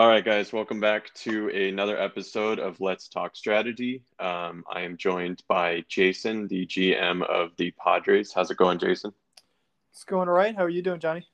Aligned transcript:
All 0.00 0.08
right, 0.08 0.24
guys, 0.24 0.50
welcome 0.50 0.80
back 0.80 1.12
to 1.12 1.50
another 1.50 2.00
episode 2.00 2.58
of 2.58 2.80
Let's 2.80 3.06
Talk 3.06 3.36
Strategy. 3.36 4.02
Um, 4.18 4.64
I 4.72 4.80
am 4.80 4.96
joined 4.96 5.42
by 5.46 5.84
Jason, 5.90 6.48
the 6.48 6.64
GM 6.64 7.22
of 7.24 7.50
the 7.58 7.70
Padres. 7.72 8.32
How's 8.32 8.50
it 8.50 8.56
going, 8.56 8.78
Jason? 8.78 9.12
It's 9.92 10.04
going 10.04 10.26
all 10.26 10.34
right. 10.34 10.56
How 10.56 10.64
are 10.64 10.70
you 10.70 10.80
doing, 10.80 11.00
Johnny? 11.00 11.26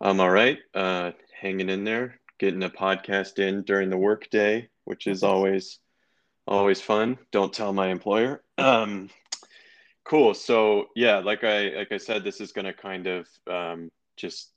I'm 0.00 0.20
all 0.20 0.30
right. 0.30 0.58
Uh, 0.72 1.10
hanging 1.36 1.68
in 1.68 1.82
there, 1.82 2.20
getting 2.38 2.62
a 2.62 2.70
podcast 2.70 3.40
in 3.40 3.64
during 3.64 3.90
the 3.90 3.98
workday, 3.98 4.68
which 4.84 5.08
is 5.08 5.24
always 5.24 5.80
always 6.46 6.80
fun. 6.80 7.18
Don't 7.32 7.52
tell 7.52 7.72
my 7.72 7.88
employer. 7.88 8.44
Um, 8.56 9.10
cool. 10.04 10.34
So 10.34 10.90
yeah, 10.94 11.16
like 11.16 11.42
I 11.42 11.70
like 11.70 11.90
I 11.90 11.98
said, 11.98 12.22
this 12.22 12.40
is 12.40 12.52
going 12.52 12.66
to 12.66 12.72
kind 12.72 13.08
of 13.08 13.26
um, 13.48 13.90
just 14.16 14.52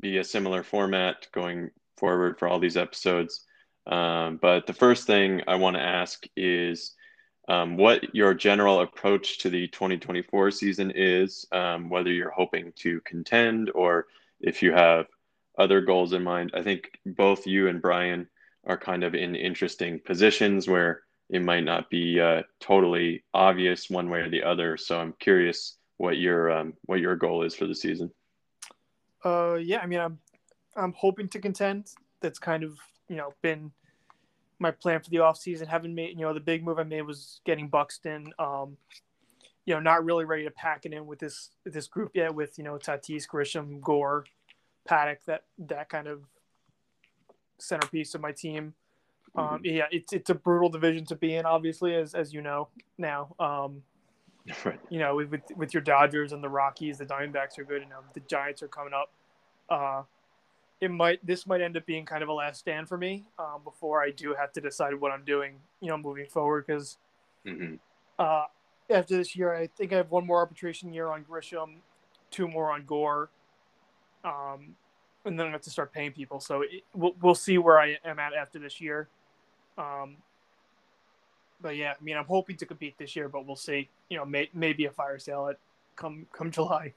be 0.00 0.18
a 0.18 0.24
similar 0.24 0.64
format 0.64 1.28
going 1.30 1.70
forward 1.96 2.38
for 2.38 2.48
all 2.48 2.58
these 2.58 2.76
episodes. 2.76 3.44
Um, 3.86 4.38
but 4.40 4.66
the 4.66 4.72
first 4.72 5.06
thing 5.06 5.42
I 5.46 5.56
want 5.56 5.76
to 5.76 5.82
ask 5.82 6.26
is 6.36 6.94
um, 7.48 7.76
what 7.76 8.14
your 8.14 8.34
general 8.34 8.80
approach 8.80 9.38
to 9.38 9.50
the 9.50 9.68
2024 9.68 10.50
season 10.50 10.92
is, 10.94 11.46
um, 11.52 11.88
whether 11.88 12.10
you're 12.10 12.30
hoping 12.30 12.72
to 12.76 13.00
contend 13.02 13.70
or 13.74 14.06
if 14.40 14.62
you 14.62 14.72
have 14.72 15.06
other 15.58 15.80
goals 15.80 16.12
in 16.12 16.22
mind. 16.22 16.50
I 16.54 16.62
think 16.62 16.90
both 17.04 17.46
you 17.46 17.68
and 17.68 17.80
Brian 17.80 18.28
are 18.66 18.76
kind 18.76 19.04
of 19.04 19.14
in 19.14 19.36
interesting 19.36 20.00
positions 20.04 20.68
where 20.68 21.02
it 21.30 21.42
might 21.42 21.64
not 21.64 21.88
be 21.88 22.20
uh, 22.20 22.42
totally 22.60 23.24
obvious 23.32 23.90
one 23.90 24.10
way 24.10 24.20
or 24.20 24.30
the 24.30 24.42
other. 24.42 24.76
So 24.76 24.98
I'm 24.98 25.14
curious 25.18 25.76
what 25.96 26.18
your 26.18 26.50
um, 26.50 26.74
what 26.82 27.00
your 27.00 27.16
goal 27.16 27.42
is 27.42 27.54
for 27.54 27.66
the 27.66 27.74
season. 27.74 28.10
Uh, 29.24 29.54
yeah, 29.54 29.78
I 29.78 29.86
mean, 29.86 29.98
I'm 29.98 30.18
I'm 30.76 30.92
hoping 30.92 31.28
to 31.28 31.38
contend. 31.38 31.92
That's 32.20 32.38
kind 32.38 32.62
of 32.62 32.78
you 33.08 33.16
know 33.16 33.32
been 33.42 33.72
my 34.58 34.70
plan 34.70 35.00
for 35.00 35.10
the 35.10 35.20
off 35.20 35.38
season. 35.38 35.68
Haven't 35.68 35.94
made 35.94 36.10
you 36.10 36.22
know 36.22 36.34
the 36.34 36.40
big 36.40 36.64
move 36.64 36.78
I 36.78 36.84
made 36.84 37.02
was 37.02 37.40
getting 37.44 37.68
Buxton. 37.68 38.32
Um, 38.38 38.76
you 39.64 39.74
know, 39.74 39.80
not 39.80 40.04
really 40.04 40.24
ready 40.24 40.44
to 40.44 40.50
pack 40.50 40.86
it 40.86 40.92
in 40.92 41.06
with 41.06 41.18
this 41.18 41.50
with 41.64 41.74
this 41.74 41.88
group 41.88 42.12
yet. 42.14 42.34
With 42.34 42.56
you 42.58 42.64
know 42.64 42.78
Tatis, 42.78 43.26
Grisham, 43.26 43.80
Gore, 43.80 44.24
Paddock, 44.86 45.24
that 45.26 45.44
that 45.58 45.88
kind 45.88 46.06
of 46.06 46.22
centerpiece 47.58 48.14
of 48.14 48.20
my 48.20 48.32
team. 48.32 48.74
Um, 49.34 49.44
mm-hmm. 49.44 49.64
yeah, 49.64 49.86
it's 49.90 50.12
it's 50.12 50.30
a 50.30 50.34
brutal 50.34 50.68
division 50.68 51.04
to 51.06 51.16
be 51.16 51.34
in, 51.34 51.44
obviously, 51.44 51.94
as 51.94 52.14
as 52.14 52.32
you 52.32 52.42
know 52.42 52.68
now. 52.96 53.34
Um, 53.38 53.82
right. 54.64 54.78
You 54.88 55.00
know, 55.00 55.16
with, 55.16 55.42
with 55.56 55.74
your 55.74 55.82
Dodgers 55.82 56.32
and 56.32 56.42
the 56.42 56.48
Rockies, 56.48 56.98
the 56.98 57.06
Diamondbacks 57.06 57.58
are 57.58 57.64
good. 57.64 57.82
You 57.82 57.88
know, 57.88 58.00
the 58.14 58.20
Giants 58.20 58.62
are 58.62 58.68
coming 58.68 58.94
up. 58.94 59.10
Uh, 59.68 60.02
it 60.80 60.90
might 60.90 61.24
this 61.26 61.46
might 61.46 61.60
end 61.60 61.76
up 61.76 61.86
being 61.86 62.04
kind 62.04 62.22
of 62.22 62.28
a 62.28 62.32
last 62.32 62.60
stand 62.60 62.88
for 62.88 62.98
me 62.98 63.24
um, 63.38 63.62
before 63.64 64.02
I 64.02 64.10
do 64.10 64.34
have 64.38 64.52
to 64.52 64.60
decide 64.60 64.94
what 64.94 65.10
I'm 65.10 65.24
doing, 65.24 65.56
you 65.80 65.88
know, 65.88 65.96
moving 65.96 66.26
forward. 66.26 66.66
Because 66.66 66.98
mm-hmm. 67.46 67.76
uh, 68.18 68.44
after 68.90 69.16
this 69.16 69.34
year, 69.34 69.54
I 69.54 69.68
think 69.68 69.92
I 69.92 69.96
have 69.96 70.10
one 70.10 70.26
more 70.26 70.38
arbitration 70.38 70.92
year 70.92 71.08
on 71.08 71.24
Grisham, 71.24 71.76
two 72.30 72.46
more 72.46 72.70
on 72.70 72.84
Gore, 72.84 73.30
um, 74.24 74.76
and 75.24 75.38
then 75.38 75.46
I 75.46 75.50
have 75.50 75.62
to 75.62 75.70
start 75.70 75.92
paying 75.92 76.12
people. 76.12 76.40
So 76.40 76.62
it, 76.62 76.84
we'll 76.94 77.14
we'll 77.22 77.34
see 77.34 77.56
where 77.56 77.80
I 77.80 77.96
am 78.04 78.18
at 78.18 78.34
after 78.34 78.58
this 78.58 78.80
year. 78.80 79.08
Um, 79.78 80.16
but 81.60 81.76
yeah, 81.76 81.94
I 81.98 82.04
mean, 82.04 82.16
I'm 82.16 82.26
hoping 82.26 82.56
to 82.58 82.66
compete 82.66 82.98
this 82.98 83.16
year, 83.16 83.30
but 83.30 83.46
we'll 83.46 83.56
see. 83.56 83.88
You 84.10 84.18
know, 84.18 84.26
may, 84.26 84.50
maybe 84.52 84.84
a 84.84 84.90
fire 84.90 85.18
sale 85.18 85.48
at 85.48 85.58
come 85.96 86.26
come 86.32 86.50
July. 86.50 86.92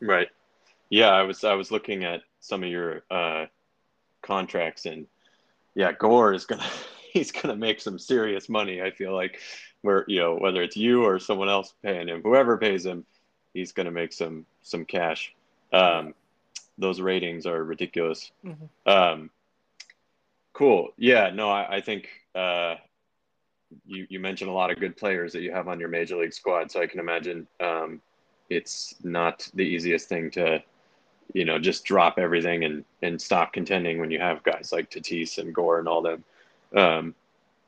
Right. 0.00 0.28
Yeah, 0.90 1.10
I 1.10 1.22
was 1.22 1.44
I 1.44 1.54
was 1.54 1.70
looking 1.70 2.04
at 2.04 2.22
some 2.40 2.62
of 2.62 2.70
your 2.70 3.02
uh, 3.10 3.46
contracts, 4.22 4.86
and 4.86 5.06
yeah, 5.74 5.92
Gore 5.92 6.32
is 6.32 6.46
gonna 6.46 6.66
he's 7.12 7.30
gonna 7.30 7.56
make 7.56 7.80
some 7.80 7.98
serious 7.98 8.48
money. 8.48 8.82
I 8.82 8.90
feel 8.90 9.14
like 9.14 9.40
where 9.82 10.04
you 10.08 10.20
know 10.20 10.36
whether 10.36 10.62
it's 10.62 10.76
you 10.76 11.04
or 11.04 11.18
someone 11.18 11.48
else 11.48 11.74
paying 11.82 12.08
him, 12.08 12.22
whoever 12.22 12.56
pays 12.56 12.84
him, 12.84 13.04
he's 13.54 13.72
gonna 13.72 13.90
make 13.90 14.12
some 14.12 14.46
some 14.62 14.84
cash. 14.84 15.34
Um, 15.72 16.14
those 16.78 17.00
ratings 17.00 17.44
are 17.44 17.62
ridiculous. 17.62 18.30
Mm-hmm. 18.44 18.90
Um, 18.90 19.30
cool. 20.52 20.90
Yeah. 20.96 21.30
No, 21.30 21.50
I, 21.50 21.76
I 21.76 21.80
think 21.80 22.08
uh, 22.34 22.76
you 23.84 24.06
you 24.08 24.20
mentioned 24.20 24.50
a 24.50 24.54
lot 24.54 24.70
of 24.70 24.78
good 24.78 24.96
players 24.96 25.32
that 25.32 25.42
you 25.42 25.52
have 25.52 25.68
on 25.68 25.80
your 25.80 25.88
major 25.88 26.16
league 26.16 26.32
squad, 26.32 26.70
so 26.70 26.80
I 26.80 26.86
can 26.86 27.00
imagine 27.00 27.46
um, 27.60 28.00
it's 28.48 28.94
not 29.02 29.48
the 29.54 29.64
easiest 29.64 30.08
thing 30.08 30.30
to 30.32 30.62
you 31.32 31.44
know, 31.44 31.58
just 31.58 31.84
drop 31.84 32.18
everything 32.18 32.64
and 32.64 32.84
and 33.02 33.20
stop 33.20 33.52
contending 33.52 33.98
when 33.98 34.10
you 34.10 34.18
have 34.18 34.42
guys 34.42 34.72
like 34.72 34.90
Tatis 34.90 35.38
and 35.38 35.54
Gore 35.54 35.78
and 35.78 35.88
all 35.88 36.02
them. 36.02 36.24
Um, 36.76 37.14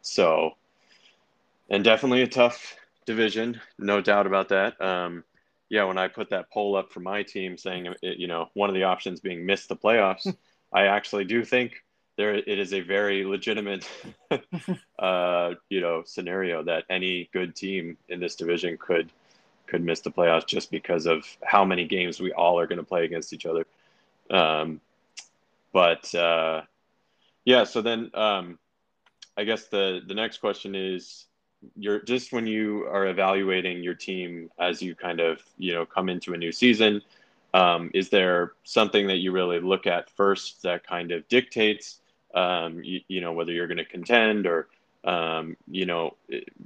so, 0.03 0.53
and 1.69 1.84
definitely 1.84 2.22
a 2.22 2.28
tough 2.28 2.76
division, 3.06 3.60
no 3.78 4.00
doubt 4.00 4.26
about 4.26 4.48
that. 4.48 4.81
Um, 4.81 5.25
yeah, 5.69 5.84
when 5.84 5.98
I 5.98 6.09
put 6.09 6.31
that 6.31 6.50
poll 6.50 6.76
up 6.76 6.93
for 6.93 7.00
my 7.00 7.22
team 7.22 7.56
saying, 7.56 7.94
you 8.03 8.26
know, 8.26 8.48
one 8.54 8.69
of 8.69 8.75
the 8.75 8.84
options 8.84 9.21
being 9.21 9.47
miss 9.47 9.66
the 9.66 9.77
playoffs, 9.77 10.34
I 10.72 10.87
actually 10.87 11.25
do 11.25 11.44
think 11.44 11.82
there 12.16 12.34
it 12.34 12.59
is 12.59 12.75
a 12.75 12.81
very 12.81 13.25
legitimate, 13.25 13.88
uh, 14.98 15.54
you 15.69 15.81
know, 15.81 16.03
scenario 16.04 16.62
that 16.65 16.84
any 16.91 17.31
good 17.32 17.54
team 17.54 17.97
in 18.09 18.21
this 18.21 18.34
division 18.34 18.77
could 18.78 19.10
could 19.70 19.84
miss 19.84 20.00
the 20.00 20.10
playoffs 20.10 20.47
just 20.47 20.70
because 20.70 21.06
of 21.06 21.25
how 21.44 21.64
many 21.64 21.86
games 21.86 22.20
we 22.20 22.32
all 22.32 22.58
are 22.58 22.66
going 22.66 22.78
to 22.78 22.84
play 22.84 23.04
against 23.04 23.32
each 23.32 23.47
other. 23.47 23.66
Um, 24.31 24.81
but 25.72 26.12
uh, 26.14 26.62
yeah, 27.44 27.64
so 27.64 27.80
then 27.80 28.10
um, 28.14 28.59
I 29.36 29.44
guess 29.44 29.69
the 29.69 30.00
the 30.06 30.14
next 30.14 30.38
question 30.38 30.75
is 30.75 31.26
you're 31.76 32.00
just 32.00 32.32
when 32.32 32.47
you 32.47 32.86
are 32.86 33.06
evaluating 33.06 33.82
your 33.82 33.94
team 33.94 34.50
as 34.59 34.80
you 34.82 34.94
kind 34.94 35.20
of 35.20 35.41
you 35.59 35.72
know 35.72 35.84
come 35.84 36.09
into 36.09 36.32
a 36.32 36.36
new 36.36 36.53
season 36.53 37.03
um, 37.53 37.91
is 37.92 38.09
there 38.09 38.53
something 38.64 39.06
that 39.09 39.19
you 39.19 39.32
really 39.32 39.60
look 39.60 39.86
at 39.86 40.10
first 40.10 40.62
that 40.62 40.86
kind 40.86 41.12
of 41.12 41.26
dictates 41.28 42.00
um, 42.34 42.82
you, 42.82 43.00
you, 43.09 43.20
know 43.20 43.32
whether 43.32 43.53
you're 43.53 43.66
going 43.66 43.76
to 43.76 43.84
contend 43.84 44.47
or 44.47 44.69
um, 45.04 45.56
you 45.69 45.84
know 45.84 46.16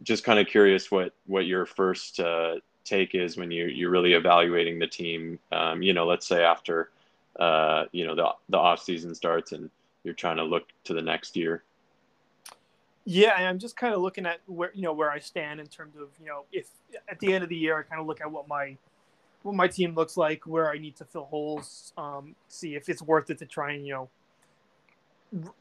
just 0.02 0.24
kind 0.24 0.38
of 0.38 0.46
curious 0.46 0.90
what 0.90 1.12
what 1.26 1.46
your 1.46 1.66
first 1.66 2.20
uh, 2.20 2.56
take 2.84 3.14
is 3.14 3.36
when 3.36 3.50
you 3.50 3.66
you're 3.66 3.90
really 3.90 4.14
evaluating 4.14 4.78
the 4.78 4.86
team. 4.86 5.38
Um, 5.52 5.82
you 5.82 5.92
know, 5.92 6.06
let's 6.06 6.26
say 6.26 6.44
after 6.44 6.90
uh, 7.38 7.84
you 7.92 8.06
know 8.06 8.14
the 8.14 8.28
the 8.48 8.58
off 8.58 8.82
season 8.82 9.14
starts 9.14 9.52
and 9.52 9.70
you're 10.04 10.14
trying 10.14 10.36
to 10.36 10.44
look 10.44 10.64
to 10.84 10.94
the 10.94 11.02
next 11.02 11.36
year. 11.36 11.62
Yeah, 13.06 13.34
I'm 13.34 13.58
just 13.58 13.76
kind 13.76 13.94
of 13.94 14.00
looking 14.00 14.24
at 14.26 14.40
where 14.46 14.70
you 14.74 14.82
know 14.82 14.92
where 14.92 15.10
I 15.10 15.18
stand 15.18 15.60
in 15.60 15.66
terms 15.66 15.96
of 15.96 16.08
you 16.20 16.26
know 16.26 16.44
if 16.52 16.68
at 17.08 17.18
the 17.20 17.32
end 17.32 17.42
of 17.42 17.50
the 17.50 17.56
year 17.56 17.78
I 17.78 17.82
kind 17.82 18.00
of 18.00 18.06
look 18.06 18.20
at 18.20 18.30
what 18.30 18.48
my 18.48 18.76
what 19.42 19.54
my 19.54 19.68
team 19.68 19.94
looks 19.94 20.16
like, 20.16 20.46
where 20.46 20.70
I 20.70 20.78
need 20.78 20.96
to 20.96 21.04
fill 21.04 21.24
holes, 21.24 21.92
um, 21.98 22.34
see 22.48 22.76
if 22.76 22.88
it's 22.88 23.02
worth 23.02 23.28
it 23.28 23.38
to 23.38 23.46
try 23.46 23.72
and 23.72 23.86
you 23.86 24.08
know 25.32 25.52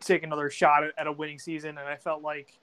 take 0.00 0.22
another 0.22 0.50
shot 0.50 0.82
at 0.98 1.06
a 1.06 1.12
winning 1.12 1.38
season. 1.38 1.78
And 1.78 1.88
I 1.88 1.96
felt 1.96 2.22
like 2.22 2.58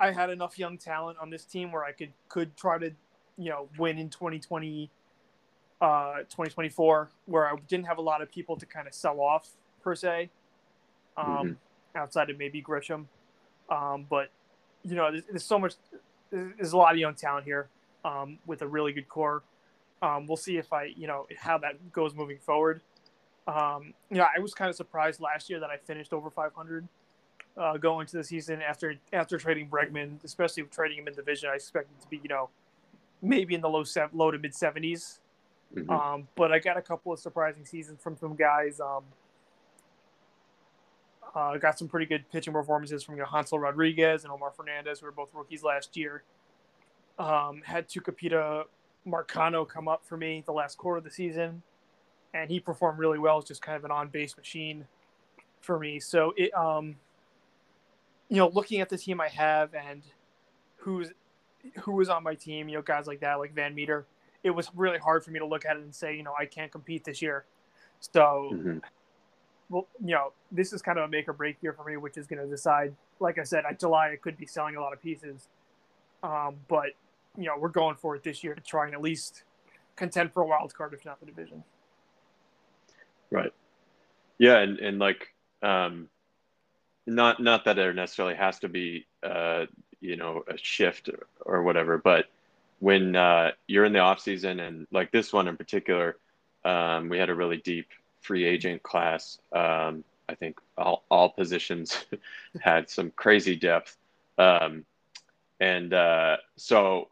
I 0.00 0.10
had 0.10 0.30
enough 0.30 0.58
young 0.58 0.78
talent 0.78 1.18
on 1.20 1.30
this 1.30 1.44
team 1.44 1.70
where 1.70 1.84
I 1.84 1.92
could 1.92 2.12
could 2.28 2.56
try 2.56 2.78
to 2.78 2.92
you 3.36 3.50
know 3.50 3.68
win 3.78 3.98
in 3.98 4.08
2020 4.08 4.90
uh 5.80 6.18
2024 6.18 7.10
where 7.26 7.46
i 7.46 7.56
didn't 7.68 7.86
have 7.86 7.98
a 7.98 8.02
lot 8.02 8.22
of 8.22 8.30
people 8.30 8.56
to 8.56 8.66
kind 8.66 8.86
of 8.86 8.94
sell 8.94 9.20
off 9.20 9.50
per 9.82 9.94
se 9.94 10.30
um 11.16 11.26
mm-hmm. 11.26 11.52
outside 11.96 12.30
of 12.30 12.38
maybe 12.38 12.62
grisham. 12.62 13.06
Um 13.70 14.06
but 14.08 14.30
you 14.82 14.94
know 14.94 15.10
there's, 15.10 15.24
there's, 15.24 15.44
so 15.44 15.58
much 15.58 15.74
there's 16.30 16.72
a 16.72 16.76
lot 16.76 16.92
of 16.92 16.98
young 16.98 17.14
talent 17.14 17.44
here 17.44 17.68
um 18.04 18.38
with 18.46 18.62
a 18.62 18.66
really 18.66 18.92
good 18.92 19.08
core. 19.08 19.42
Um 20.02 20.26
we'll 20.26 20.36
see 20.36 20.56
if 20.56 20.72
i 20.72 20.84
you 20.84 21.06
know 21.06 21.26
how 21.38 21.58
that 21.58 21.92
goes 21.92 22.14
moving 22.14 22.38
forward. 22.38 22.80
Um 23.46 23.94
you 24.10 24.18
know 24.18 24.26
i 24.36 24.38
was 24.40 24.54
kind 24.54 24.68
of 24.70 24.76
surprised 24.76 25.20
last 25.20 25.50
year 25.50 25.60
that 25.60 25.70
i 25.70 25.76
finished 25.76 26.12
over 26.12 26.30
500 26.30 26.88
uh, 27.56 27.76
going 27.76 28.00
into 28.02 28.16
the 28.16 28.24
season 28.24 28.60
after 28.60 28.96
after 29.12 29.38
trading 29.38 29.68
Bregman, 29.68 30.22
especially 30.24 30.64
trading 30.64 30.98
him 30.98 31.06
in 31.06 31.14
division, 31.14 31.50
I 31.50 31.54
expected 31.54 32.00
to 32.00 32.08
be 32.08 32.20
you 32.22 32.28
know 32.28 32.50
maybe 33.24 33.54
in 33.54 33.60
the 33.60 33.68
low 33.68 33.84
seven, 33.84 34.16
low 34.16 34.30
to 34.30 34.38
mid 34.38 34.52
70s. 34.52 35.18
Mm-hmm. 35.74 35.90
Um, 35.90 36.28
but 36.36 36.52
I 36.52 36.58
got 36.58 36.76
a 36.76 36.82
couple 36.82 37.12
of 37.12 37.18
surprising 37.18 37.64
seasons 37.64 38.00
from 38.00 38.16
some 38.16 38.36
guys. 38.36 38.80
Um, 38.80 39.04
uh, 41.34 41.56
got 41.56 41.78
some 41.78 41.88
pretty 41.88 42.06
good 42.06 42.24
pitching 42.30 42.52
performances 42.52 43.02
from 43.02 43.16
you 43.16 43.22
know, 43.22 43.26
Hansel 43.26 43.58
Rodriguez 43.58 44.22
and 44.22 44.32
Omar 44.32 44.52
Fernandez, 44.52 45.00
who 45.00 45.06
were 45.06 45.12
both 45.12 45.30
rookies 45.34 45.64
last 45.64 45.96
year. 45.96 46.22
Um, 47.18 47.62
had 47.64 47.88
Tucupita 47.88 48.64
Marcano 49.06 49.68
come 49.68 49.88
up 49.88 50.04
for 50.04 50.16
me 50.16 50.42
the 50.46 50.52
last 50.52 50.78
quarter 50.78 50.98
of 50.98 51.04
the 51.04 51.10
season, 51.10 51.62
and 52.34 52.50
he 52.50 52.60
performed 52.60 52.98
really 52.98 53.18
well. 53.18 53.38
It's 53.38 53.48
just 53.48 53.62
kind 53.62 53.76
of 53.76 53.84
an 53.84 53.90
on 53.90 54.08
base 54.08 54.36
machine 54.36 54.86
for 55.60 55.78
me. 55.78 55.98
So 55.98 56.34
it, 56.36 56.54
um, 56.54 56.96
you 58.28 58.36
know, 58.36 58.48
looking 58.48 58.80
at 58.80 58.88
the 58.88 58.98
team 58.98 59.20
I 59.20 59.28
have 59.28 59.74
and 59.74 60.02
who's 60.76 61.10
who 61.82 61.92
was 61.92 62.08
on 62.08 62.22
my 62.22 62.34
team, 62.34 62.68
you 62.68 62.76
know, 62.76 62.82
guys 62.82 63.06
like 63.06 63.20
that, 63.20 63.38
like 63.38 63.54
Van 63.54 63.74
Meter, 63.74 64.06
it 64.42 64.50
was 64.50 64.70
really 64.74 64.98
hard 64.98 65.24
for 65.24 65.30
me 65.30 65.38
to 65.38 65.46
look 65.46 65.64
at 65.64 65.76
it 65.76 65.82
and 65.82 65.94
say, 65.94 66.16
you 66.16 66.22
know, 66.22 66.34
I 66.38 66.46
can't 66.46 66.70
compete 66.70 67.04
this 67.04 67.22
year. 67.22 67.44
So, 68.00 68.50
mm-hmm. 68.52 68.78
well, 69.70 69.88
you 70.04 70.14
know, 70.14 70.32
this 70.52 70.72
is 70.72 70.82
kind 70.82 70.98
of 70.98 71.04
a 71.04 71.08
make 71.08 71.28
or 71.28 71.32
break 71.32 71.56
year 71.62 71.72
for 71.72 71.84
me, 71.84 71.96
which 71.96 72.16
is 72.16 72.26
going 72.26 72.42
to 72.42 72.48
decide. 72.48 72.94
Like 73.20 73.38
I 73.38 73.44
said, 73.44 73.64
at 73.68 73.80
July 73.80 74.12
I 74.12 74.16
could 74.16 74.36
be 74.36 74.46
selling 74.46 74.76
a 74.76 74.80
lot 74.80 74.92
of 74.92 75.00
pieces, 75.00 75.48
um, 76.22 76.56
but 76.68 76.90
you 77.36 77.44
know, 77.44 77.54
we're 77.58 77.68
going 77.68 77.96
for 77.96 78.14
it 78.16 78.22
this 78.22 78.44
year 78.44 78.54
to 78.54 78.60
try 78.60 78.86
and 78.86 78.94
at 78.94 79.00
least 79.00 79.44
contend 79.96 80.32
for 80.32 80.42
a 80.42 80.46
wild 80.46 80.74
card, 80.74 80.92
if 80.92 81.04
not 81.04 81.20
the 81.20 81.26
division. 81.26 81.64
Right. 83.30 83.52
Yeah, 84.38 84.58
and 84.58 84.78
and 84.78 84.98
like, 84.98 85.28
um, 85.62 86.08
not 87.06 87.40
not 87.40 87.64
that 87.64 87.76
there 87.76 87.92
necessarily 87.92 88.34
has 88.34 88.58
to 88.60 88.68
be, 88.68 89.06
uh, 89.22 89.66
you 90.04 90.16
know, 90.16 90.44
a 90.46 90.58
shift 90.58 91.08
or 91.46 91.62
whatever, 91.62 91.96
but 91.96 92.26
when 92.80 93.16
uh, 93.16 93.52
you're 93.66 93.86
in 93.86 93.94
the 93.94 93.98
off 93.98 94.20
season 94.20 94.60
and 94.60 94.86
like 94.92 95.10
this 95.10 95.32
one 95.32 95.48
in 95.48 95.56
particular, 95.56 96.16
um, 96.64 97.08
we 97.08 97.18
had 97.18 97.30
a 97.30 97.34
really 97.34 97.56
deep 97.56 97.88
free 98.20 98.44
agent 98.44 98.82
class. 98.82 99.38
Um, 99.52 100.04
I 100.28 100.34
think 100.34 100.58
all, 100.76 101.04
all 101.10 101.30
positions 101.30 102.04
had 102.60 102.90
some 102.90 103.12
crazy 103.12 103.56
depth. 103.56 103.96
Um, 104.36 104.84
and 105.60 105.94
uh, 105.94 106.36
so 106.56 107.08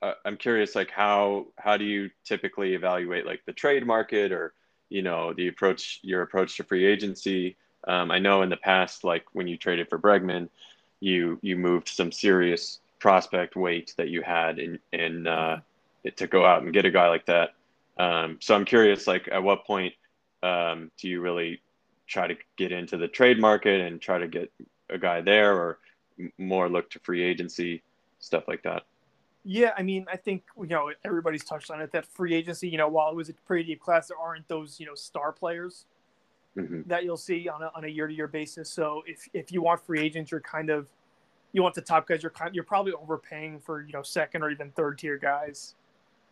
uh, 0.00 0.12
I'm 0.24 0.36
curious, 0.36 0.76
like 0.76 0.90
how, 0.90 1.46
how 1.56 1.76
do 1.76 1.84
you 1.84 2.10
typically 2.24 2.74
evaluate 2.74 3.26
like 3.26 3.44
the 3.46 3.52
trade 3.52 3.84
market 3.84 4.30
or, 4.30 4.54
you 4.88 5.02
know, 5.02 5.32
the 5.32 5.48
approach, 5.48 5.98
your 6.02 6.22
approach 6.22 6.56
to 6.58 6.64
free 6.64 6.84
agency? 6.86 7.56
Um, 7.88 8.12
I 8.12 8.20
know 8.20 8.42
in 8.42 8.48
the 8.48 8.56
past, 8.56 9.02
like 9.02 9.24
when 9.32 9.48
you 9.48 9.56
traded 9.56 9.88
for 9.88 9.98
Bregman, 9.98 10.48
you, 11.04 11.38
you 11.42 11.56
moved 11.56 11.88
some 11.88 12.10
serious 12.10 12.80
prospect 12.98 13.56
weight 13.56 13.94
that 13.98 14.08
you 14.08 14.22
had 14.22 14.58
in, 14.58 14.78
in 14.92 15.26
uh, 15.26 15.60
to 16.16 16.26
go 16.26 16.44
out 16.46 16.62
and 16.62 16.72
get 16.72 16.86
a 16.86 16.90
guy 16.90 17.08
like 17.08 17.26
that. 17.26 17.50
Um, 17.98 18.38
so 18.40 18.54
I'm 18.54 18.64
curious, 18.64 19.06
like 19.06 19.28
at 19.30 19.42
what 19.42 19.66
point 19.66 19.94
um, 20.42 20.90
do 20.98 21.08
you 21.08 21.20
really 21.20 21.60
try 22.06 22.26
to 22.26 22.34
get 22.56 22.72
into 22.72 22.96
the 22.96 23.08
trade 23.08 23.38
market 23.38 23.80
and 23.80 24.00
try 24.00 24.18
to 24.18 24.26
get 24.26 24.50
a 24.90 24.98
guy 24.98 25.20
there, 25.20 25.54
or 25.54 25.78
more 26.38 26.68
look 26.68 26.90
to 26.90 26.98
free 27.00 27.22
agency 27.22 27.82
stuff 28.18 28.44
like 28.48 28.62
that? 28.62 28.84
Yeah, 29.44 29.72
I 29.76 29.82
mean, 29.82 30.06
I 30.10 30.16
think 30.16 30.44
you 30.58 30.66
know 30.66 30.90
everybody's 31.04 31.44
touched 31.44 31.70
on 31.70 31.80
it. 31.82 31.92
That 31.92 32.06
free 32.06 32.34
agency, 32.34 32.68
you 32.68 32.78
know, 32.78 32.88
while 32.88 33.10
it 33.10 33.16
was 33.16 33.28
a 33.28 33.34
pretty 33.46 33.64
deep 33.64 33.80
class, 33.80 34.08
there 34.08 34.18
aren't 34.18 34.48
those 34.48 34.80
you 34.80 34.86
know 34.86 34.94
star 34.94 35.32
players 35.32 35.84
mm-hmm. 36.56 36.88
that 36.88 37.04
you'll 37.04 37.16
see 37.16 37.48
on 37.48 37.62
a, 37.62 37.70
on 37.74 37.84
a 37.84 37.88
year 37.88 38.06
to 38.06 38.14
year 38.14 38.28
basis. 38.28 38.70
So 38.70 39.02
if 39.06 39.28
if 39.32 39.52
you 39.52 39.62
want 39.62 39.84
free 39.84 40.00
agents, 40.00 40.30
you're 40.30 40.40
kind 40.40 40.70
of 40.70 40.86
you 41.52 41.62
want 41.62 41.74
the 41.74 41.82
top 41.82 42.06
guys. 42.06 42.22
You're 42.22 42.30
kind 42.30 42.54
you're 42.54 42.64
probably 42.64 42.92
overpaying 42.92 43.60
for 43.60 43.82
you 43.82 43.92
know 43.92 44.02
second 44.02 44.42
or 44.42 44.50
even 44.50 44.70
third 44.72 44.98
tier 44.98 45.16
guys. 45.16 45.74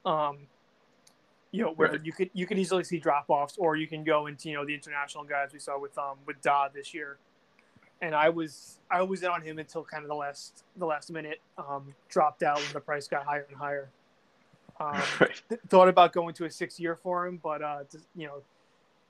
Um, 0.04 0.38
you 1.52 1.62
know, 1.62 1.72
where 1.72 1.92
right. 1.92 2.04
you 2.04 2.12
could 2.12 2.30
you 2.32 2.46
could 2.46 2.58
easily 2.58 2.84
see 2.84 2.98
drop 2.98 3.26
offs, 3.28 3.56
or 3.58 3.76
you 3.76 3.86
can 3.86 4.04
go 4.04 4.26
into 4.26 4.48
you 4.48 4.56
know 4.56 4.64
the 4.64 4.74
international 4.74 5.24
guys 5.24 5.50
we 5.52 5.58
saw 5.58 5.78
with 5.78 5.96
um 5.96 6.16
with 6.26 6.40
Dodd 6.42 6.72
this 6.74 6.92
year. 6.92 7.19
And 8.00 8.16
I 8.16 8.30
was 8.30 8.80
I 8.90 9.02
was 9.02 9.22
in 9.22 9.28
on 9.28 9.42
him 9.42 9.58
until 9.58 9.84
kind 9.84 10.02
of 10.02 10.08
the 10.08 10.14
last 10.14 10.64
the 10.76 10.86
last 10.86 11.10
minute. 11.10 11.40
Um, 11.56 11.94
dropped 12.08 12.42
out 12.42 12.56
when 12.56 12.72
the 12.72 12.80
price 12.80 13.06
got 13.06 13.24
higher 13.24 13.46
and 13.48 13.56
higher. 13.56 13.90
Um, 14.80 15.02
right. 15.20 15.42
th- 15.48 15.60
thought 15.69 15.88
about 15.88 16.12
going 16.12 16.34
to 16.34 16.46
a 16.46 16.50
six 16.50 16.80
year 16.80 16.96
for 16.96 17.26
him, 17.26 17.38
but 17.40 17.62
uh, 17.62 17.84
you 18.16 18.26
know, 18.26 18.42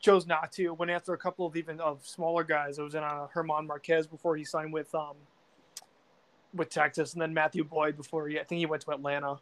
chose 0.03 0.27
not 0.27 0.53
to. 0.53 0.75
Went 0.75 0.91
after 0.91 1.15
a 1.15 1.19
couple 1.19 1.47
of 1.47 1.57
even 1.57 1.81
of 1.81 2.05
smaller 2.05 2.45
guys. 2.45 2.79
I 2.79 2.83
was 2.83 2.95
in 2.95 3.03
on 3.03 3.29
German 3.33 3.67
Marquez 3.67 4.07
before 4.07 4.37
he 4.37 4.45
signed 4.45 4.73
with 4.73 4.95
um 4.95 5.17
with 6.55 6.69
Texas, 6.69 7.15
and 7.15 7.23
then 7.23 7.33
Matthew 7.33 7.65
Boyd 7.65 7.97
before 7.97 8.29
he 8.29 8.39
I 8.39 8.45
think 8.45 8.59
he 8.59 8.67
went 8.67 8.83
to 8.83 8.91
Atlanta. 8.91 9.39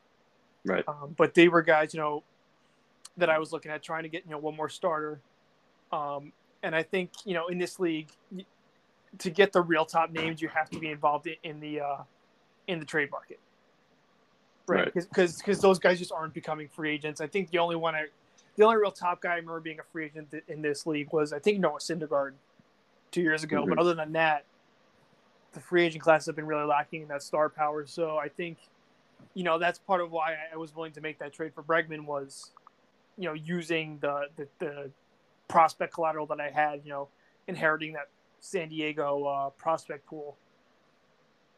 Right. 0.65 0.85
Um, 0.87 1.15
but 1.17 1.35
they 1.35 1.49
were 1.49 1.63
guys, 1.63 1.95
you 1.95 2.01
know, 2.01 2.23
that 3.17 3.31
I 3.31 3.39
was 3.39 3.53
looking 3.53 3.73
at 3.73 3.83
trying 3.83 4.05
to 4.05 4.09
get 4.09 4.25
you 4.25 4.31
know 4.31 4.39
one 4.39 4.55
more 4.55 4.69
starter. 4.69 5.21
Um, 5.91 6.33
and 6.63 6.77
I 6.77 6.83
think 6.83 7.11
you 7.25 7.35
know 7.35 7.49
in 7.49 7.59
this 7.59 7.81
league, 7.81 8.11
to 9.19 9.31
get 9.31 9.53
the 9.53 9.63
real 9.63 9.85
top 9.85 10.13
names, 10.13 10.41
you 10.41 10.49
have 10.49 10.71
to 10.71 10.79
be 10.79 10.91
involved 10.91 11.29
in 11.43 11.61
the 11.61 11.81
uh, 11.81 11.97
in 12.69 12.79
the 12.79 12.85
trade 12.85 13.11
market, 13.11 13.41
right? 14.69 14.85
Because 14.85 15.07
right. 15.17 15.35
because 15.39 15.61
those 15.61 15.79
guys 15.79 15.99
just 15.99 16.13
aren't 16.13 16.35
becoming 16.35 16.69
free 16.69 16.93
agents. 16.93 17.21
I 17.21 17.27
think 17.27 17.51
the 17.51 17.59
only 17.59 17.77
one 17.77 17.95
I, 17.95 18.07
the 18.61 18.67
only 18.67 18.77
real 18.77 18.91
top 18.91 19.23
guy 19.23 19.33
I 19.33 19.37
remember 19.37 19.61
being 19.61 19.81
a 19.81 19.83
free 19.91 20.05
agent 20.05 20.35
in 20.47 20.61
this 20.61 20.87
league 20.87 21.13
was 21.13 21.33
I 21.33 21.39
think 21.39 21.61
Noah 21.61 21.79
Syndergaard 21.79 22.33
two 23.11 23.23
years 23.23 23.43
ago. 23.43 23.63
Mm-hmm. 23.63 23.71
But 23.71 23.79
other 23.79 23.95
than 23.95 24.13
that, 24.13 24.45
the 25.53 25.61
free 25.61 25.85
agent 25.85 26.03
class 26.03 26.27
have 26.27 26.37
been 26.37 26.47
really 26.47 26.67
lacking 26.67 27.03
in 27.03 27.09
that 27.09 27.23
star 27.23 27.49
power. 27.49 27.87
So 27.87 28.19
I 28.19 28.29
think, 28.29 28.59
you 29.33 29.45
know, 29.45 29.59
that's 29.59 29.79
part 29.79 30.03
of 30.03 30.13
why 30.13 30.37
I 30.53 30.59
was 30.59 30.77
willing 30.77 30.93
to 30.93 31.01
make 31.01 31.19
that 31.21 31.33
trade 31.33 31.55
for 31.55 31.63
Bregman 31.63 32.05
was 32.05 32.51
you 33.17 33.29
know, 33.29 33.35
using 33.35 33.99
the, 34.01 34.29
the, 34.37 34.49
the 34.59 34.91
prospect 35.49 35.95
collateral 35.95 36.27
that 36.27 36.41
I 36.41 36.51
had, 36.51 36.81
you 36.85 36.91
know, 36.91 37.09
inheriting 37.49 37.95
that 37.95 38.09
San 38.41 38.69
Diego 38.69 39.25
uh, 39.25 39.51
prospect 39.51 40.07
pool. 40.07 40.37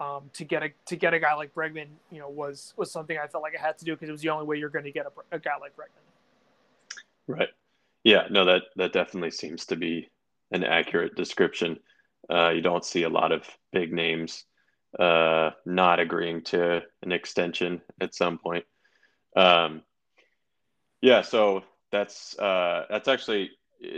Um, 0.00 0.30
to 0.32 0.44
get 0.44 0.64
a 0.64 0.70
to 0.86 0.96
get 0.96 1.14
a 1.14 1.20
guy 1.20 1.34
like 1.34 1.54
Bregman, 1.54 1.86
you 2.10 2.18
know, 2.18 2.28
was 2.28 2.74
was 2.76 2.90
something 2.90 3.16
I 3.16 3.28
felt 3.28 3.42
like 3.42 3.54
I 3.56 3.62
had 3.64 3.78
to 3.78 3.84
do 3.84 3.92
because 3.92 4.08
it 4.08 4.12
was 4.12 4.22
the 4.22 4.30
only 4.30 4.46
way 4.46 4.56
you're 4.56 4.68
going 4.68 4.84
to 4.84 4.90
get 4.90 5.06
a, 5.06 5.36
a, 5.36 5.38
guy 5.38 5.52
like 5.60 5.76
Bregman. 5.76 6.01
Right. 7.26 7.48
Yeah. 8.04 8.26
No. 8.30 8.44
That 8.44 8.62
that 8.76 8.92
definitely 8.92 9.30
seems 9.30 9.66
to 9.66 9.76
be 9.76 10.10
an 10.50 10.64
accurate 10.64 11.16
description. 11.16 11.78
Uh, 12.30 12.50
you 12.50 12.60
don't 12.60 12.84
see 12.84 13.02
a 13.02 13.08
lot 13.08 13.32
of 13.32 13.44
big 13.72 13.92
names 13.92 14.44
uh, 14.98 15.50
not 15.64 16.00
agreeing 16.00 16.42
to 16.42 16.82
an 17.02 17.12
extension 17.12 17.80
at 18.00 18.14
some 18.14 18.38
point. 18.38 18.64
Um, 19.36 19.82
yeah, 21.00 21.22
so 21.22 21.62
that's 21.90 22.38
uh, 22.38 22.86
that's 22.90 23.08
actually 23.08 23.50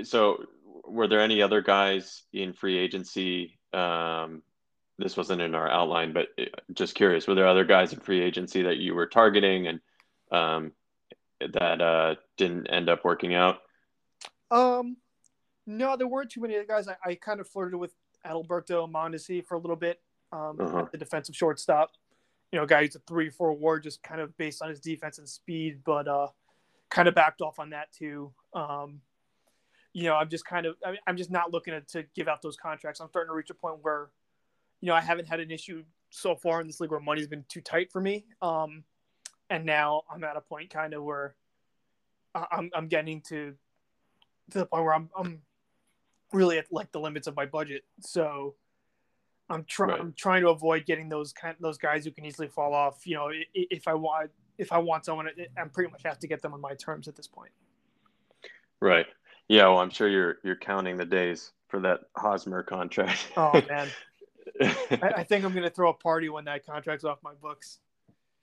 so. 0.02 0.44
Were 0.86 1.08
there 1.08 1.20
any 1.20 1.40
other 1.40 1.62
guys 1.62 2.22
in 2.32 2.52
free 2.52 2.78
agency? 2.78 3.58
Um, 3.72 4.42
this 4.98 5.16
wasn't 5.16 5.40
in 5.40 5.54
our 5.54 5.68
outline, 5.68 6.12
but 6.12 6.28
uh, 6.38 6.44
just 6.72 6.94
curious, 6.94 7.26
were 7.26 7.34
there 7.34 7.48
other 7.48 7.64
guys 7.64 7.92
in 7.92 8.00
free 8.00 8.22
agency 8.22 8.62
that 8.62 8.76
you 8.76 8.94
were 8.94 9.06
targeting 9.06 9.66
and 9.66 9.80
um, 10.30 10.72
that 11.52 11.80
uh, 11.80 12.14
didn't 12.36 12.66
end 12.68 12.88
up 12.88 13.04
working 13.04 13.34
out? 13.34 13.58
Um, 14.50 14.96
no, 15.66 15.96
there 15.96 16.06
weren't 16.06 16.30
too 16.30 16.40
many 16.40 16.54
other 16.54 16.66
guys. 16.66 16.88
I, 16.88 16.96
I 17.04 17.14
kind 17.14 17.40
of 17.40 17.48
flirted 17.48 17.78
with 17.78 17.94
Adalberto 18.26 18.90
Mondesi 18.90 19.44
for 19.44 19.54
a 19.54 19.58
little 19.58 19.76
bit, 19.76 20.00
um, 20.32 20.58
uh-huh. 20.60 20.86
the 20.92 20.98
defensive 20.98 21.36
shortstop. 21.36 21.92
You 22.52 22.60
know, 22.60 22.66
guy 22.66 22.82
who's 22.82 22.94
a 22.94 23.00
three 23.00 23.30
four 23.30 23.52
war, 23.52 23.80
just 23.80 24.02
kind 24.02 24.20
of 24.20 24.36
based 24.36 24.62
on 24.62 24.68
his 24.68 24.80
defense 24.80 25.18
and 25.18 25.28
speed, 25.28 25.80
but 25.84 26.06
uh, 26.06 26.28
kind 26.90 27.08
of 27.08 27.14
backed 27.14 27.40
off 27.40 27.58
on 27.58 27.70
that 27.70 27.92
too. 27.92 28.32
Um, 28.52 29.00
you 29.92 30.04
know, 30.04 30.14
I'm 30.14 30.28
just 30.28 30.44
kind 30.44 30.66
of, 30.66 30.76
I 30.84 30.96
am 31.06 31.16
just 31.16 31.30
not 31.30 31.52
looking 31.52 31.72
to, 31.72 31.80
to, 31.80 32.04
give 32.14 32.28
out 32.28 32.42
those 32.42 32.56
contracts. 32.56 33.00
I'm 33.00 33.08
starting 33.08 33.30
to 33.30 33.34
reach 33.34 33.50
a 33.50 33.54
point 33.54 33.78
where, 33.82 34.10
you 34.80 34.88
know, 34.88 34.94
I 34.94 35.00
haven't 35.00 35.26
had 35.26 35.40
an 35.40 35.50
issue 35.50 35.84
so 36.10 36.34
far 36.34 36.60
in 36.60 36.66
this 36.66 36.80
league 36.80 36.90
where 36.90 37.00
money's 37.00 37.28
been 37.28 37.44
too 37.48 37.60
tight 37.60 37.92
for 37.92 38.00
me. 38.00 38.24
Um, 38.42 38.84
and 39.50 39.64
now 39.64 40.02
I'm 40.12 40.24
at 40.24 40.36
a 40.36 40.40
point 40.40 40.70
kind 40.70 40.94
of 40.94 41.02
where 41.02 41.34
I'm, 42.34 42.70
I'm 42.74 42.88
getting 42.88 43.20
to, 43.22 43.54
to 44.50 44.58
the 44.58 44.66
point 44.66 44.84
where 44.84 44.94
I'm, 44.94 45.10
I'm 45.16 45.42
really 46.32 46.58
at 46.58 46.66
like 46.72 46.92
the 46.92 47.00
limits 47.00 47.26
of 47.26 47.36
my 47.36 47.46
budget. 47.46 47.84
So 48.00 48.54
I'm 49.48 49.64
trying, 49.64 49.90
right. 49.90 50.00
I'm 50.00 50.14
trying 50.16 50.42
to 50.42 50.48
avoid 50.48 50.86
getting 50.86 51.08
those 51.08 51.32
kind, 51.32 51.56
those 51.60 51.78
guys 51.78 52.04
who 52.04 52.10
can 52.10 52.24
easily 52.24 52.48
fall 52.48 52.74
off. 52.74 53.06
You 53.06 53.16
know, 53.16 53.30
if 53.54 53.86
I 53.86 53.94
want, 53.94 54.30
if 54.58 54.72
I 54.72 54.78
want 54.78 55.04
someone, 55.04 55.28
I'm 55.58 55.70
pretty 55.70 55.90
much 55.90 56.02
have 56.04 56.18
to 56.20 56.26
get 56.26 56.42
them 56.42 56.54
on 56.54 56.60
my 56.60 56.74
terms 56.74 57.08
at 57.08 57.16
this 57.16 57.26
point. 57.26 57.52
Right. 58.80 59.06
Yeah. 59.48 59.68
Well, 59.68 59.78
I'm 59.78 59.90
sure 59.90 60.08
you're 60.08 60.38
you're 60.42 60.56
counting 60.56 60.96
the 60.96 61.04
days 61.04 61.52
for 61.68 61.80
that 61.80 62.00
Hosmer 62.16 62.62
contract. 62.62 63.26
oh 63.36 63.62
man, 63.68 63.88
I, 64.62 65.12
I, 65.16 65.24
think 65.24 65.44
I'm 65.44 65.52
going 65.52 65.64
to 65.64 65.70
throw 65.70 65.90
a 65.90 65.94
party 65.94 66.28
when 66.28 66.44
that 66.44 66.66
contract's 66.66 67.04
off 67.04 67.18
my 67.22 67.34
books. 67.34 67.80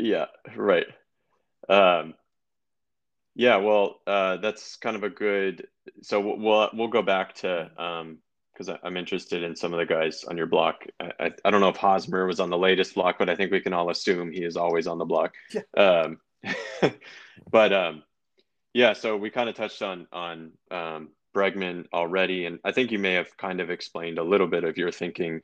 Yeah. 0.02 0.26
Right. 0.56 0.88
Um, 1.70 2.16
yeah. 3.36 3.58
Well, 3.58 4.00
uh, 4.08 4.38
that's 4.38 4.76
kind 4.78 4.96
of 4.96 5.04
a 5.04 5.10
good. 5.10 5.68
So 6.02 6.20
we'll 6.20 6.70
we'll 6.74 6.88
go 6.88 7.02
back 7.02 7.36
to 7.36 7.70
um, 7.82 8.18
because 8.52 8.78
I'm 8.84 8.98
interested 8.98 9.44
in 9.44 9.56
some 9.56 9.74
of 9.74 9.80
the 9.80 9.86
guys 9.86 10.24
on 10.24 10.38
your 10.38 10.48
block. 10.48 10.86
I, 11.00 11.32
I, 11.44 11.52
don't 11.52 11.62
know 11.62 11.70
if 11.70 11.78
Hosmer 11.78 12.26
was 12.26 12.40
on 12.40 12.50
the 12.50 12.58
latest 12.58 12.96
block, 12.96 13.18
but 13.18 13.30
I 13.30 13.36
think 13.36 13.52
we 13.52 13.62
can 13.62 13.74
all 13.74 13.90
assume 13.90 14.32
he 14.32 14.44
is 14.44 14.58
always 14.58 14.88
on 14.88 14.98
the 14.98 15.06
block. 15.06 15.34
Yeah. 15.54 15.62
Um, 15.78 16.20
but 17.52 17.72
um, 17.72 18.04
yeah, 18.74 18.94
so 18.94 19.16
we 19.18 19.30
kind 19.30 19.50
of 19.50 19.56
touched 19.56 19.82
on 19.82 20.08
on 20.12 20.52
um, 20.70 21.10
Bregman 21.36 21.86
already, 21.94 22.46
and 22.46 22.60
I 22.64 22.72
think 22.72 22.92
you 22.92 23.00
may 23.00 23.14
have 23.14 23.38
kind 23.38 23.62
of 23.62 23.70
explained 23.70 24.18
a 24.18 24.24
little 24.24 24.48
bit 24.48 24.64
of 24.64 24.78
your 24.78 24.92
thinking. 24.92 25.42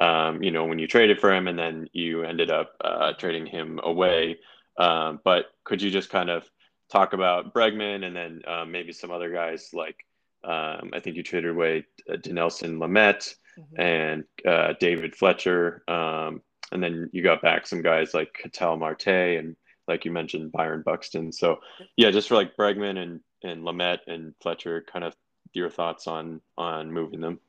Um, 0.00 0.42
you 0.42 0.50
know, 0.50 0.64
when 0.64 0.78
you 0.78 0.86
traded 0.86 1.20
for 1.20 1.32
him, 1.32 1.46
and 1.46 1.58
then 1.58 1.88
you 1.92 2.24
ended 2.24 2.50
up 2.50 2.74
uh, 2.80 3.12
trading 3.14 3.46
him 3.46 3.80
away. 3.82 4.38
Um, 4.78 5.20
but 5.24 5.46
could 5.64 5.82
you 5.82 5.90
just 5.90 6.10
kind 6.10 6.30
of 6.30 6.44
talk 6.90 7.12
about 7.12 7.54
Bregman 7.54 8.04
and 8.04 8.16
then 8.16 8.42
uh, 8.46 8.64
maybe 8.64 8.92
some 8.92 9.10
other 9.10 9.30
guys 9.32 9.70
like 9.72 10.06
um, 10.42 10.90
I 10.94 11.00
think 11.00 11.16
you 11.16 11.22
traded 11.22 11.50
away 11.50 11.84
uh, 12.10 12.14
Dinelson 12.14 12.78
Lamet 12.78 13.34
mm-hmm. 13.58 13.80
and 13.80 14.24
uh, 14.46 14.72
David 14.80 15.14
Fletcher. 15.14 15.82
Um, 15.86 16.42
and 16.72 16.82
then 16.82 17.10
you 17.12 17.22
got 17.22 17.42
back 17.42 17.66
some 17.66 17.82
guys 17.82 18.14
like 18.14 18.32
Ketel 18.42 18.76
Marte 18.76 19.08
and 19.08 19.56
like 19.86 20.04
you 20.04 20.12
mentioned, 20.12 20.52
Byron 20.52 20.82
Buxton. 20.82 21.32
So 21.32 21.60
yeah, 21.96 22.10
just 22.10 22.28
for 22.28 22.36
like 22.36 22.56
Bregman 22.56 22.96
and, 22.96 23.20
and 23.42 23.64
Lamet 23.64 23.98
and 24.06 24.34
Fletcher, 24.40 24.84
kind 24.90 25.04
of 25.04 25.14
your 25.52 25.70
thoughts 25.70 26.06
on 26.06 26.40
on 26.56 26.92
moving 26.92 27.20
them? 27.20 27.40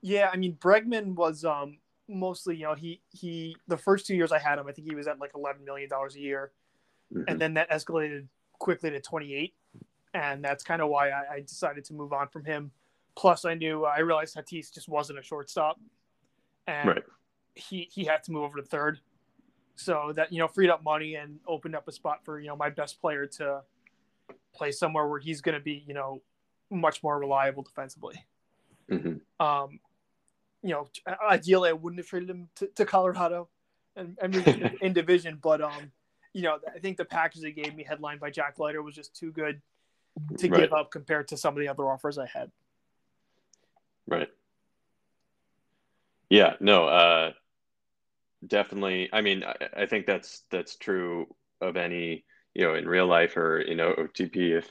Yeah, 0.00 0.30
I 0.32 0.36
mean 0.36 0.56
Bregman 0.60 1.14
was 1.14 1.44
um 1.44 1.78
mostly 2.08 2.56
you 2.56 2.64
know 2.64 2.74
he 2.74 3.00
he 3.10 3.56
the 3.66 3.76
first 3.76 4.06
two 4.06 4.14
years 4.14 4.32
I 4.32 4.38
had 4.38 4.58
him 4.58 4.66
I 4.68 4.72
think 4.72 4.88
he 4.88 4.94
was 4.94 5.06
at 5.06 5.18
like 5.18 5.32
eleven 5.34 5.64
million 5.64 5.88
dollars 5.88 6.16
a 6.16 6.20
year, 6.20 6.52
mm-hmm. 7.12 7.24
and 7.28 7.40
then 7.40 7.54
that 7.54 7.70
escalated 7.70 8.26
quickly 8.58 8.90
to 8.90 9.00
twenty 9.00 9.34
eight, 9.34 9.54
and 10.12 10.44
that's 10.44 10.62
kind 10.64 10.82
of 10.82 10.88
why 10.88 11.10
I, 11.10 11.34
I, 11.34 11.40
decided 11.40 11.84
to 11.86 11.94
move 11.94 12.12
on 12.12 12.28
from 12.28 12.44
him. 12.44 12.70
Plus, 13.16 13.44
I 13.44 13.54
knew 13.54 13.84
I 13.84 14.00
realized 14.00 14.36
Tatis 14.36 14.72
just 14.72 14.88
wasn't 14.88 15.18
a 15.18 15.22
shortstop, 15.22 15.80
and 16.66 16.88
right. 16.88 17.02
he 17.54 17.88
he 17.92 18.04
had 18.04 18.22
to 18.24 18.32
move 18.32 18.42
over 18.42 18.58
to 18.58 18.64
third, 18.64 19.00
so 19.76 20.12
that 20.14 20.32
you 20.32 20.38
know 20.38 20.48
freed 20.48 20.70
up 20.70 20.82
money 20.82 21.14
and 21.14 21.38
opened 21.46 21.74
up 21.74 21.88
a 21.88 21.92
spot 21.92 22.24
for 22.24 22.40
you 22.40 22.48
know 22.48 22.56
my 22.56 22.70
best 22.70 23.00
player 23.00 23.26
to 23.26 23.62
play 24.54 24.72
somewhere 24.72 25.06
where 25.06 25.20
he's 25.20 25.40
going 25.40 25.56
to 25.56 25.60
be 25.62 25.84
you 25.86 25.94
know 25.94 26.22
much 26.70 27.02
more 27.02 27.18
reliable 27.18 27.62
defensively. 27.62 28.24
Mm-hmm. 28.90 29.44
Um, 29.44 29.80
you 30.64 30.70
know, 30.70 30.88
ideally 31.28 31.68
I 31.68 31.72
wouldn't 31.72 32.00
have 32.00 32.06
traded 32.08 32.30
him 32.30 32.48
to, 32.56 32.66
to 32.76 32.86
Colorado 32.86 33.48
and, 33.94 34.16
and 34.20 34.34
in 34.80 34.94
division, 34.94 35.38
but 35.40 35.60
um, 35.60 35.92
you 36.32 36.42
know, 36.42 36.58
I 36.74 36.78
think 36.78 36.96
the 36.96 37.04
package 37.04 37.42
they 37.42 37.52
gave 37.52 37.74
me, 37.74 37.84
headlined 37.84 38.18
by 38.18 38.30
Jack 38.30 38.58
Leiter, 38.58 38.82
was 38.82 38.94
just 38.94 39.14
too 39.14 39.30
good 39.30 39.60
to 40.38 40.48
right. 40.48 40.62
give 40.62 40.72
up 40.72 40.90
compared 40.90 41.28
to 41.28 41.36
some 41.36 41.54
of 41.54 41.60
the 41.60 41.68
other 41.68 41.84
offers 41.84 42.18
I 42.18 42.26
had. 42.26 42.50
Right. 44.06 44.28
Yeah. 46.30 46.54
No. 46.60 46.86
Uh, 46.88 47.32
definitely. 48.46 49.10
I 49.12 49.20
mean, 49.20 49.44
I, 49.44 49.82
I 49.82 49.86
think 49.86 50.06
that's 50.06 50.44
that's 50.50 50.76
true 50.76 51.26
of 51.60 51.76
any 51.76 52.24
you 52.54 52.64
know 52.64 52.74
in 52.74 52.88
real 52.88 53.06
life 53.06 53.36
or 53.36 53.62
you 53.66 53.74
know 53.74 53.92
OTP 53.92 54.58
if 54.58 54.66
uh, 54.66 54.70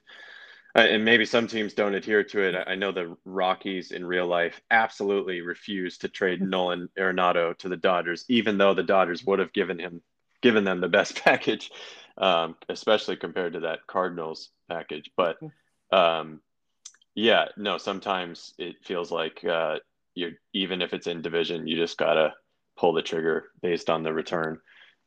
and 0.75 1.05
maybe 1.05 1.25
some 1.25 1.47
teams 1.47 1.73
don't 1.73 1.93
adhere 1.93 2.23
to 2.23 2.41
it. 2.41 2.55
I 2.67 2.75
know 2.75 2.91
the 2.91 3.15
Rockies 3.25 3.91
in 3.91 4.05
real 4.05 4.27
life 4.27 4.59
absolutely 4.71 5.41
refuse 5.41 5.99
to 5.99 6.09
trade 6.09 6.39
mm-hmm. 6.39 6.49
Nolan 6.49 6.89
Arenado 6.97 7.57
to 7.59 7.69
the 7.69 7.77
Dodgers, 7.77 8.25
even 8.27 8.57
though 8.57 8.73
the 8.73 8.83
Dodgers 8.83 9.23
would 9.25 9.39
have 9.39 9.53
given 9.53 9.79
him 9.79 10.01
given 10.41 10.63
them 10.63 10.81
the 10.81 10.89
best 10.89 11.15
package, 11.23 11.71
um, 12.17 12.55
especially 12.69 13.15
compared 13.15 13.53
to 13.53 13.61
that 13.61 13.87
Cardinals 13.87 14.49
package. 14.67 15.11
But 15.15 15.39
mm-hmm. 15.41 15.95
um, 15.95 16.41
yeah, 17.15 17.45
no, 17.55 17.77
sometimes 17.77 18.53
it 18.57 18.77
feels 18.83 19.11
like 19.11 19.43
uh, 19.45 19.77
you 20.15 20.33
even 20.53 20.81
if 20.81 20.93
it's 20.93 21.07
in 21.07 21.21
division, 21.21 21.67
you 21.67 21.77
just 21.77 21.97
gotta 21.97 22.33
pull 22.77 22.93
the 22.93 23.03
trigger 23.03 23.51
based 23.61 23.89
on 23.89 24.01
the 24.01 24.13
return. 24.13 24.59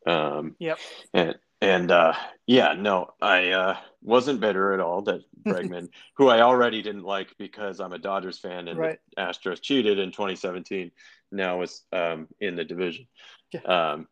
Um, 0.07 0.55
yep. 0.61 0.79
And 1.13 1.35
and 1.61 1.91
uh, 1.91 2.15
yeah, 2.47 2.75
no, 2.75 3.15
I 3.21 3.51
uh, 3.51 3.77
wasn't 4.07 4.41
bitter 4.41 4.73
at 4.73 4.81
all 4.81 5.03
that 5.03 5.23
Bregman, 5.45 5.89
who 6.17 6.29
I 6.29 6.41
already 6.41 6.81
didn't 6.81 7.03
like 7.03 7.35
because 7.39 7.81
I'm 7.81 7.93
a 7.93 7.99
Dodgers 7.99 8.39
fan 8.39 8.69
and 8.69 8.79
right. 8.79 8.99
the 9.17 9.23
Astros 9.23 9.61
cheated 9.61 9.99
in 9.99 10.13
2017, 10.13 10.93
now 11.33 11.61
is 11.63 11.83
um, 11.93 12.29
in 12.41 12.55
the 12.55 12.65
division. 12.65 13.09
Yeah. 13.53 13.61
Um, 13.63 14.09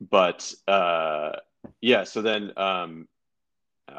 but 0.00 0.52
uh, 0.66 1.32
yeah, 1.82 2.04
so 2.04 2.22
then 2.22 2.52
um, 2.56 3.08
uh, 3.88 3.98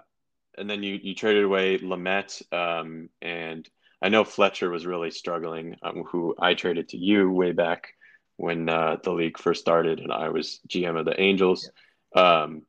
and 0.57 0.69
then 0.69 0.81
you 0.81 0.99
you 1.01 1.13
traded 1.13 1.43
away 1.43 1.77
Lamet, 1.77 2.41
um, 2.51 3.09
and 3.21 3.67
I 4.01 4.09
know 4.09 4.23
Fletcher 4.23 4.69
was 4.71 4.85
really 4.87 5.11
struggling, 5.11 5.75
um, 5.83 6.03
who 6.03 6.35
I 6.39 6.55
traded 6.55 6.89
to 6.89 6.97
you 6.97 7.31
way 7.31 7.51
back 7.51 7.93
when 8.37 8.69
uh, 8.69 8.97
the 9.03 9.11
league 9.11 9.37
first 9.37 9.61
started, 9.61 9.99
and 9.99 10.11
I 10.11 10.29
was 10.29 10.59
GM 10.67 10.99
of 10.99 11.05
the 11.05 11.19
Angels. 11.19 11.69
Yeah. 12.15 12.41
Um, 12.41 12.63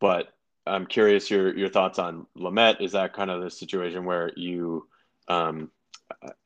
but 0.00 0.28
I'm 0.66 0.86
curious 0.86 1.30
your 1.30 1.56
your 1.56 1.68
thoughts 1.68 1.98
on 1.98 2.26
Lamet. 2.36 2.80
Is 2.80 2.92
that 2.92 3.12
kind 3.12 3.30
of 3.30 3.42
the 3.42 3.50
situation 3.50 4.04
where 4.04 4.32
you? 4.36 4.88
Um, 5.28 5.70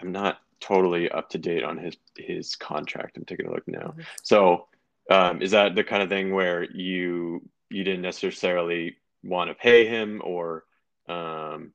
I'm 0.01 0.13
not 0.13 0.39
totally 0.61 1.11
up 1.11 1.31
to 1.31 1.39
date 1.39 1.63
on 1.63 1.79
his 1.79 1.97
his 2.17 2.57
contract. 2.57 3.17
I'm 3.17 3.25
taking 3.25 3.47
a 3.47 3.51
look 3.51 3.67
now. 3.67 3.79
Mm-hmm. 3.79 4.01
So, 4.23 4.67
um, 5.11 5.43
is 5.43 5.53
that 5.53 5.75
the 5.75 5.85
kind 5.85 6.03
of 6.03 6.09
thing 6.09 6.33
where 6.33 6.65
you 6.65 7.49
you 7.71 7.85
didn't 7.85 8.03
necessarily 8.03 8.97
want 9.23 9.51
to 9.51 9.55
pay 9.55 9.87
him, 9.87 10.21
or 10.25 10.65
um, 11.09 11.73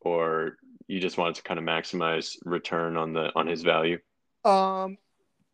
or 0.00 0.58
you 0.86 1.00
just 1.00 1.18
wanted 1.18 1.36
to 1.36 1.42
kind 1.42 1.58
of 1.58 1.64
maximize 1.64 2.36
return 2.44 2.96
on 2.96 3.12
the 3.12 3.30
on 3.36 3.46
his 3.46 3.62
value? 3.62 3.98
Um, 4.44 4.98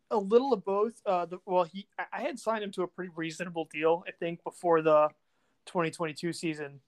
a 0.09 0.17
little 0.17 0.53
of 0.53 0.63
both. 0.63 0.93
Uh, 1.05 1.25
the, 1.25 1.39
well, 1.45 1.63
he 1.65 1.87
I 2.11 2.21
had 2.21 2.39
signed 2.39 2.63
him 2.63 2.71
to 2.73 2.83
a 2.83 2.87
pretty 2.87 3.11
reasonable 3.15 3.67
deal, 3.71 4.03
I 4.07 4.11
think, 4.11 4.43
before 4.43 4.81
the 4.81 5.09
2022 5.65 6.33
season. 6.33 6.79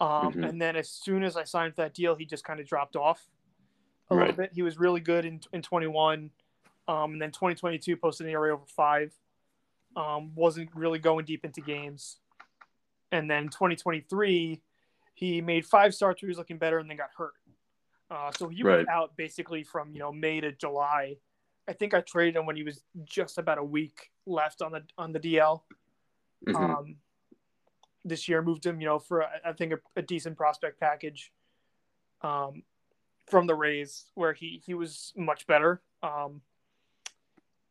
Um, 0.00 0.08
mm-hmm. 0.08 0.44
And 0.44 0.60
then 0.60 0.76
as 0.76 0.88
soon 0.88 1.22
as 1.22 1.36
I 1.36 1.44
signed 1.44 1.74
that 1.76 1.94
deal, 1.94 2.14
he 2.14 2.24
just 2.24 2.44
kind 2.44 2.60
of 2.60 2.66
dropped 2.66 2.96
off 2.96 3.26
a 4.10 4.16
right. 4.16 4.28
little 4.28 4.36
bit. 4.36 4.50
He 4.54 4.62
was 4.62 4.78
really 4.78 5.00
good 5.00 5.24
in, 5.24 5.40
in 5.52 5.62
21. 5.62 6.30
Um, 6.88 7.12
and 7.12 7.22
then 7.22 7.30
2022 7.30 7.96
posted 7.96 8.26
an 8.26 8.32
ERA 8.32 8.54
over 8.54 8.64
five. 8.66 9.12
Um, 9.96 10.32
wasn't 10.34 10.70
really 10.74 10.98
going 10.98 11.24
deep 11.24 11.44
into 11.44 11.60
games. 11.60 12.16
And 13.12 13.30
then 13.30 13.44
2023, 13.46 14.60
he 15.14 15.40
made 15.40 15.66
five 15.66 15.94
starts. 15.94 16.20
He 16.20 16.26
was 16.26 16.38
looking 16.38 16.58
better 16.58 16.78
and 16.78 16.88
then 16.88 16.96
got 16.96 17.10
hurt. 17.16 17.34
Uh, 18.10 18.30
so 18.36 18.48
he 18.48 18.62
right. 18.62 18.78
was 18.78 18.86
out 18.88 19.16
basically 19.16 19.62
from 19.62 19.92
you 19.92 20.00
know 20.00 20.12
May 20.12 20.40
to 20.40 20.52
July. 20.52 21.16
I 21.68 21.72
think 21.72 21.94
I 21.94 22.00
traded 22.00 22.36
him 22.36 22.46
when 22.46 22.56
he 22.56 22.64
was 22.64 22.82
just 23.04 23.38
about 23.38 23.58
a 23.58 23.64
week 23.64 24.10
left 24.26 24.62
on 24.62 24.72
the 24.72 24.82
on 24.98 25.12
the 25.12 25.20
DL. 25.20 25.60
Mm-hmm. 26.48 26.56
Um, 26.56 26.96
this 28.04 28.28
year. 28.28 28.42
Moved 28.42 28.64
him, 28.66 28.80
you 28.80 28.86
know, 28.86 28.98
for 28.98 29.24
I 29.44 29.52
think 29.52 29.72
a, 29.72 29.78
a 29.96 30.02
decent 30.02 30.36
prospect 30.36 30.80
package 30.80 31.32
um, 32.22 32.62
from 33.28 33.46
the 33.46 33.54
Rays, 33.54 34.06
where 34.14 34.32
he 34.32 34.62
he 34.64 34.74
was 34.74 35.12
much 35.16 35.46
better. 35.46 35.80
Um, 36.02 36.42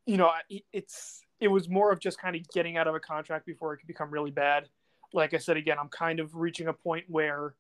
you 0.06 0.18
know, 0.18 0.32
it's 0.74 1.22
it 1.40 1.48
was 1.48 1.70
more 1.70 1.92
of 1.92 2.00
just 2.00 2.20
kind 2.20 2.36
of 2.36 2.48
getting 2.50 2.78
out 2.78 2.88
of 2.88 2.96
a 2.96 3.00
contract 3.00 3.46
before 3.46 3.74
it 3.74 3.78
could 3.78 3.88
become 3.88 4.12
really 4.12 4.32
bad. 4.32 4.68
Like 5.14 5.34
I 5.34 5.38
said 5.38 5.58
again, 5.58 5.78
I'm 5.80 5.90
kind 5.90 6.20
of 6.20 6.36
reaching 6.36 6.68
a 6.68 6.74
point 6.74 7.06
where 7.08 7.54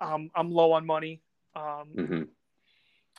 um, 0.00 0.30
I'm 0.34 0.50
low 0.50 0.72
on 0.72 0.86
money. 0.86 1.20
Um, 1.54 1.88
mm-hmm. 1.96 2.22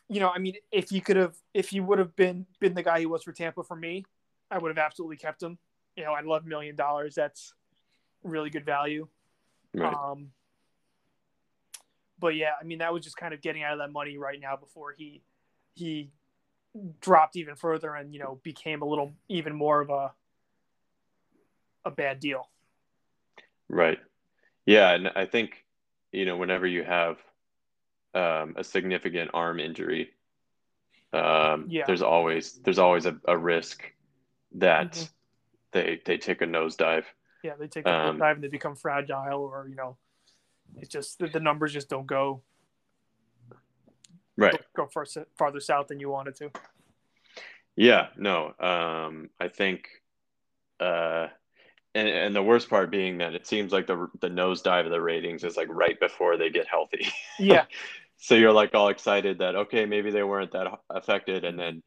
You 0.08 0.20
know, 0.20 0.30
I 0.30 0.40
mean, 0.40 0.56
if 0.72 0.92
you 0.92 1.02
could 1.02 1.16
have, 1.16 1.36
if 1.54 1.74
you 1.74 1.84
would 1.84 2.00
have 2.00 2.16
been 2.16 2.46
been 2.60 2.74
the 2.74 2.84
guy 2.84 3.00
he 3.00 3.06
was 3.06 3.24
for 3.24 3.32
Tampa 3.32 3.64
for 3.64 3.76
me, 3.76 4.06
I 4.52 4.58
would 4.58 4.70
have 4.70 4.78
absolutely 4.78 5.18
kept 5.18 5.42
him. 5.42 5.58
You 5.96 6.04
know, 6.04 6.14
I'd 6.14 6.26
love 6.26 6.46
million 6.46 6.76
dollars. 6.76 7.16
That's 7.16 7.54
really 8.26 8.50
good 8.50 8.66
value. 8.66 9.08
Right. 9.74 9.94
Um, 9.94 10.32
but 12.20 12.36
yeah, 12.36 12.52
I 12.60 12.64
mean 12.64 12.80
that 12.80 12.94
was 12.94 13.04
just 13.04 13.18
kind 13.18 13.34
of 13.34 13.42
getting 13.42 13.64
out 13.64 13.74
of 13.74 13.80
that 13.80 13.92
money 13.92 14.18
right 14.18 14.40
now 14.40 14.56
before 14.56 14.94
he 14.98 15.22
he 15.76 16.10
dropped 17.00 17.36
even 17.36 17.56
further 17.56 17.96
and 17.96 18.14
you 18.14 18.20
know 18.20 18.40
became 18.44 18.82
a 18.82 18.86
little 18.86 19.14
even 19.30 19.54
more 19.56 19.82
of 19.82 19.90
a 19.90 20.12
a 21.86 21.92
bad 21.92 22.20
deal. 22.20 22.50
Right. 23.70 24.00
Yeah, 24.66 24.92
and 24.92 25.12
I 25.16 25.26
think 25.26 25.66
you 26.12 26.26
know 26.26 26.38
whenever 26.38 26.66
you 26.66 26.84
have 26.84 27.18
um, 28.14 28.56
a 28.58 28.64
significant 28.64 29.32
arm 29.34 29.60
injury, 29.60 30.12
um, 31.14 31.68
yeah. 31.70 31.84
there's 31.86 32.02
always 32.02 32.54
there's 32.64 32.80
always 32.80 33.06
a, 33.06 33.18
a 33.28 33.38
risk 33.38 33.84
that 34.54 34.94
mm-hmm. 34.94 35.06
they 35.74 36.02
they 36.06 36.18
take 36.18 36.42
a 36.42 36.46
nosedive 36.46 37.06
yeah, 37.46 37.54
they 37.60 37.68
take 37.68 37.86
a 37.86 37.94
um, 37.94 38.18
dive 38.18 38.38
and 38.38 38.44
they 38.44 38.48
become 38.48 38.76
fragile, 38.76 39.42
or 39.42 39.68
you 39.70 39.76
know, 39.76 39.98
it's 40.78 40.90
just 40.90 41.20
the, 41.20 41.28
the 41.28 41.40
numbers 41.40 41.72
just 41.72 41.90
don't 41.90 42.08
go 42.08 42.42
right 44.36 44.60
go 44.76 44.88
far, 44.88 45.06
farther 45.38 45.60
south 45.60 45.88
than 45.88 46.00
you 46.00 46.10
wanted 46.10 46.36
to. 46.36 46.50
Yeah, 47.76 48.08
no, 48.18 48.54
um, 48.60 49.30
I 49.40 49.48
think, 49.50 49.88
uh, 50.80 51.28
and 51.94 52.08
and 52.08 52.36
the 52.36 52.44
worst 52.44 52.70
part 52.70 52.90
being 52.90 53.20
that 53.20 53.36
it 53.36 53.46
seems 53.46 53.72
like 53.72 53.86
the 53.86 54.10
the 54.22 54.30
nosedive 54.30 54.86
of 54.86 54.92
the 54.92 55.02
ratings 55.02 55.44
is 55.44 55.56
like 55.56 55.68
right 55.70 56.00
before 56.00 56.38
they 56.38 56.50
get 56.50 56.68
healthy. 56.68 57.08
Yeah. 57.40 57.66
so 58.18 58.34
you're 58.34 58.54
like 58.54 58.74
all 58.74 58.88
excited 58.88 59.40
that 59.40 59.56
okay 59.56 59.86
maybe 59.86 60.10
they 60.10 60.24
weren't 60.24 60.54
that 60.54 60.68
affected 60.90 61.44
and 61.44 61.60
then 61.60 61.84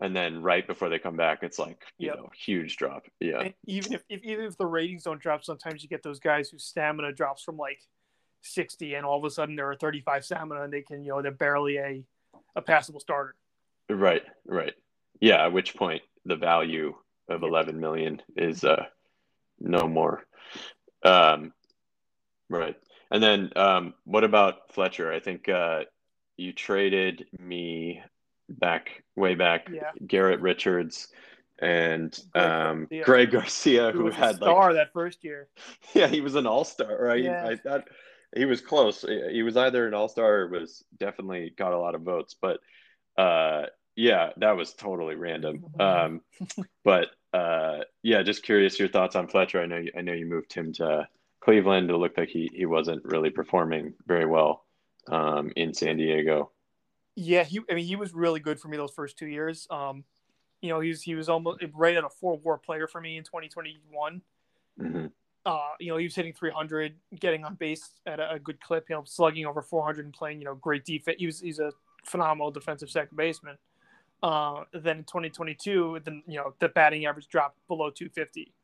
and 0.00 0.16
then 0.16 0.42
right 0.42 0.66
before 0.66 0.88
they 0.88 0.98
come 0.98 1.16
back, 1.16 1.42
it's 1.42 1.58
like 1.58 1.82
you 1.98 2.08
yep. 2.08 2.16
know 2.16 2.30
huge 2.34 2.76
drop. 2.76 3.04
Yeah. 3.20 3.40
And 3.40 3.54
even 3.66 3.92
if, 3.92 4.02
if 4.08 4.22
even 4.22 4.44
if 4.44 4.56
the 4.56 4.66
ratings 4.66 5.04
don't 5.04 5.20
drop, 5.20 5.44
sometimes 5.44 5.82
you 5.82 5.88
get 5.88 6.02
those 6.02 6.20
guys 6.20 6.48
whose 6.48 6.64
stamina 6.64 7.12
drops 7.12 7.42
from 7.42 7.56
like 7.56 7.80
sixty, 8.42 8.94
and 8.94 9.06
all 9.06 9.18
of 9.18 9.24
a 9.24 9.30
sudden 9.30 9.56
they're 9.56 9.72
a 9.72 9.76
thirty-five 9.76 10.24
stamina, 10.24 10.62
and 10.62 10.72
they 10.72 10.82
can 10.82 11.04
you 11.04 11.10
know 11.10 11.22
they're 11.22 11.30
barely 11.30 11.76
a 11.78 12.04
a 12.56 12.62
passable 12.62 13.00
starter. 13.00 13.34
Right. 13.88 14.22
Right. 14.46 14.74
Yeah. 15.20 15.44
At 15.44 15.52
which 15.52 15.76
point 15.76 16.02
the 16.24 16.36
value 16.36 16.94
of 17.28 17.42
eleven 17.42 17.78
million 17.78 18.20
is 18.36 18.64
uh 18.64 18.86
no 19.60 19.86
more. 19.86 20.24
Um, 21.04 21.52
right. 22.50 22.76
And 23.10 23.22
then 23.22 23.50
um, 23.56 23.94
what 24.04 24.24
about 24.24 24.72
Fletcher? 24.72 25.12
I 25.12 25.20
think 25.20 25.48
uh, 25.48 25.80
you 26.36 26.52
traded 26.52 27.26
me 27.38 28.00
back 28.58 29.02
way 29.16 29.34
back, 29.34 29.68
yeah. 29.70 29.90
Garrett 30.06 30.40
Richards 30.40 31.08
and 31.58 32.18
Greg 32.32 32.44
um, 32.44 32.78
Garcia. 32.84 33.04
Greg 33.04 33.30
Garcia, 33.30 33.92
who, 33.92 34.04
who 34.04 34.10
had 34.10 34.36
star 34.36 34.72
like 34.72 34.74
that 34.74 34.92
first 34.92 35.24
year. 35.24 35.48
Yeah, 35.94 36.08
he 36.08 36.20
was 36.20 36.34
an 36.34 36.46
all 36.46 36.64
star, 36.64 36.96
right? 37.00 37.22
Yeah. 37.22 37.46
I 37.46 37.56
thought 37.56 37.88
he 38.34 38.44
was 38.44 38.60
close. 38.60 39.04
He 39.30 39.42
was 39.42 39.56
either 39.56 39.86
an 39.86 39.94
all 39.94 40.08
star 40.08 40.40
or 40.40 40.48
was 40.48 40.84
definitely 40.98 41.52
got 41.56 41.72
a 41.72 41.78
lot 41.78 41.94
of 41.94 42.02
votes. 42.02 42.34
But 42.40 42.60
uh, 43.16 43.66
yeah, 43.94 44.30
that 44.38 44.56
was 44.56 44.74
totally 44.74 45.14
random. 45.14 45.64
Um, 45.80 46.20
but 46.84 47.08
uh, 47.32 47.80
yeah, 48.02 48.22
just 48.22 48.42
curious 48.42 48.78
your 48.78 48.88
thoughts 48.88 49.16
on 49.16 49.28
Fletcher. 49.28 49.60
I 49.60 49.66
know 49.66 49.78
you, 49.78 49.92
I 49.96 50.00
know 50.00 50.12
you 50.12 50.26
moved 50.26 50.52
him 50.52 50.72
to 50.74 51.08
Cleveland. 51.40 51.90
It 51.90 51.96
looked 51.96 52.18
like 52.18 52.28
he 52.28 52.50
he 52.52 52.66
wasn't 52.66 53.04
really 53.04 53.30
performing 53.30 53.94
very 54.06 54.26
well 54.26 54.64
um, 55.08 55.52
in 55.56 55.74
San 55.74 55.96
Diego. 55.96 56.50
Yeah, 57.14 57.44
he. 57.44 57.60
I 57.70 57.74
mean, 57.74 57.84
he 57.84 57.96
was 57.96 58.14
really 58.14 58.40
good 58.40 58.58
for 58.58 58.68
me 58.68 58.76
those 58.76 58.92
first 58.92 59.18
two 59.18 59.26
years. 59.26 59.66
Um, 59.70 60.04
you 60.62 60.70
know, 60.70 60.80
he's 60.80 61.02
he 61.02 61.14
was 61.14 61.28
almost 61.28 61.62
right 61.74 61.96
at 61.96 62.04
a 62.04 62.08
four 62.08 62.38
WAR 62.38 62.56
player 62.56 62.86
for 62.86 63.00
me 63.00 63.16
in 63.16 63.24
2021. 63.24 64.22
Mm-hmm. 64.80 65.06
Uh, 65.44 65.58
you 65.80 65.90
know, 65.90 65.96
he 65.96 66.04
was 66.04 66.14
hitting 66.14 66.32
300, 66.32 66.94
getting 67.18 67.44
on 67.44 67.56
base 67.56 67.90
at 68.06 68.20
a, 68.20 68.34
a, 68.34 68.38
good 68.38 68.60
clip. 68.60 68.88
You 68.88 68.96
know, 68.96 69.02
slugging 69.04 69.44
over 69.44 69.60
400 69.60 70.04
and 70.04 70.14
playing 70.14 70.38
you 70.38 70.44
know 70.44 70.54
great 70.54 70.84
defense. 70.84 71.16
He 71.18 71.26
was 71.26 71.40
he's 71.40 71.58
a 71.58 71.72
phenomenal 72.04 72.50
defensive 72.50 72.90
second 72.90 73.16
baseman. 73.16 73.58
Uh, 74.22 74.62
then 74.72 74.98
in 74.98 75.04
2022, 75.04 76.00
then 76.04 76.22
you 76.26 76.36
know 76.36 76.54
the 76.60 76.68
batting 76.68 77.04
average 77.06 77.26
dropped 77.28 77.58
below 77.66 77.90
250, 77.90 78.54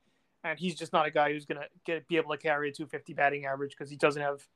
and 0.44 0.58
he's 0.58 0.76
just 0.76 0.92
not 0.92 1.06
a 1.06 1.10
guy 1.10 1.32
who's 1.32 1.44
gonna 1.44 1.66
get 1.84 2.06
be 2.06 2.16
able 2.16 2.30
to 2.30 2.38
carry 2.38 2.70
a 2.70 2.72
250 2.72 3.12
batting 3.12 3.44
average 3.44 3.72
because 3.72 3.90
he 3.90 3.96
doesn't 3.96 4.22
have 4.22 4.46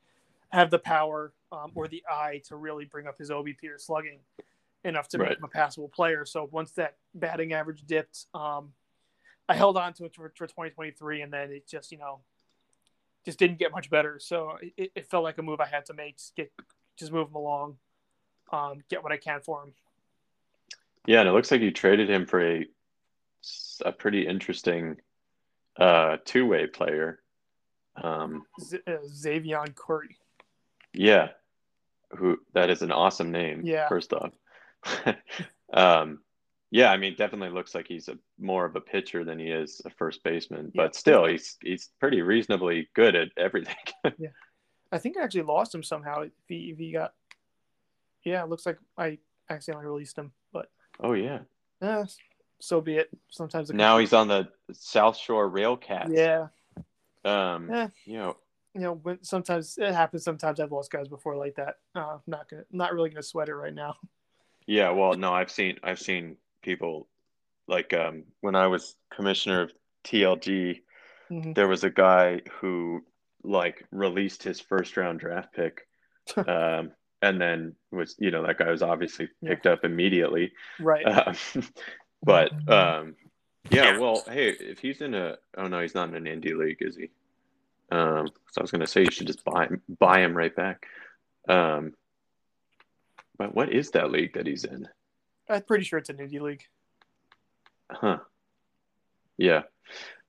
have 0.50 0.70
the 0.70 0.78
power 0.78 1.32
um, 1.52 1.70
or 1.74 1.86
the 1.86 2.02
eye 2.10 2.40
to 2.48 2.56
really 2.56 2.84
bring 2.86 3.06
up 3.06 3.18
his 3.18 3.30
OBP 3.30 3.64
or 3.72 3.78
slugging 3.78 4.18
enough 4.84 5.08
to 5.08 5.18
right. 5.18 5.28
make 5.28 5.38
him 5.38 5.44
a 5.44 5.48
passable 5.48 5.88
player. 5.88 6.24
So 6.24 6.48
once 6.50 6.72
that 6.72 6.96
batting 7.14 7.52
average 7.52 7.84
dipped, 7.86 8.26
um, 8.34 8.72
I 9.48 9.54
held 9.54 9.76
on 9.76 9.92
to 9.94 10.06
it 10.06 10.14
for, 10.14 10.32
for 10.34 10.46
2023, 10.46 11.20
and 11.20 11.32
then 11.32 11.50
it 11.50 11.68
just 11.68 11.92
you 11.92 11.98
know 11.98 12.20
just 13.24 13.38
didn't 13.38 13.58
get 13.58 13.70
much 13.70 13.90
better. 13.90 14.18
So 14.18 14.56
it, 14.76 14.92
it 14.94 15.10
felt 15.10 15.24
like 15.24 15.38
a 15.38 15.42
move 15.42 15.60
I 15.60 15.66
had 15.66 15.86
to 15.86 15.94
make, 15.94 16.16
just 16.16 16.34
get 16.34 16.50
just 16.96 17.12
move 17.12 17.28
him 17.28 17.34
along, 17.34 17.76
um, 18.50 18.82
get 18.88 19.02
what 19.02 19.12
I 19.12 19.16
can 19.16 19.40
for 19.40 19.62
him. 19.62 19.72
Yeah, 21.06 21.20
and 21.20 21.28
it 21.28 21.32
looks 21.32 21.50
like 21.50 21.60
you 21.60 21.70
traded 21.70 22.08
him 22.08 22.26
for 22.26 22.40
a 22.40 22.66
a 23.84 23.92
pretty 23.92 24.26
interesting 24.26 24.96
uh, 25.76 26.16
two 26.24 26.46
way 26.46 26.66
player. 26.66 27.20
Um, 28.02 28.46
Z- 28.60 28.80
uh, 28.86 28.92
Xzavion 29.06 29.74
Curry. 29.74 30.16
Yeah, 30.94 31.30
who 32.16 32.38
that 32.54 32.70
is 32.70 32.82
an 32.82 32.92
awesome 32.92 33.30
name. 33.30 33.62
Yeah. 33.64 33.88
First 33.88 34.12
off, 34.12 34.32
um, 35.72 36.20
yeah, 36.70 36.90
I 36.90 36.96
mean, 36.96 37.14
definitely 37.16 37.50
looks 37.50 37.74
like 37.74 37.86
he's 37.86 38.08
a 38.08 38.18
more 38.38 38.64
of 38.64 38.76
a 38.76 38.80
pitcher 38.80 39.24
than 39.24 39.38
he 39.38 39.46
is 39.46 39.82
a 39.84 39.90
first 39.90 40.24
baseman, 40.24 40.72
yeah. 40.74 40.84
but 40.84 40.94
still, 40.96 41.26
he's 41.26 41.56
he's 41.62 41.90
pretty 42.00 42.22
reasonably 42.22 42.88
good 42.94 43.14
at 43.14 43.28
everything. 43.36 43.76
yeah, 44.18 44.30
I 44.90 44.98
think 44.98 45.16
I 45.16 45.22
actually 45.22 45.42
lost 45.42 45.74
him 45.74 45.82
somehow. 45.82 46.22
If 46.22 46.32
he 46.48 46.70
if 46.72 46.78
he 46.78 46.92
got, 46.92 47.14
yeah, 48.24 48.42
it 48.42 48.48
looks 48.48 48.66
like 48.66 48.78
I 48.96 49.18
accidentally 49.50 49.86
released 49.86 50.16
him, 50.16 50.32
but 50.52 50.70
Oh 51.00 51.12
yeah. 51.12 51.40
Yeah, 51.80 52.04
so 52.60 52.80
be 52.80 52.96
it. 52.96 53.10
Sometimes 53.30 53.70
now 53.72 53.98
he's 53.98 54.12
on 54.12 54.28
the 54.28 54.48
South 54.72 55.16
Shore 55.16 55.50
Railcats. 55.50 56.14
Yeah. 56.14 56.46
Um. 57.24 57.68
Yeah. 57.70 57.88
You 58.04 58.18
know. 58.18 58.36
You 58.74 58.80
know, 58.80 58.94
when 58.94 59.22
sometimes 59.22 59.76
it 59.78 59.92
happens. 59.92 60.24
Sometimes 60.24 60.60
I've 60.60 60.72
lost 60.72 60.90
guys 60.90 61.08
before 61.08 61.36
like 61.36 61.56
that. 61.56 61.76
Uh, 61.94 62.18
not 62.26 62.48
gonna, 62.48 62.64
not 62.70 62.94
really 62.94 63.10
gonna 63.10 63.22
sweat 63.22 63.48
it 63.48 63.54
right 63.54 63.74
now. 63.74 63.96
Yeah. 64.64 64.90
Well, 64.90 65.14
no, 65.14 65.32
I've 65.32 65.50
seen, 65.50 65.78
I've 65.82 65.98
seen 65.98 66.36
people 66.62 67.08
like 67.66 67.92
um 67.92 68.22
when 68.42 68.54
I 68.54 68.68
was 68.68 68.94
commissioner 69.12 69.62
of 69.62 69.72
TLG, 70.04 70.82
mm-hmm. 71.28 71.52
there 71.54 71.66
was 71.66 71.82
a 71.82 71.90
guy 71.90 72.42
who 72.60 73.02
like 73.42 73.84
released 73.90 74.44
his 74.44 74.60
first 74.60 74.96
round 74.96 75.18
draft 75.18 75.52
pick. 75.52 75.88
um, 76.46 76.92
and 77.22 77.40
then 77.40 77.74
was 77.90 78.16
you 78.18 78.30
know 78.30 78.44
that 78.46 78.58
guy 78.58 78.70
was 78.70 78.82
obviously 78.82 79.28
picked 79.44 79.64
yeah. 79.64 79.72
up 79.72 79.84
immediately 79.84 80.52
right 80.80 81.06
um, 81.06 81.36
but 82.22 82.50
um 82.68 83.14
yeah 83.70 83.98
well 83.98 84.22
hey 84.28 84.48
if 84.48 84.80
he's 84.80 85.00
in 85.00 85.14
a 85.14 85.36
oh 85.56 85.68
no 85.68 85.80
he's 85.80 85.94
not 85.94 86.08
in 86.08 86.26
an 86.26 86.40
indie 86.40 86.56
league 86.56 86.78
is 86.80 86.96
he 86.96 87.08
um 87.92 88.26
so 88.50 88.60
i 88.60 88.62
was 88.62 88.70
gonna 88.70 88.86
say 88.86 89.02
you 89.02 89.10
should 89.10 89.26
just 89.26 89.44
buy 89.44 89.68
buy 89.98 90.20
him 90.20 90.36
right 90.36 90.54
back. 90.54 90.86
Um 91.48 91.94
but 93.38 93.54
what 93.54 93.72
is 93.72 93.90
that 93.92 94.10
league 94.10 94.34
that 94.34 94.46
he's 94.46 94.64
in? 94.64 94.88
I'm 95.48 95.62
pretty 95.62 95.84
sure 95.84 95.98
it's 95.98 96.10
an 96.10 96.18
indie 96.18 96.40
league. 96.40 96.62
Huh. 97.90 98.18
Yeah. 99.36 99.62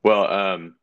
Well 0.03 0.31
um 0.31 0.75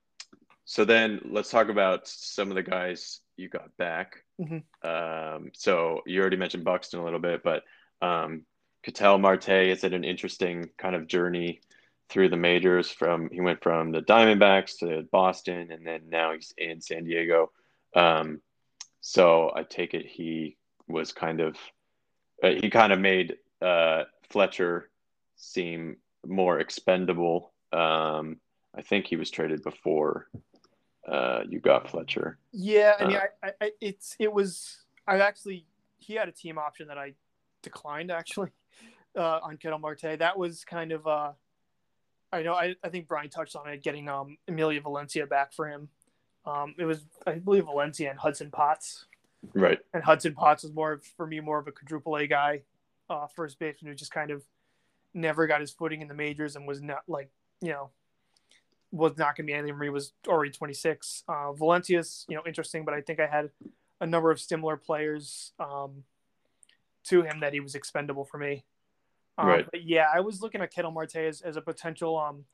so 0.70 0.84
then 0.84 1.20
let's 1.24 1.50
talk 1.50 1.68
about 1.68 2.06
some 2.06 2.48
of 2.48 2.54
the 2.54 2.62
guys 2.62 3.18
you 3.36 3.48
got 3.48 3.76
back. 3.76 4.22
Mm-hmm. 4.40 4.88
Um, 4.88 5.50
so 5.52 6.02
you 6.06 6.20
already 6.20 6.36
mentioned 6.36 6.64
Buxton 6.64 7.00
a 7.00 7.04
little 7.04 7.18
bit, 7.18 7.42
but 7.42 7.64
um, 8.00 8.42
Ketel 8.84 9.18
Marte 9.18 9.48
is 9.48 9.82
at 9.82 9.94
an 9.94 10.04
interesting 10.04 10.70
kind 10.78 10.94
of 10.94 11.08
journey 11.08 11.60
through 12.10 12.28
the 12.28 12.36
majors. 12.36 12.90
From 12.90 13.30
he 13.30 13.40
went 13.40 13.62
from 13.62 13.92
the 13.92 14.02
Diamondbacks 14.02 14.78
to 14.78 15.06
Boston, 15.10 15.70
and 15.70 15.86
then 15.86 16.02
now 16.08 16.34
he's 16.34 16.52
in 16.58 16.80
San 16.80 17.04
Diego. 17.04 17.52
Um, 17.94 18.40
so 19.00 19.52
I 19.54 19.62
take 19.62 19.94
it 19.94 20.06
he 20.06 20.56
was 20.86 21.12
kind 21.12 21.40
of 21.40 21.56
uh, 22.42 22.50
he 22.60 22.68
kind 22.70 22.92
of 22.92 22.98
made 22.98 23.36
uh, 23.62 24.04
Fletcher 24.28 24.90
seem 25.36 25.96
more 26.26 26.60
expendable. 26.60 27.52
Um, 27.72 28.38
I 28.74 28.82
think 28.82 29.06
he 29.06 29.16
was 29.16 29.30
traded 29.30 29.62
before 29.62 30.28
uh, 31.08 31.42
you 31.48 31.60
got 31.60 31.90
Fletcher. 31.90 32.38
Yeah, 32.52 32.94
I 32.98 33.06
mean, 33.06 33.16
uh, 33.16 33.20
I, 33.42 33.52
I, 33.60 33.70
it's 33.80 34.16
it 34.18 34.32
was 34.32 34.84
I 35.06 35.18
actually 35.18 35.66
he 35.98 36.14
had 36.14 36.28
a 36.28 36.32
team 36.32 36.58
option 36.58 36.88
that 36.88 36.98
I 36.98 37.14
declined 37.62 38.10
actually 38.10 38.50
uh, 39.16 39.40
on 39.42 39.56
Ketel 39.56 39.78
Marte. 39.78 40.18
That 40.18 40.38
was 40.38 40.64
kind 40.64 40.92
of 40.92 41.06
uh, 41.06 41.32
I 42.32 42.42
know 42.42 42.54
I, 42.54 42.76
I 42.82 42.88
think 42.88 43.08
Brian 43.08 43.28
touched 43.28 43.56
on 43.56 43.68
it, 43.68 43.82
getting 43.82 44.08
um 44.08 44.38
Emilia 44.48 44.80
Valencia 44.80 45.26
back 45.26 45.52
for 45.52 45.68
him. 45.68 45.88
Um, 46.46 46.74
it 46.78 46.84
was 46.84 47.04
I 47.26 47.34
believe 47.34 47.64
Valencia 47.64 48.10
and 48.10 48.18
Hudson 48.18 48.50
Potts. 48.50 49.06
Right. 49.54 49.78
And 49.94 50.02
Hudson 50.02 50.34
Potts 50.34 50.62
was 50.62 50.72
more 50.72 51.00
for 51.16 51.26
me 51.26 51.40
more 51.40 51.58
of 51.58 51.66
a 51.66 51.72
quadruple 51.72 52.16
A 52.16 52.26
guy, 52.26 52.62
uh, 53.08 53.26
first 53.26 53.58
baseman 53.58 53.90
who 53.90 53.96
just 53.96 54.12
kind 54.12 54.30
of 54.30 54.42
never 55.14 55.46
got 55.46 55.60
his 55.60 55.70
footing 55.70 56.02
in 56.02 56.08
the 56.08 56.14
majors 56.14 56.56
and 56.56 56.66
was 56.66 56.80
not 56.80 57.02
like 57.08 57.30
you 57.60 57.70
know 57.70 57.90
was 58.92 59.16
not 59.16 59.36
going 59.36 59.46
to 59.46 59.50
be 59.50 59.52
anything 59.52 59.74
for 59.74 59.80
me 59.80 59.88
was 59.88 60.12
already 60.26 60.50
26. 60.50 61.24
Uh, 61.28 61.52
Valencia's, 61.52 62.26
you 62.28 62.36
know, 62.36 62.42
interesting, 62.46 62.84
but 62.84 62.94
I 62.94 63.00
think 63.00 63.20
I 63.20 63.26
had 63.26 63.50
a 64.00 64.06
number 64.06 64.30
of 64.30 64.40
similar 64.40 64.76
players 64.76 65.52
um, 65.60 66.04
to 67.04 67.22
him 67.22 67.40
that 67.40 67.52
he 67.52 67.60
was 67.60 67.74
expendable 67.74 68.24
for 68.24 68.38
me. 68.38 68.64
Um, 69.38 69.48
right. 69.48 69.66
But 69.70 69.84
yeah, 69.84 70.06
I 70.12 70.20
was 70.20 70.42
looking 70.42 70.60
at 70.60 70.72
Ketel 70.72 70.90
Marte 70.90 71.16
as, 71.16 71.40
as 71.40 71.56
a 71.56 71.60
potential, 71.60 72.18
um, 72.18 72.44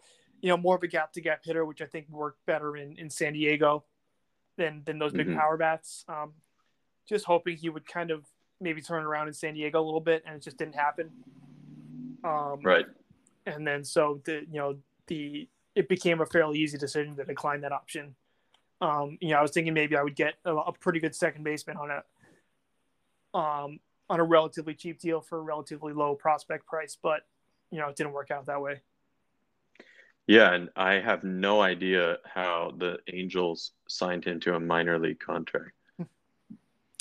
you 0.41 0.49
know, 0.49 0.57
more 0.57 0.77
of 0.77 0.83
a 0.83 0.89
gap 0.89 1.13
to 1.15 1.21
gap 1.21 1.41
hitter, 1.45 1.65
which 1.65 1.83
I 1.83 1.87
think 1.87 2.09
worked 2.09 2.45
better 2.47 2.77
in, 2.77 2.97
in 2.99 3.11
San 3.11 3.33
Diego 3.33 3.85
than 4.57 4.83
than 4.85 4.99
those 4.99 5.13
big 5.13 5.27
mm-hmm. 5.27 5.39
power 5.39 5.57
bats. 5.57 6.05
Um, 6.09 6.33
just 7.09 7.25
hoping 7.25 7.57
he 7.57 7.69
would 7.69 7.87
kind 7.87 8.11
of 8.11 8.25
maybe 8.61 8.81
turn 8.81 9.05
around 9.05 9.29
in 9.29 9.35
San 9.35 9.55
Diego 9.55 9.81
a 9.81 9.85
little 9.85 10.01
bit, 10.01 10.23
and 10.27 10.37
it 10.37 10.43
just 10.43 10.57
didn't 10.57 10.75
happen. 10.75 11.11
Um, 12.25 12.61
right. 12.63 12.87
And 13.47 13.67
then 13.67 13.85
so 13.85 14.21
the 14.25 14.45
you 14.51 14.59
know 14.59 14.77
the 15.07 15.49
it 15.75 15.89
became 15.89 16.21
a 16.21 16.27
fairly 16.27 16.59
easy 16.59 16.79
decision 16.79 17.17
to 17.17 17.25
decline 17.25 17.61
that 17.61 17.73
option. 17.73 18.15
Um, 18.81 19.19
you 19.21 19.31
know, 19.31 19.39
I 19.39 19.43
was 19.43 19.53
thinking 19.53 19.75
maybe 19.75 19.97
I 19.97 20.03
would 20.03 20.17
get 20.17 20.35
a, 20.45 20.55
a 20.55 20.73
pretty 20.73 21.01
good 21.01 21.15
second 21.15 21.45
baseman 21.45 21.77
on 21.77 21.91
a 21.91 23.39
um, 23.39 23.81
on 24.09 24.21
a 24.21 24.25
relatively 24.25 24.75
cheap 24.75 25.01
deal 25.01 25.21
for 25.21 25.39
a 25.39 25.43
relatively 25.43 25.93
low 25.93 26.15
prospect 26.15 26.67
price, 26.67 26.97
but 27.01 27.23
you 27.71 27.79
know, 27.79 27.89
it 27.89 27.97
didn't 27.97 28.13
work 28.13 28.31
out 28.31 28.47
that 28.47 28.61
way. 28.61 28.81
Yeah, 30.27 30.53
and 30.53 30.71
I 30.75 30.95
have 30.95 31.23
no 31.23 31.61
idea 31.61 32.19
how 32.25 32.73
the 32.77 32.99
Angels 33.13 33.73
signed 33.89 34.25
him 34.25 34.41
to 34.41 34.55
a 34.55 34.61
minor 34.61 34.99
league 34.99 35.21
contract. 35.21 35.73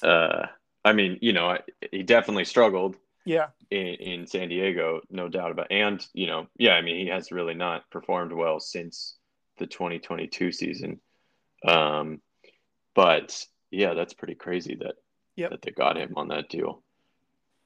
uh, 0.03 0.45
I 0.83 0.93
mean, 0.93 1.17
you 1.21 1.33
know, 1.33 1.57
he 1.91 2.03
definitely 2.03 2.45
struggled 2.45 2.97
yeah 3.25 3.47
in, 3.71 3.87
in 3.95 4.27
San 4.27 4.49
Diego, 4.49 5.01
no 5.09 5.27
doubt 5.27 5.51
about. 5.51 5.67
And 5.71 6.05
you 6.13 6.27
know, 6.27 6.47
yeah, 6.57 6.73
I 6.73 6.81
mean, 6.81 6.97
he 6.97 7.07
has 7.07 7.31
really 7.31 7.55
not 7.55 7.89
performed 7.89 8.31
well 8.31 8.59
since 8.59 9.15
the 9.57 9.65
2022 9.65 10.51
season. 10.51 10.99
Um, 11.67 12.21
but 12.93 13.45
yeah, 13.71 13.93
that's 13.93 14.13
pretty 14.13 14.35
crazy 14.35 14.75
that 14.75 14.95
yep. 15.35 15.51
that 15.51 15.61
they 15.61 15.71
got 15.71 15.97
him 15.97 16.13
on 16.15 16.27
that 16.29 16.49
deal. 16.49 16.83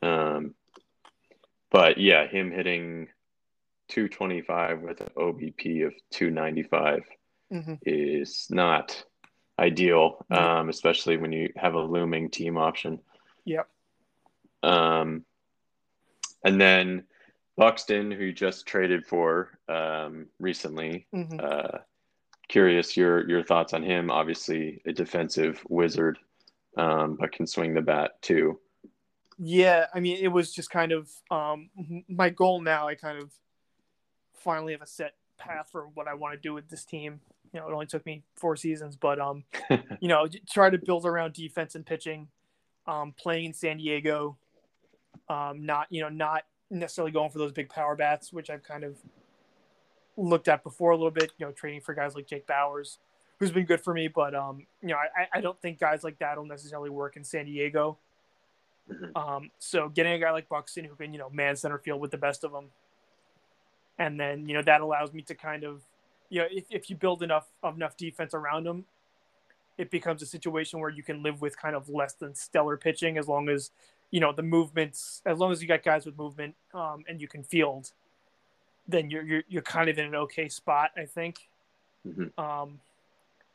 Um, 0.02 0.54
but 1.72 1.98
yeah, 1.98 2.28
him 2.28 2.52
hitting 2.52 3.08
225 3.90 4.82
with 4.82 5.02
an 5.02 5.10
OBP 5.18 5.86
of 5.86 5.94
295 6.12 7.04
mm-hmm. 7.52 7.74
is 7.84 8.48
not 8.50 9.04
ideal, 9.58 10.26
um, 10.32 10.70
especially 10.70 11.18
when 11.18 11.32
you 11.32 11.50
have 11.58 11.74
a 11.74 11.82
looming 11.82 12.30
team 12.30 12.58
option. 12.58 13.00
Yep. 13.46 13.68
Um, 14.64 15.26
and 16.44 16.60
then 16.60 17.04
Buxton, 17.58 18.12
who 18.12 18.32
just 18.32 18.66
traded 18.66 19.06
for 19.06 19.60
um, 19.68 20.28
recently. 20.40 21.08
Mm-hmm. 21.14 21.40
Uh, 21.44 21.80
curious 22.48 22.96
your 22.96 23.30
your 23.30 23.44
thoughts 23.44 23.74
on 23.74 23.84
him. 23.84 24.10
Obviously, 24.10 24.82
a 24.86 24.94
defensive 24.94 25.62
wizard. 25.70 26.18
um, 26.78 27.18
but 27.20 27.32
can 27.32 27.48
swing 27.48 27.74
the 27.74 27.82
bat 27.82 28.22
too. 28.22 28.60
Yeah, 29.42 29.86
I 29.94 30.02
mean, 30.02 30.18
it 30.22 30.28
was 30.28 30.54
just 30.54 30.70
kind 30.70 30.92
of 30.92 31.10
um, 31.32 31.70
my 32.10 32.30
goal 32.30 32.62
now. 32.62 32.90
I 32.90 32.96
kind 32.96 33.18
of 33.18 33.32
finally 34.34 34.74
have 34.74 34.82
a 34.82 34.88
set 34.88 35.14
path 35.38 35.70
for 35.72 35.88
what 35.94 36.10
I 36.10 36.14
want 36.14 36.34
to 36.34 36.40
do 36.40 36.54
with 36.54 36.70
this 36.70 36.84
team. 36.84 37.22
You 37.54 37.62
know, 37.62 37.70
it 37.70 37.74
only 37.74 37.86
took 37.86 38.06
me 38.06 38.24
four 38.36 38.58
seasons, 38.58 38.98
but 38.98 39.20
um, 39.20 39.46
you 40.02 40.10
know, 40.10 40.28
try 40.50 40.70
to 40.70 40.78
build 40.78 41.06
around 41.06 41.34
defense 41.34 41.76
and 41.76 41.86
pitching. 41.86 42.28
Um, 42.86 43.14
playing 43.18 43.46
in 43.46 43.54
San 43.54 43.78
Diego, 43.78 44.36
um, 45.30 45.66
not 45.66 45.88
you 45.90 46.02
know, 46.02 46.10
not 46.10 46.44
necessarily 46.70 47.12
going 47.12 47.30
for 47.30 47.38
those 47.38 47.52
big 47.52 47.70
power 47.70 47.96
bats, 47.96 48.34
which 48.34 48.50
I've 48.50 48.64
kind 48.64 48.84
of 48.84 48.98
looked 50.18 50.48
at 50.48 50.64
before 50.64 50.92
a 50.92 50.96
little 50.96 51.12
bit. 51.12 51.32
You 51.38 51.46
know, 51.46 51.52
training 51.54 51.82
for 51.82 51.94
guys 51.94 52.16
like 52.16 52.28
Jake 52.28 52.46
Bauers, 52.46 52.98
who's 53.40 53.52
been 53.52 53.66
good 53.66 53.80
for 53.80 53.94
me, 53.94 54.10
but 54.10 54.36
um, 54.36 54.66
you 54.82 54.90
know, 54.90 54.98
I, 54.98 55.38
I 55.38 55.42
don't 55.42 55.60
think 55.62 55.80
guys 55.80 56.04
like 56.04 56.20
that 56.20 56.38
will 56.38 56.46
necessarily 56.46 56.90
work 56.90 57.16
in 57.16 57.24
San 57.24 57.46
Diego. 57.46 58.00
Mm-hmm. 58.90 59.18
Um, 59.18 59.52
so 59.60 59.90
getting 59.90 60.14
a 60.14 60.20
guy 60.20 60.32
like 60.32 60.50
Buxton 60.50 60.86
who 60.86 60.96
can 60.96 61.14
you 61.14 61.20
know 61.20 61.30
man 61.30 61.56
center 61.56 61.78
field 61.78 62.02
with 62.02 62.12
the 62.12 62.18
best 62.18 62.44
of 62.44 62.52
them, 62.52 62.66
and 63.98 64.20
then 64.20 64.48
you 64.48 64.56
know 64.56 64.64
that 64.64 64.82
allows 64.82 65.14
me 65.14 65.22
to 65.24 65.36
kind 65.36 65.64
of 65.64 65.82
you 66.30 66.42
know 66.42 66.48
if, 66.50 66.66
if 66.70 66.90
you 66.90 66.96
build 66.96 67.24
enough 67.24 67.48
enough 67.64 67.96
defense 67.98 68.34
around 68.34 68.66
him, 68.66 68.86
it 69.78 69.92
becomes 69.92 70.22
a 70.22 70.26
situation 70.26 70.80
where 70.80 70.90
you 70.90 71.04
can 71.04 71.24
live 71.24 71.42
with 71.42 71.58
kind 71.58 71.76
of 71.76 71.90
less 71.90 72.14
than 72.14 72.34
stellar 72.36 72.78
pitching 72.78 73.18
as 73.18 73.28
long 73.28 73.50
as 73.50 73.72
you 74.12 74.20
know 74.20 74.32
the 74.32 74.44
movements 74.44 75.22
as 75.26 75.38
long 75.38 75.52
as 75.52 75.62
you 75.62 75.68
got 75.68 75.84
guys 75.84 76.06
with 76.06 76.18
movement 76.18 76.56
um, 76.74 77.04
and 77.08 77.22
you 77.22 77.28
can 77.28 77.44
field 77.44 77.92
then 78.88 79.10
you're, 79.12 79.24
you're 79.24 79.44
you're 79.48 79.62
kind 79.62 79.88
of 79.88 80.00
in 80.00 80.06
an 80.06 80.16
okay 80.16 80.50
spot 80.50 80.90
i 80.98 81.06
think 81.06 81.48
mm-hmm. 82.08 82.40
um, 82.44 82.80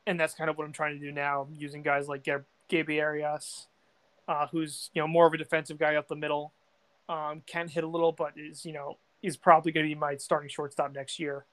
and 0.07 0.17
that's 0.17 0.33
kind 0.33 0.49
of 0.49 0.57
what 0.57 0.65
i'm 0.65 0.71
trying 0.71 0.97
to 0.97 1.05
do 1.05 1.11
now 1.11 1.45
using 1.57 1.81
guys 1.81 2.07
like 2.07 2.23
Gabe 2.67 2.89
Arias, 2.99 3.67
uh, 4.27 4.47
who's 4.47 4.89
you 4.93 5.01
know 5.01 5.07
more 5.07 5.27
of 5.27 5.33
a 5.33 5.37
defensive 5.37 5.77
guy 5.77 5.95
up 5.95 6.07
the 6.07 6.15
middle 6.15 6.53
um, 7.09 7.41
can 7.45 7.67
hit 7.67 7.83
a 7.83 7.87
little 7.87 8.11
but 8.11 8.33
is 8.37 8.65
you 8.65 8.73
know 8.73 8.97
he's 9.21 9.37
probably 9.37 9.71
going 9.71 9.85
to 9.85 9.93
be 9.93 9.99
my 9.99 10.15
starting 10.15 10.49
shortstop 10.49 10.93
next 10.93 11.19
year 11.19 11.45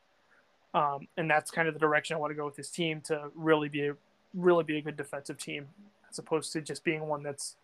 um, 0.75 1.07
and 1.17 1.31
that's 1.31 1.51
kind 1.51 1.69
of 1.69 1.75
the 1.75 1.81
direction 1.81 2.17
i 2.17 2.19
want 2.19 2.31
to 2.31 2.35
go 2.35 2.45
with 2.45 2.57
this 2.57 2.71
team 2.71 3.01
to 3.01 3.31
really 3.35 3.69
be 3.69 3.89
a 3.89 3.97
really 4.35 4.65
be 4.65 4.79
a 4.79 4.83
good 4.83 4.97
defensive 4.97 5.37
team 5.39 5.69
as 6.11 6.19
opposed 6.19 6.53
to 6.53 6.61
just 6.61 6.85
being 6.85 7.07
one 7.07 7.23
that's 7.23 7.57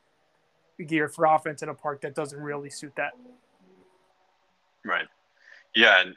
geared 0.87 1.14
for 1.14 1.27
offense 1.27 1.62
in 1.62 1.68
a 1.68 1.75
park 1.75 2.01
that 2.03 2.14
doesn't 2.14 2.40
really 2.40 2.71
suit 2.71 2.92
that. 2.97 3.12
Right. 4.85 5.07
Yeah, 5.75 6.01
and 6.01 6.14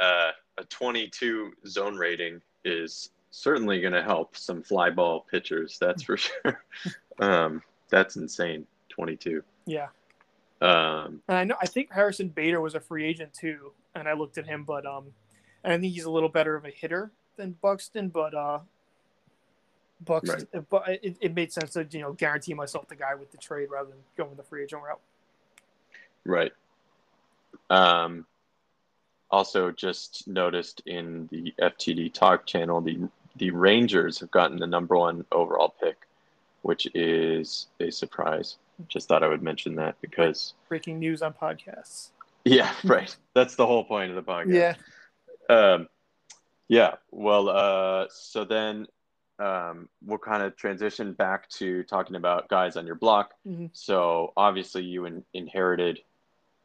uh, 0.00 0.30
a 0.58 0.64
22 0.64 1.52
zone 1.66 1.96
rating 1.96 2.40
is 2.64 3.10
certainly 3.30 3.80
going 3.80 3.92
to 3.92 4.02
help 4.02 4.36
some 4.36 4.62
fly 4.62 4.90
ball 4.90 5.26
pitchers. 5.30 5.76
That's 5.80 6.02
for 6.02 6.16
sure. 6.16 6.64
um, 7.20 7.62
that's 7.90 8.16
insane. 8.16 8.66
22. 8.88 9.42
Yeah. 9.66 9.88
Um, 10.60 11.22
and 11.28 11.38
I 11.38 11.44
know 11.44 11.54
I 11.62 11.66
think 11.66 11.92
Harrison 11.92 12.28
Bader 12.28 12.60
was 12.60 12.74
a 12.74 12.80
free 12.80 13.04
agent 13.04 13.32
too, 13.32 13.72
and 13.94 14.08
I 14.08 14.14
looked 14.14 14.38
at 14.38 14.46
him, 14.46 14.64
but 14.64 14.84
um, 14.86 15.06
and 15.62 15.72
I 15.72 15.78
think 15.78 15.92
he's 15.92 16.04
a 16.04 16.10
little 16.10 16.28
better 16.28 16.56
of 16.56 16.64
a 16.64 16.70
hitter 16.70 17.12
than 17.36 17.54
Buxton, 17.62 18.08
but 18.08 18.34
uh, 18.34 18.58
Bucks, 20.04 20.28
right. 20.30 20.68
but 20.68 20.88
it, 20.88 21.16
it 21.20 21.34
made 21.34 21.52
sense 21.52 21.72
to 21.72 21.86
you 21.90 22.00
know 22.00 22.12
guarantee 22.12 22.54
myself 22.54 22.88
the 22.88 22.96
guy 22.96 23.14
with 23.14 23.30
the 23.32 23.38
trade 23.38 23.68
rather 23.70 23.90
than 23.90 23.98
going 24.16 24.36
the 24.36 24.42
free 24.42 24.62
agent 24.62 24.82
route. 24.82 25.00
Right. 26.24 26.52
Um, 27.70 28.26
also, 29.30 29.70
just 29.70 30.26
noticed 30.28 30.82
in 30.86 31.28
the 31.30 31.52
FTD 31.60 32.12
Talk 32.12 32.46
channel, 32.46 32.80
the 32.80 33.08
the 33.36 33.50
Rangers 33.50 34.18
have 34.20 34.30
gotten 34.30 34.58
the 34.58 34.66
number 34.66 34.96
one 34.96 35.24
overall 35.32 35.74
pick, 35.80 36.07
which 36.62 36.86
is 36.94 37.66
a 37.80 37.90
surprise. 37.90 38.56
Just 38.88 39.08
thought 39.08 39.22
I 39.22 39.28
would 39.28 39.42
mention 39.42 39.74
that 39.76 39.96
because 40.00 40.54
breaking 40.68 40.98
news 40.98 41.22
on 41.22 41.32
podcasts. 41.32 42.10
Yeah, 42.44 42.72
right. 42.84 43.14
That's 43.34 43.56
the 43.56 43.66
whole 43.66 43.84
point 43.84 44.10
of 44.10 44.16
the 44.16 44.22
podcast. 44.22 44.76
Yeah. 45.48 45.54
Um, 45.54 45.88
yeah. 46.68 46.94
Well, 47.10 47.48
uh, 47.48 48.06
so 48.10 48.44
then 48.44 48.86
um, 49.38 49.88
we'll 50.04 50.18
kind 50.18 50.42
of 50.42 50.56
transition 50.56 51.12
back 51.12 51.48
to 51.50 51.82
talking 51.84 52.16
about 52.16 52.48
guys 52.48 52.76
on 52.76 52.86
your 52.86 52.96
block. 52.96 53.34
Mm-hmm. 53.46 53.66
So 53.72 54.32
obviously, 54.36 54.84
you 54.84 55.06
in, 55.06 55.24
inherited 55.32 56.00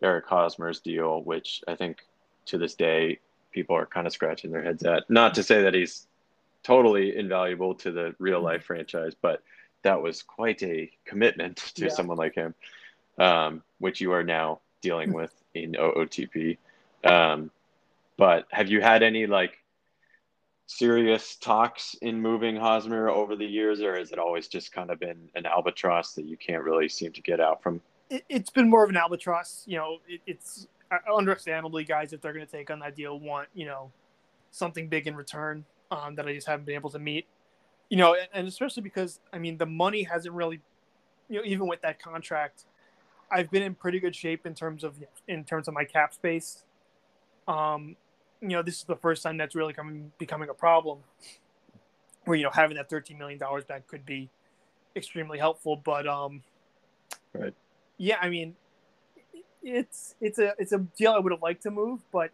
Eric 0.01 0.25
Hosmer's 0.25 0.79
deal, 0.79 1.21
which 1.23 1.63
I 1.67 1.75
think 1.75 2.05
to 2.45 2.57
this 2.57 2.75
day 2.75 3.19
people 3.51 3.75
are 3.75 3.85
kind 3.85 4.07
of 4.07 4.13
scratching 4.13 4.51
their 4.51 4.63
heads 4.63 4.83
at. 4.83 5.09
Not 5.09 5.35
to 5.35 5.43
say 5.43 5.63
that 5.63 5.73
he's 5.73 6.07
totally 6.63 7.15
invaluable 7.15 7.75
to 7.75 7.91
the 7.91 8.15
real 8.19 8.37
mm-hmm. 8.37 8.45
life 8.45 8.65
franchise, 8.65 9.13
but 9.21 9.43
that 9.83 10.01
was 10.01 10.23
quite 10.23 10.61
a 10.63 10.89
commitment 11.05 11.57
to 11.75 11.85
yeah. 11.85 11.89
someone 11.89 12.17
like 12.17 12.35
him, 12.35 12.55
um, 13.17 13.63
which 13.79 14.01
you 14.01 14.11
are 14.11 14.23
now 14.23 14.59
dealing 14.81 15.13
with 15.13 15.33
in 15.53 15.73
OOTP. 15.73 16.57
Um, 17.03 17.51
but 18.17 18.47
have 18.51 18.69
you 18.69 18.81
had 18.81 19.03
any 19.03 19.27
like 19.27 19.63
serious 20.67 21.35
talks 21.35 21.95
in 22.01 22.21
moving 22.21 22.55
Hosmer 22.55 23.09
over 23.09 23.35
the 23.35 23.45
years, 23.45 23.81
or 23.81 23.97
has 23.97 24.11
it 24.11 24.19
always 24.19 24.47
just 24.47 24.71
kind 24.71 24.89
of 24.89 24.99
been 24.99 25.29
an 25.35 25.45
albatross 25.45 26.13
that 26.13 26.25
you 26.25 26.37
can't 26.37 26.63
really 26.63 26.89
seem 26.89 27.11
to 27.13 27.21
get 27.21 27.39
out 27.39 27.61
from? 27.61 27.81
It, 28.09 28.23
has 28.29 28.49
been 28.49 28.69
more 28.69 28.83
of 28.83 28.89
an 28.89 28.97
albatross. 28.97 29.63
You 29.65 29.77
know, 29.77 29.97
it, 30.07 30.21
it's 30.25 30.67
uh, 30.91 30.97
understandably, 31.13 31.83
guys, 31.83 32.13
if 32.13 32.21
they're 32.21 32.33
going 32.33 32.45
to 32.45 32.51
take 32.51 32.69
on 32.69 32.79
that 32.79 32.95
deal, 32.95 33.19
want 33.19 33.49
you 33.53 33.65
know 33.65 33.91
something 34.51 34.87
big 34.87 35.07
in 35.07 35.15
return 35.15 35.65
um, 35.91 36.15
that 36.15 36.27
I 36.27 36.33
just 36.33 36.47
haven't 36.47 36.65
been 36.65 36.75
able 36.75 36.91
to 36.91 36.99
meet. 36.99 37.25
You 37.93 37.97
know, 37.97 38.15
and, 38.15 38.27
and 38.33 38.47
especially 38.47 38.81
because 38.81 39.19
I 39.31 39.37
mean 39.37 39.59
the 39.59 39.67
money 39.67 40.01
hasn't 40.01 40.33
really, 40.33 40.61
you 41.29 41.37
know, 41.37 41.45
even 41.45 41.67
with 41.67 41.81
that 41.81 42.01
contract, 42.01 42.63
I've 43.31 43.51
been 43.51 43.61
in 43.61 43.75
pretty 43.75 43.99
good 43.99 44.15
shape 44.15 44.47
in 44.47 44.55
terms 44.55 44.83
of 44.83 44.95
in 45.27 45.43
terms 45.43 45.67
of 45.67 45.75
my 45.75 45.83
cap 45.83 46.11
space. 46.11 46.63
Um, 47.47 47.95
you 48.41 48.47
know, 48.47 48.63
this 48.63 48.77
is 48.77 48.85
the 48.85 48.95
first 48.95 49.21
time 49.21 49.37
that's 49.37 49.53
really 49.53 49.73
coming 49.73 50.11
becoming 50.17 50.49
a 50.49 50.55
problem. 50.55 51.01
Where 52.25 52.35
you 52.35 52.45
know 52.45 52.49
having 52.51 52.77
that 52.77 52.89
thirteen 52.89 53.19
million 53.19 53.37
dollars 53.37 53.63
back 53.63 53.85
could 53.85 54.07
be 54.07 54.27
extremely 54.95 55.37
helpful, 55.37 55.75
but 55.75 56.07
um, 56.07 56.41
right. 57.31 57.53
Yeah, 57.99 58.17
I 58.19 58.29
mean, 58.29 58.55
it's 59.61 60.15
it's 60.19 60.39
a 60.39 60.55
it's 60.57 60.71
a 60.71 60.79
deal 60.79 61.11
I 61.11 61.19
would 61.19 61.31
have 61.31 61.43
liked 61.43 61.61
to 61.61 61.69
move, 61.69 61.99
but 62.11 62.31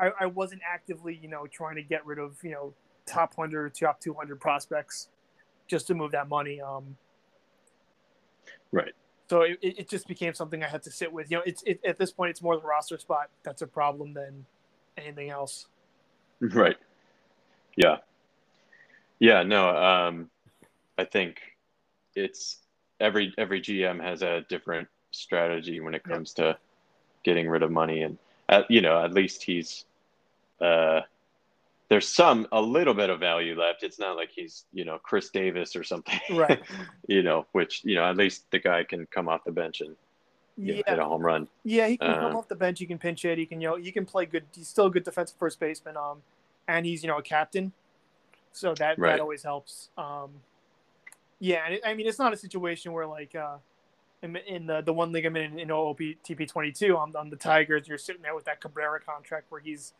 I, 0.00 0.10
I 0.20 0.24
wasn't 0.24 0.62
actively 0.66 1.18
you 1.20 1.28
know 1.28 1.46
trying 1.46 1.74
to 1.74 1.82
get 1.82 2.06
rid 2.06 2.18
of 2.18 2.38
you 2.42 2.52
know 2.52 2.72
top 3.06 3.34
hundred 3.36 3.74
top 3.74 4.00
two 4.00 4.14
hundred 4.14 4.40
prospects 4.40 5.08
just 5.66 5.86
to 5.88 5.94
move 5.94 6.12
that 6.12 6.28
money. 6.28 6.60
Um, 6.60 6.96
right. 8.72 8.92
So 9.28 9.42
it, 9.42 9.58
it 9.62 9.88
just 9.88 10.06
became 10.06 10.34
something 10.34 10.62
I 10.62 10.68
had 10.68 10.82
to 10.84 10.90
sit 10.90 11.12
with. 11.12 11.30
You 11.30 11.38
know, 11.38 11.42
it's 11.46 11.62
it, 11.64 11.80
at 11.84 11.98
this 11.98 12.12
point 12.12 12.30
it's 12.30 12.42
more 12.42 12.56
the 12.56 12.66
roster 12.66 12.98
spot 12.98 13.28
that's 13.42 13.62
a 13.62 13.66
problem 13.66 14.12
than 14.14 14.44
anything 14.96 15.30
else. 15.30 15.66
Right. 16.38 16.76
Yeah. 17.76 17.96
Yeah. 19.20 19.42
No. 19.42 19.74
Um, 19.74 20.28
I 20.98 21.04
think 21.04 21.40
it's 22.14 22.58
every 23.00 23.32
every 23.38 23.62
GM 23.62 24.02
has 24.02 24.20
a 24.20 24.44
different 24.50 24.86
strategy 25.12 25.80
when 25.80 25.94
it 25.94 26.04
comes 26.04 26.34
yep. 26.36 26.56
to 26.56 26.58
getting 27.24 27.48
rid 27.48 27.62
of 27.62 27.70
money, 27.70 28.02
and 28.02 28.18
at, 28.50 28.70
you 28.70 28.82
know, 28.82 29.02
at 29.02 29.14
least 29.14 29.42
he's 29.42 29.86
uh, 30.60 31.00
there's 31.88 32.08
some 32.08 32.46
a 32.52 32.60
little 32.60 32.94
bit 32.94 33.10
of 33.10 33.20
value 33.20 33.58
left. 33.58 33.82
It's 33.82 33.98
not 33.98 34.16
like 34.16 34.30
he's 34.34 34.64
you 34.72 34.84
know 34.84 34.98
Chris 35.02 35.30
Davis 35.30 35.76
or 35.76 35.84
something, 35.84 36.20
right? 36.30 36.60
you 37.08 37.22
know, 37.22 37.46
which 37.52 37.82
you 37.84 37.94
know 37.94 38.04
at 38.04 38.16
least 38.16 38.50
the 38.50 38.58
guy 38.58 38.84
can 38.84 39.06
come 39.06 39.28
off 39.28 39.44
the 39.44 39.52
bench 39.52 39.80
and 39.80 39.96
yeah. 40.56 40.82
hit 40.86 40.98
a 40.98 41.04
home 41.04 41.22
run. 41.22 41.48
Yeah, 41.64 41.86
he 41.88 41.96
can 41.96 42.10
uh, 42.10 42.20
come 42.20 42.36
off 42.36 42.48
the 42.48 42.56
bench. 42.56 42.78
He 42.78 42.86
can 42.86 42.98
pinch 42.98 43.22
hit. 43.22 43.38
He 43.38 43.46
can 43.46 43.60
you 43.60 43.68
know 43.68 43.76
he 43.76 43.92
can 43.92 44.04
play 44.04 44.26
good. 44.26 44.44
He's 44.54 44.68
still 44.68 44.86
a 44.86 44.90
good 44.90 45.04
defensive 45.04 45.36
first 45.38 45.60
baseman. 45.60 45.96
Um, 45.96 46.22
and 46.68 46.84
he's 46.86 47.02
you 47.02 47.08
know 47.08 47.18
a 47.18 47.22
captain, 47.22 47.72
so 48.52 48.74
that 48.74 48.98
right. 48.98 49.12
that 49.12 49.20
always 49.20 49.42
helps. 49.42 49.90
Um, 49.96 50.30
yeah, 51.38 51.64
and 51.64 51.74
it, 51.74 51.82
I 51.84 51.94
mean 51.94 52.06
it's 52.06 52.18
not 52.18 52.32
a 52.32 52.36
situation 52.36 52.92
where 52.92 53.06
like 53.06 53.34
uh, 53.34 53.58
in, 54.22 54.36
in 54.36 54.66
the 54.66 54.80
the 54.80 54.92
one 54.92 55.12
league 55.12 55.26
I'm 55.26 55.36
in 55.36 55.58
in 55.58 55.70
OOP 55.70 55.98
TP22 55.98 56.96
on 56.96 57.14
on 57.14 57.30
the 57.30 57.36
Tigers, 57.36 57.86
you're 57.86 57.98
sitting 57.98 58.22
there 58.22 58.34
with 58.34 58.44
that 58.46 58.60
Cabrera 58.60 59.00
contract 59.00 59.46
where 59.50 59.60
he's 59.60 59.92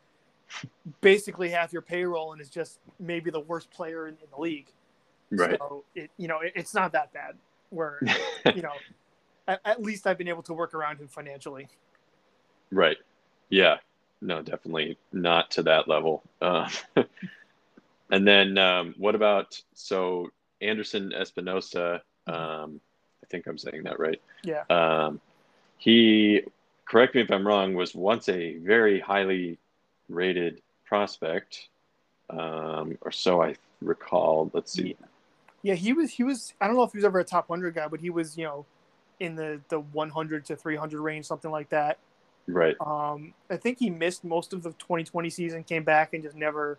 basically 1.00 1.50
half 1.50 1.72
your 1.72 1.82
payroll 1.82 2.32
and 2.32 2.40
is 2.40 2.50
just 2.50 2.78
maybe 2.98 3.30
the 3.30 3.40
worst 3.40 3.70
player 3.70 4.06
in, 4.08 4.14
in 4.14 4.28
the 4.34 4.40
league. 4.40 4.72
Right. 5.30 5.58
So 5.58 5.84
it 5.94 6.10
you 6.16 6.28
know 6.28 6.40
it, 6.40 6.52
it's 6.54 6.74
not 6.74 6.92
that 6.92 7.12
bad. 7.12 7.36
Where 7.70 8.00
you 8.54 8.62
know 8.62 8.72
at, 9.48 9.60
at 9.64 9.82
least 9.82 10.06
I've 10.06 10.18
been 10.18 10.28
able 10.28 10.42
to 10.44 10.54
work 10.54 10.74
around 10.74 10.98
him 10.98 11.08
financially. 11.08 11.68
Right. 12.70 12.96
Yeah. 13.48 13.76
No, 14.20 14.42
definitely 14.42 14.98
not 15.12 15.50
to 15.52 15.62
that 15.64 15.88
level. 15.88 16.22
Uh, 16.40 16.68
and 18.10 18.26
then 18.26 18.58
um, 18.58 18.94
what 18.96 19.14
about 19.14 19.60
so 19.74 20.30
Anderson 20.60 21.12
Espinoza? 21.14 22.00
Um, 22.26 22.80
I 23.22 23.26
think 23.28 23.46
I'm 23.46 23.58
saying 23.58 23.82
that 23.84 23.98
right. 23.98 24.20
Yeah. 24.42 24.64
Um, 24.70 25.20
he, 25.78 26.42
correct 26.86 27.14
me 27.14 27.20
if 27.20 27.30
I'm 27.30 27.46
wrong, 27.46 27.74
was 27.74 27.94
once 27.94 28.28
a 28.28 28.56
very 28.58 29.00
highly 29.00 29.58
rated 30.08 30.62
prospect, 30.84 31.68
um, 32.30 32.96
or 33.02 33.10
so 33.10 33.42
I 33.42 33.56
recall. 33.80 34.50
Let's 34.52 34.72
see. 34.72 34.96
Yeah, 35.62 35.74
he 35.74 35.92
was. 35.92 36.10
He 36.10 36.24
was. 36.24 36.54
I 36.60 36.66
don't 36.66 36.76
know 36.76 36.84
if 36.84 36.92
he 36.92 36.98
was 36.98 37.04
ever 37.04 37.18
a 37.18 37.24
top 37.24 37.48
hundred 37.48 37.74
guy, 37.74 37.88
but 37.88 38.00
he 38.00 38.10
was. 38.10 38.36
You 38.36 38.44
know, 38.44 38.66
in 39.20 39.34
the 39.34 39.60
the 39.68 39.80
100 39.80 40.44
to 40.46 40.56
300 40.56 41.00
range, 41.00 41.26
something 41.26 41.50
like 41.50 41.68
that. 41.70 41.98
Right. 42.48 42.76
Um, 42.80 43.34
I 43.50 43.56
think 43.56 43.78
he 43.78 43.90
missed 43.90 44.24
most 44.24 44.52
of 44.52 44.62
the 44.62 44.70
2020 44.70 45.30
season, 45.30 45.64
came 45.64 45.82
back 45.82 46.14
and 46.14 46.22
just 46.22 46.36
never 46.36 46.78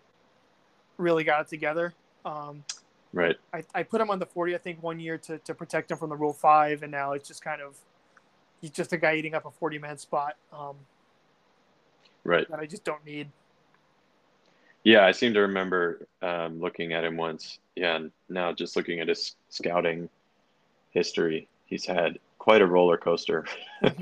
really 0.96 1.24
got 1.24 1.42
it 1.42 1.48
together. 1.48 1.94
Um, 2.24 2.64
right. 3.12 3.36
I, 3.52 3.64
I 3.74 3.82
put 3.82 4.00
him 4.00 4.10
on 4.10 4.18
the 4.18 4.26
40, 4.26 4.54
I 4.54 4.58
think, 4.58 4.82
one 4.82 4.98
year 4.98 5.18
to, 5.18 5.38
to 5.38 5.54
protect 5.54 5.90
him 5.90 5.98
from 5.98 6.08
the 6.08 6.16
Rule 6.16 6.32
5, 6.32 6.82
and 6.82 6.90
now 6.90 7.12
it's 7.12 7.28
just 7.28 7.42
kind 7.42 7.60
of, 7.60 7.76
he's 8.60 8.70
just 8.70 8.92
a 8.92 8.96
guy 8.96 9.14
eating 9.14 9.34
up 9.34 9.44
a 9.44 9.50
40 9.50 9.78
man 9.78 9.98
spot. 9.98 10.36
Um, 10.52 10.76
right. 12.28 12.48
That 12.48 12.60
I 12.60 12.66
just 12.66 12.84
don't 12.84 13.04
need. 13.04 13.28
Yeah, 14.84 15.04
I 15.04 15.12
seem 15.12 15.34
to 15.34 15.40
remember 15.40 16.06
um, 16.22 16.60
looking 16.60 16.92
at 16.92 17.04
him 17.04 17.16
once. 17.16 17.58
Yeah, 17.74 17.96
and 17.96 18.12
now 18.28 18.52
just 18.52 18.76
looking 18.76 19.00
at 19.00 19.08
his 19.08 19.34
scouting 19.48 20.08
history, 20.90 21.48
he's 21.66 21.84
had 21.84 22.18
quite 22.38 22.62
a 22.62 22.66
roller 22.66 22.96
coaster. 22.96 23.44
yeah. 23.82 23.92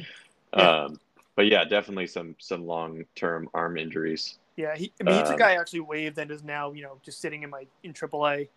um, 0.53 1.01
but 1.35 1.47
yeah, 1.47 1.65
definitely 1.65 2.07
some 2.07 2.35
some 2.39 2.67
long 2.67 3.05
term 3.15 3.49
arm 3.55 3.77
injuries. 3.77 4.39
Yeah, 4.57 4.75
he, 4.75 4.93
I 5.01 5.05
mean, 5.05 5.19
he's 5.19 5.29
um, 5.29 5.35
a 5.35 5.39
guy 5.39 5.53
I 5.53 5.61
actually 5.61 5.81
waived 5.81 6.19
and 6.19 6.31
is 6.31 6.43
now 6.43 6.73
you 6.73 6.83
know 6.83 6.99
just 7.05 7.21
sitting 7.21 7.43
in 7.43 7.51
my 7.51 7.67
in 7.83 7.93
AAA. 7.93 8.49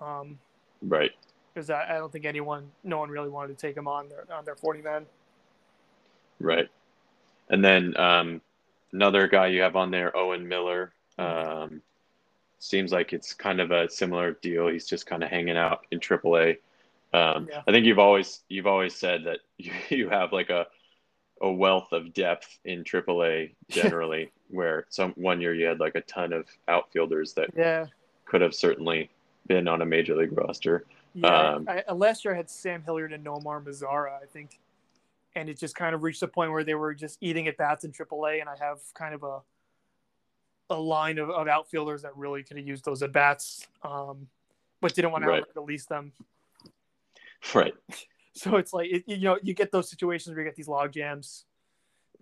Um, 0.00 0.38
right. 0.82 1.10
Because 1.52 1.68
I, 1.70 1.84
I 1.90 1.94
don't 1.94 2.12
think 2.12 2.24
anyone, 2.24 2.70
no 2.84 2.98
one 2.98 3.10
really 3.10 3.28
wanted 3.28 3.58
to 3.58 3.66
take 3.66 3.76
him 3.76 3.88
on 3.88 4.08
their 4.08 4.24
on 4.32 4.44
their 4.44 4.56
forty 4.56 4.82
man. 4.82 5.06
Right. 6.38 6.68
And 7.48 7.64
then 7.64 7.96
um, 7.96 8.40
another 8.92 9.28
guy 9.28 9.48
you 9.48 9.62
have 9.62 9.76
on 9.76 9.90
there, 9.90 10.16
Owen 10.16 10.46
Miller. 10.46 10.92
Um, 11.18 11.82
seems 12.58 12.92
like 12.92 13.12
it's 13.12 13.32
kind 13.32 13.60
of 13.60 13.70
a 13.70 13.90
similar 13.90 14.32
deal. 14.32 14.68
He's 14.68 14.86
just 14.86 15.06
kind 15.06 15.24
of 15.24 15.30
hanging 15.30 15.56
out 15.56 15.86
in 15.90 16.00
AAA. 16.00 16.58
Um, 17.12 17.48
yeah. 17.50 17.62
I 17.66 17.72
think 17.72 17.86
you've 17.86 17.98
always 17.98 18.40
you've 18.48 18.66
always 18.66 18.94
said 18.94 19.24
that 19.24 19.40
you, 19.58 19.72
you 19.88 20.08
have 20.08 20.32
like 20.32 20.50
a 20.50 20.66
a 21.42 21.50
wealth 21.50 21.92
of 21.92 22.12
depth 22.12 22.58
in 22.64 22.84
AAA 22.84 23.54
generally, 23.70 24.30
where 24.48 24.86
some 24.90 25.12
one 25.12 25.40
year 25.40 25.54
you 25.54 25.66
had 25.66 25.80
like 25.80 25.94
a 25.94 26.02
ton 26.02 26.32
of 26.32 26.46
outfielders 26.68 27.32
that 27.34 27.50
yeah. 27.56 27.86
could 28.26 28.42
have 28.42 28.54
certainly 28.54 29.10
been 29.46 29.66
on 29.66 29.82
a 29.82 29.86
major 29.86 30.14
league 30.14 30.36
roster. 30.36 30.84
Yeah, 31.14 31.54
um, 31.54 31.68
I, 31.68 31.92
last 31.92 32.24
year 32.24 32.34
I 32.34 32.36
had 32.36 32.50
Sam 32.50 32.82
Hilliard 32.84 33.12
and 33.12 33.24
Nomar 33.24 33.64
Mazara, 33.64 34.12
I 34.22 34.26
think, 34.26 34.60
and 35.40 35.48
it 35.48 35.58
just 35.58 35.74
kind 35.74 35.94
of 35.94 36.02
reached 36.02 36.22
a 36.22 36.28
point 36.28 36.52
where 36.52 36.62
they 36.62 36.74
were 36.74 36.94
just 36.94 37.16
eating 37.22 37.48
at 37.48 37.56
bats 37.56 37.84
in 37.84 37.92
AAA, 37.92 38.40
and 38.40 38.48
I 38.48 38.56
have 38.62 38.78
kind 38.94 39.14
of 39.14 39.22
a 39.22 39.38
a 40.68 40.78
line 40.78 41.18
of, 41.18 41.30
of 41.30 41.48
outfielders 41.48 42.02
that 42.02 42.16
really 42.16 42.44
could 42.44 42.56
have 42.56 42.66
used 42.66 42.84
those 42.84 43.02
at 43.02 43.10
bats, 43.10 43.66
um, 43.82 44.28
but 44.80 44.94
didn't 44.94 45.10
want 45.10 45.24
to 45.24 45.30
right. 45.30 45.44
release 45.56 45.86
them. 45.86 46.12
Right. 47.54 47.74
So 48.32 48.56
it's 48.56 48.72
like 48.72 48.88
it, 48.88 49.02
you 49.08 49.18
know 49.18 49.38
you 49.42 49.54
get 49.54 49.72
those 49.72 49.90
situations 49.90 50.34
where 50.34 50.44
you 50.44 50.48
get 50.48 50.54
these 50.54 50.68
log 50.68 50.92
jams, 50.92 51.46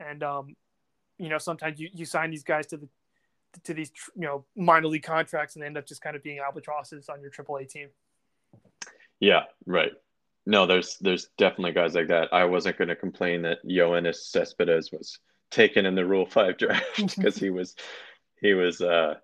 and 0.00 0.22
um, 0.22 0.56
you 1.18 1.28
know 1.28 1.36
sometimes 1.36 1.78
you, 1.78 1.90
you 1.92 2.06
sign 2.06 2.30
these 2.30 2.42
guys 2.42 2.66
to 2.68 2.78
the 2.78 2.88
to 3.64 3.74
these 3.74 3.92
you 4.16 4.22
know 4.22 4.46
minor 4.56 4.88
league 4.88 5.02
contracts 5.02 5.54
and 5.54 5.62
they 5.62 5.66
end 5.66 5.76
up 5.76 5.86
just 5.86 6.00
kind 6.00 6.16
of 6.16 6.22
being 6.22 6.38
albatrosses 6.38 7.10
on 7.10 7.20
your 7.20 7.30
AAA 7.30 7.68
team. 7.68 7.88
Yeah, 9.20 9.42
right. 9.66 9.92
No, 10.48 10.64
there's 10.64 10.96
there's 11.02 11.26
definitely 11.36 11.72
guys 11.72 11.94
like 11.94 12.08
that. 12.08 12.32
I 12.32 12.46
wasn't 12.46 12.78
going 12.78 12.88
to 12.88 12.96
complain 12.96 13.42
that 13.42 13.58
Yoenis 13.66 14.30
Cespedes 14.30 14.90
was 14.90 15.18
taken 15.50 15.84
in 15.84 15.94
the 15.94 16.06
Rule 16.06 16.24
Five 16.24 16.56
draft 16.56 16.96
because 17.16 17.36
he 17.36 17.50
was 17.50 17.76
he 18.40 18.54
was 18.54 18.80
uh 18.80 19.16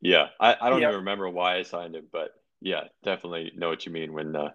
yeah 0.00 0.28
I, 0.40 0.56
I 0.58 0.70
don't 0.70 0.82
even 0.82 0.94
remember 0.94 1.28
why 1.28 1.58
I 1.58 1.64
signed 1.64 1.94
him, 1.94 2.06
but 2.10 2.30
yeah, 2.62 2.84
definitely 3.04 3.52
know 3.56 3.68
what 3.68 3.84
you 3.84 3.92
mean 3.92 4.14
when 4.14 4.34
uh, 4.34 4.52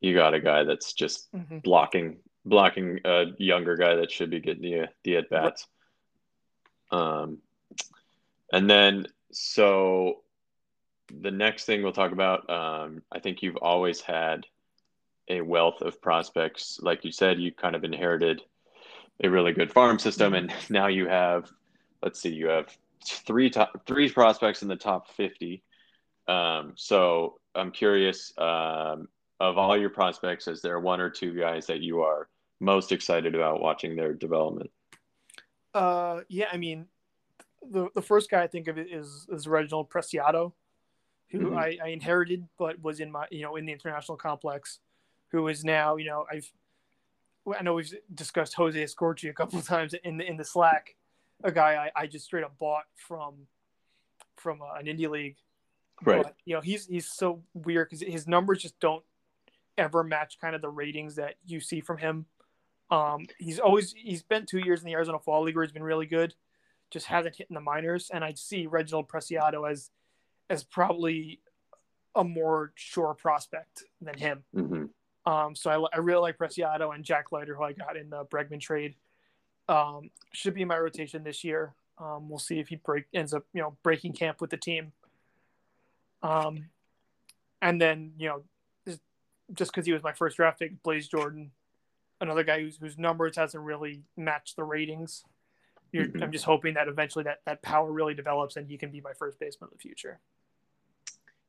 you 0.00 0.14
got 0.14 0.34
a 0.34 0.40
guy 0.40 0.62
that's 0.62 0.92
just 0.92 1.32
mm-hmm. 1.32 1.58
blocking 1.58 2.18
blocking 2.44 3.00
a 3.04 3.24
younger 3.38 3.74
guy 3.74 3.96
that 3.96 4.12
should 4.12 4.30
be 4.30 4.38
getting 4.38 4.62
the 4.62 4.86
the 5.02 5.16
at 5.16 5.30
bats. 5.30 5.66
Um, 6.92 7.38
and 8.52 8.70
then 8.70 9.06
so 9.32 10.22
the 11.12 11.32
next 11.32 11.64
thing 11.64 11.82
we'll 11.82 11.90
talk 11.90 12.12
about, 12.12 12.48
um, 12.48 13.02
I 13.10 13.18
think 13.18 13.42
you've 13.42 13.56
always 13.56 14.00
had 14.00 14.46
a 15.28 15.40
wealth 15.40 15.82
of 15.82 16.00
prospects. 16.00 16.78
Like 16.82 17.04
you 17.04 17.12
said, 17.12 17.38
you 17.38 17.52
kind 17.52 17.76
of 17.76 17.84
inherited 17.84 18.42
a 19.22 19.28
really 19.28 19.52
good 19.52 19.72
farm 19.72 19.98
system, 19.98 20.34
and 20.34 20.52
now 20.70 20.86
you 20.86 21.08
have, 21.08 21.50
let's 22.02 22.20
see, 22.20 22.30
you 22.30 22.48
have 22.48 22.76
three 23.04 23.50
top 23.50 23.86
three 23.86 24.10
prospects 24.10 24.62
in 24.62 24.68
the 24.68 24.76
top 24.76 25.10
fifty. 25.10 25.62
Um, 26.26 26.72
so 26.76 27.38
I'm 27.54 27.70
curious. 27.70 28.32
Um, 28.38 29.08
of 29.40 29.56
all 29.56 29.78
your 29.78 29.90
prospects, 29.90 30.48
is 30.48 30.62
there 30.62 30.80
one 30.80 31.00
or 31.00 31.10
two 31.10 31.38
guys 31.38 31.66
that 31.66 31.80
you 31.80 32.02
are 32.02 32.28
most 32.60 32.92
excited 32.92 33.34
about 33.34 33.60
watching 33.60 33.94
their 33.94 34.12
development? 34.12 34.70
Uh, 35.74 36.20
yeah, 36.28 36.48
I 36.52 36.56
mean, 36.56 36.86
the 37.70 37.88
the 37.94 38.02
first 38.02 38.30
guy 38.30 38.42
I 38.42 38.46
think 38.46 38.68
of 38.68 38.78
is 38.78 39.26
is 39.30 39.46
Reginald 39.46 39.90
Preciado, 39.90 40.52
who 41.30 41.38
mm-hmm. 41.38 41.58
I, 41.58 41.78
I 41.84 41.88
inherited 41.88 42.48
but 42.58 42.82
was 42.82 43.00
in 43.00 43.12
my 43.12 43.26
you 43.30 43.42
know 43.42 43.56
in 43.56 43.66
the 43.66 43.72
international 43.72 44.16
complex, 44.16 44.80
who 45.30 45.48
is 45.48 45.64
now 45.64 45.96
you 45.96 46.06
know 46.06 46.24
I've 46.30 46.50
I 47.58 47.62
know 47.62 47.74
we've 47.74 47.94
discussed 48.14 48.54
Jose 48.54 48.78
Escorchi 48.82 49.30
a 49.30 49.32
couple 49.32 49.58
of 49.58 49.66
times 49.66 49.94
in 49.94 50.18
the 50.18 50.28
in 50.28 50.36
the 50.36 50.44
Slack, 50.44 50.96
a 51.44 51.52
guy 51.52 51.90
I, 51.96 52.02
I 52.02 52.06
just 52.06 52.26
straight 52.26 52.44
up 52.44 52.58
bought 52.58 52.84
from 52.94 53.46
from 54.36 54.60
uh, 54.62 54.78
an 54.78 54.86
indie 54.86 55.08
league. 55.08 55.36
Right. 56.04 56.22
But, 56.22 56.36
you 56.44 56.54
know 56.54 56.60
he's 56.60 56.86
he's 56.86 57.08
so 57.08 57.42
weird 57.54 57.88
because 57.88 58.06
his 58.06 58.28
numbers 58.28 58.62
just 58.62 58.78
don't 58.80 59.04
ever 59.76 60.02
match 60.04 60.38
kind 60.40 60.54
of 60.54 60.62
the 60.62 60.68
ratings 60.68 61.16
that 61.16 61.34
you 61.46 61.60
see 61.60 61.80
from 61.80 61.98
him. 61.98 62.26
Um, 62.90 63.26
he's 63.38 63.58
always 63.58 63.92
he's 63.92 64.22
been 64.22 64.46
two 64.46 64.58
years 64.58 64.80
in 64.80 64.86
the 64.86 64.92
Arizona 64.92 65.18
Fall 65.18 65.42
League 65.42 65.54
where 65.54 65.64
he's 65.64 65.72
been 65.72 65.82
really 65.82 66.06
good, 66.06 66.34
just 66.90 67.06
hasn't 67.06 67.36
hit 67.36 67.48
in 67.50 67.54
the 67.54 67.60
minors. 67.60 68.10
And 68.12 68.24
I 68.24 68.32
see 68.34 68.66
Reginald 68.66 69.08
Preciado 69.08 69.70
as 69.70 69.90
as 70.50 70.64
probably 70.64 71.40
a 72.14 72.24
more 72.24 72.72
sure 72.74 73.14
prospect 73.14 73.84
than 74.00 74.16
him. 74.16 74.44
Mm-hmm. 74.54 74.84
Um, 75.28 75.54
so 75.54 75.70
I, 75.92 75.96
I 75.96 75.98
really 75.98 76.22
like 76.22 76.38
Preciado 76.38 76.94
and 76.94 77.04
Jack 77.04 77.32
Leiter, 77.32 77.54
who 77.54 77.62
I 77.62 77.72
got 77.72 77.98
in 77.98 78.08
the 78.08 78.24
Bregman 78.24 78.60
trade. 78.60 78.94
Um, 79.68 80.10
should 80.32 80.54
be 80.54 80.62
in 80.62 80.68
my 80.68 80.78
rotation 80.78 81.22
this 81.22 81.44
year. 81.44 81.74
Um, 81.98 82.30
we'll 82.30 82.38
see 82.38 82.60
if 82.60 82.68
he 82.68 82.76
break 82.76 83.04
ends 83.12 83.34
up 83.34 83.44
you 83.52 83.60
know 83.60 83.76
breaking 83.82 84.14
camp 84.14 84.40
with 84.40 84.48
the 84.48 84.56
team. 84.56 84.92
Um, 86.22 86.70
and 87.60 87.78
then 87.78 88.12
you 88.16 88.28
know 88.28 88.42
just 89.52 89.70
because 89.70 89.84
he 89.84 89.92
was 89.92 90.02
my 90.02 90.12
first 90.12 90.38
draft 90.38 90.60
pick, 90.60 90.82
Blaze 90.82 91.08
Jordan, 91.08 91.50
another 92.22 92.42
guy 92.42 92.60
whose 92.60 92.78
whose 92.78 92.96
numbers 92.96 93.36
hasn't 93.36 93.62
really 93.62 94.04
matched 94.16 94.56
the 94.56 94.64
ratings. 94.64 95.24
Mm-hmm. 95.92 96.22
I'm 96.22 96.32
just 96.32 96.46
hoping 96.46 96.74
that 96.74 96.88
eventually 96.88 97.24
that 97.24 97.40
that 97.44 97.60
power 97.60 97.92
really 97.92 98.14
develops 98.14 98.56
and 98.56 98.66
he 98.66 98.78
can 98.78 98.90
be 98.90 99.02
my 99.02 99.12
first 99.12 99.38
baseman 99.38 99.68
in 99.68 99.76
the 99.76 99.82
future. 99.82 100.20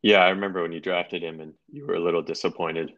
Yeah, 0.02 0.20
I 0.20 0.30
remember 0.30 0.62
when 0.62 0.74
you 0.74 0.82
drafted 0.82 1.24
him 1.24 1.40
and 1.40 1.54
you 1.72 1.86
were 1.86 1.96
a 1.96 2.00
little 2.00 2.22
disappointed 2.22 2.92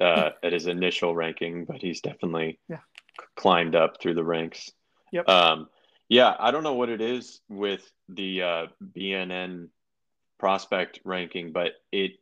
uh, 0.00 0.30
at 0.42 0.52
his 0.52 0.66
initial 0.66 1.14
ranking, 1.14 1.64
but 1.64 1.80
he's 1.80 2.00
definitely 2.00 2.58
yeah. 2.68 2.78
climbed 3.36 3.74
up 3.74 4.00
through 4.00 4.14
the 4.14 4.24
ranks. 4.24 4.70
Yep. 5.12 5.28
Um, 5.28 5.68
yeah, 6.08 6.34
I 6.38 6.50
don't 6.50 6.62
know 6.62 6.74
what 6.74 6.88
it 6.88 7.00
is 7.00 7.40
with 7.48 7.90
the 8.08 8.42
uh, 8.42 8.66
BNN 8.96 9.68
prospect 10.38 11.00
ranking, 11.04 11.52
but 11.52 11.72
it 11.92 12.12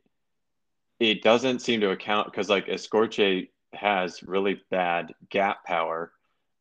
it 0.99 1.21
doesn't 1.21 1.59
seem 1.59 1.81
to 1.81 1.91
account 1.91 2.25
because 2.25 2.49
like 2.49 2.67
Escorche 2.67 3.49
has 3.73 4.23
really 4.23 4.61
bad 4.71 5.13
gap 5.29 5.63
power, 5.63 6.11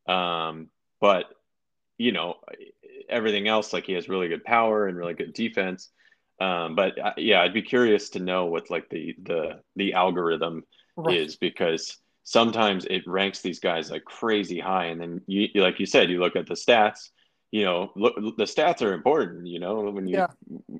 um, 0.06 0.68
but 1.00 1.24
you 1.98 2.12
know 2.12 2.36
everything 3.08 3.48
else 3.48 3.72
like 3.72 3.86
he 3.86 3.94
has 3.94 4.08
really 4.08 4.28
good 4.28 4.44
power 4.44 4.86
and 4.86 4.96
really 4.96 5.14
good 5.14 5.32
defense. 5.32 5.90
Um, 6.38 6.74
but 6.74 6.98
uh, 6.98 7.12
yeah, 7.16 7.40
I'd 7.40 7.54
be 7.54 7.62
curious 7.62 8.10
to 8.10 8.20
know 8.20 8.46
what 8.46 8.70
like 8.70 8.88
the 8.90 9.16
the 9.22 9.60
the 9.74 9.94
algorithm 9.94 10.64
right. 10.96 11.16
is 11.16 11.36
because 11.36 11.98
sometimes 12.24 12.84
it 12.86 13.06
ranks 13.06 13.40
these 13.40 13.60
guys 13.60 13.90
like 13.90 14.04
crazy 14.04 14.58
high, 14.58 14.86
and 14.86 15.00
then 15.00 15.20
you 15.26 15.48
like 15.56 15.80
you 15.80 15.86
said, 15.86 16.10
you 16.10 16.20
look 16.20 16.36
at 16.36 16.46
the 16.46 16.54
stats. 16.54 17.10
You 17.52 17.64
know, 17.64 17.92
look, 17.94 18.16
the 18.16 18.44
stats 18.44 18.82
are 18.82 18.92
important. 18.92 19.46
You 19.46 19.60
know, 19.60 19.80
when 19.90 20.06
you 20.06 20.16
yeah. 20.16 20.26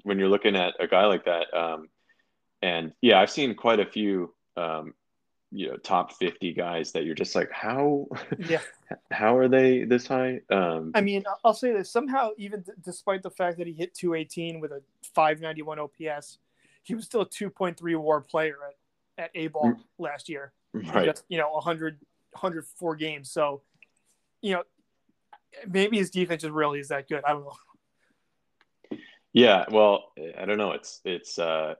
when 0.02 0.18
you're 0.18 0.28
looking 0.28 0.56
at 0.56 0.74
a 0.80 0.86
guy 0.86 1.06
like 1.06 1.24
that. 1.24 1.52
Um, 1.54 1.88
and 2.62 2.92
yeah, 3.00 3.20
I've 3.20 3.30
seen 3.30 3.54
quite 3.54 3.80
a 3.80 3.86
few, 3.86 4.34
um, 4.56 4.94
you 5.52 5.68
know, 5.68 5.76
top 5.76 6.12
50 6.14 6.52
guys 6.54 6.92
that 6.92 7.04
you're 7.04 7.14
just 7.14 7.34
like, 7.34 7.50
how, 7.52 8.06
yeah, 8.38 8.60
how 9.10 9.36
are 9.36 9.48
they 9.48 9.84
this 9.84 10.06
high? 10.06 10.40
Um, 10.50 10.92
I 10.94 11.00
mean, 11.00 11.24
I'll 11.44 11.54
say 11.54 11.72
this 11.72 11.90
somehow, 11.90 12.30
even 12.36 12.62
th- 12.62 12.78
despite 12.82 13.22
the 13.22 13.30
fact 13.30 13.58
that 13.58 13.66
he 13.66 13.72
hit 13.72 13.94
218 13.94 14.60
with 14.60 14.72
a 14.72 14.82
591 15.14 15.78
OPS, 15.78 16.38
he 16.82 16.94
was 16.94 17.04
still 17.04 17.22
a 17.22 17.26
2.3 17.26 17.96
war 17.96 18.20
player 18.20 18.56
at, 18.66 18.74
at 19.18 19.30
A 19.34 19.48
ball 19.48 19.72
mm. 19.72 19.78
last 19.98 20.28
year. 20.28 20.52
Right. 20.72 21.06
Just, 21.06 21.24
you 21.28 21.38
know, 21.38 21.50
100, 21.52 21.98
104 22.32 22.96
games. 22.96 23.30
So, 23.30 23.62
you 24.42 24.54
know, 24.54 24.62
maybe 25.66 25.98
his 25.98 26.10
defense 26.10 26.44
is 26.44 26.50
really 26.50 26.80
is 26.80 26.88
that 26.88 27.08
good. 27.08 27.22
I 27.26 27.32
don't 27.32 27.44
know. 27.44 28.98
Yeah, 29.32 29.64
well, 29.70 30.12
I 30.38 30.46
don't 30.46 30.56
know. 30.56 30.72
It's 30.72 31.02
it's 31.04 31.38
uh, 31.38 31.74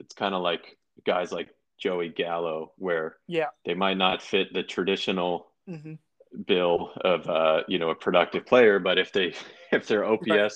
it's 0.00 0.14
kind 0.14 0.34
of 0.34 0.40
like 0.40 0.78
guys 1.04 1.32
like 1.32 1.50
Joey 1.78 2.08
Gallo, 2.08 2.72
where 2.78 3.16
yeah, 3.26 3.48
they 3.66 3.74
might 3.74 3.98
not 3.98 4.22
fit 4.22 4.54
the 4.54 4.62
traditional 4.62 5.52
hmm 5.66 5.94
bill 6.46 6.92
of 7.02 7.28
uh, 7.28 7.62
you 7.68 7.78
know 7.78 7.90
a 7.90 7.94
productive 7.94 8.46
player, 8.46 8.78
but 8.78 8.98
if 8.98 9.12
they 9.12 9.34
if 9.72 9.86
their 9.86 10.04
OPS 10.04 10.28
Right. 10.30 10.50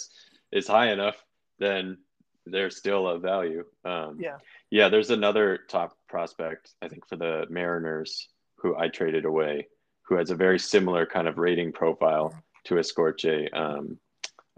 is 0.53 0.67
high 0.67 0.91
enough, 0.93 1.17
then 1.59 1.99
they're 2.47 2.71
still 2.71 3.09
of 3.09 3.23
value. 3.23 3.65
Um, 3.85 4.19
yeah, 4.21 4.37
yeah, 4.71 4.89
there's 4.89 5.11
another 5.11 5.61
top 5.69 5.97
prospect, 6.09 6.71
I 6.83 6.89
think, 6.89 7.09
for 7.09 7.17
the 7.17 7.47
Mariners 7.49 8.29
who 8.57 8.77
I 8.77 8.89
traded 8.89 9.25
away, 9.25 9.69
who 10.03 10.17
has 10.17 10.31
a 10.31 10.37
very 10.37 10.59
similar 10.59 11.07
kind 11.07 11.29
of 11.29 11.39
rating 11.39 11.73
profile 11.73 12.35
to 12.65 12.75
Escorche. 12.75 13.49
Um, 13.53 13.99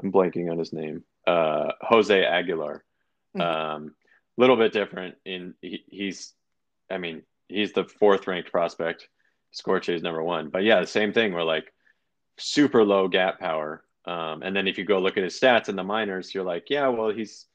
I'm 0.02 0.12
blanking 0.12 0.50
on 0.50 0.58
his 0.58 0.72
name. 0.72 1.04
Uh, 1.26 1.72
Jose 1.80 2.24
Aguilar. 2.24 2.84
Mhm. 3.36 3.40
Um, 3.40 3.94
little 4.36 4.56
bit 4.56 4.72
different 4.72 5.16
in 5.24 5.54
he, 5.62 5.84
he's, 5.88 6.32
I 6.90 6.98
mean, 6.98 7.22
he's 7.48 7.72
the 7.72 7.84
fourth 7.84 8.26
ranked 8.26 8.50
prospect. 8.50 9.08
Scorche 9.52 9.90
is 9.90 10.02
number 10.02 10.22
one, 10.22 10.50
but 10.50 10.64
yeah, 10.64 10.80
the 10.80 10.86
same 10.86 11.12
thing. 11.12 11.32
We're 11.32 11.44
like 11.44 11.72
super 12.38 12.84
low 12.84 13.08
gap 13.08 13.38
power. 13.38 13.84
Um, 14.04 14.42
and 14.42 14.54
then 14.54 14.66
if 14.66 14.76
you 14.76 14.84
go 14.84 14.98
look 14.98 15.16
at 15.16 15.24
his 15.24 15.38
stats 15.38 15.68
in 15.68 15.76
the 15.76 15.84
minors, 15.84 16.34
you're 16.34 16.44
like, 16.44 16.68
yeah, 16.68 16.88
well, 16.88 17.10
he's 17.10 17.46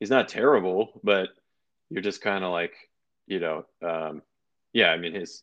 he's 0.00 0.10
not 0.10 0.28
terrible, 0.28 1.00
but 1.02 1.30
you're 1.90 2.02
just 2.02 2.20
kind 2.20 2.44
of 2.44 2.52
like, 2.52 2.74
you 3.26 3.40
know, 3.40 3.66
um, 3.82 4.22
yeah. 4.72 4.88
I 4.90 4.96
mean, 4.96 5.14
his 5.14 5.42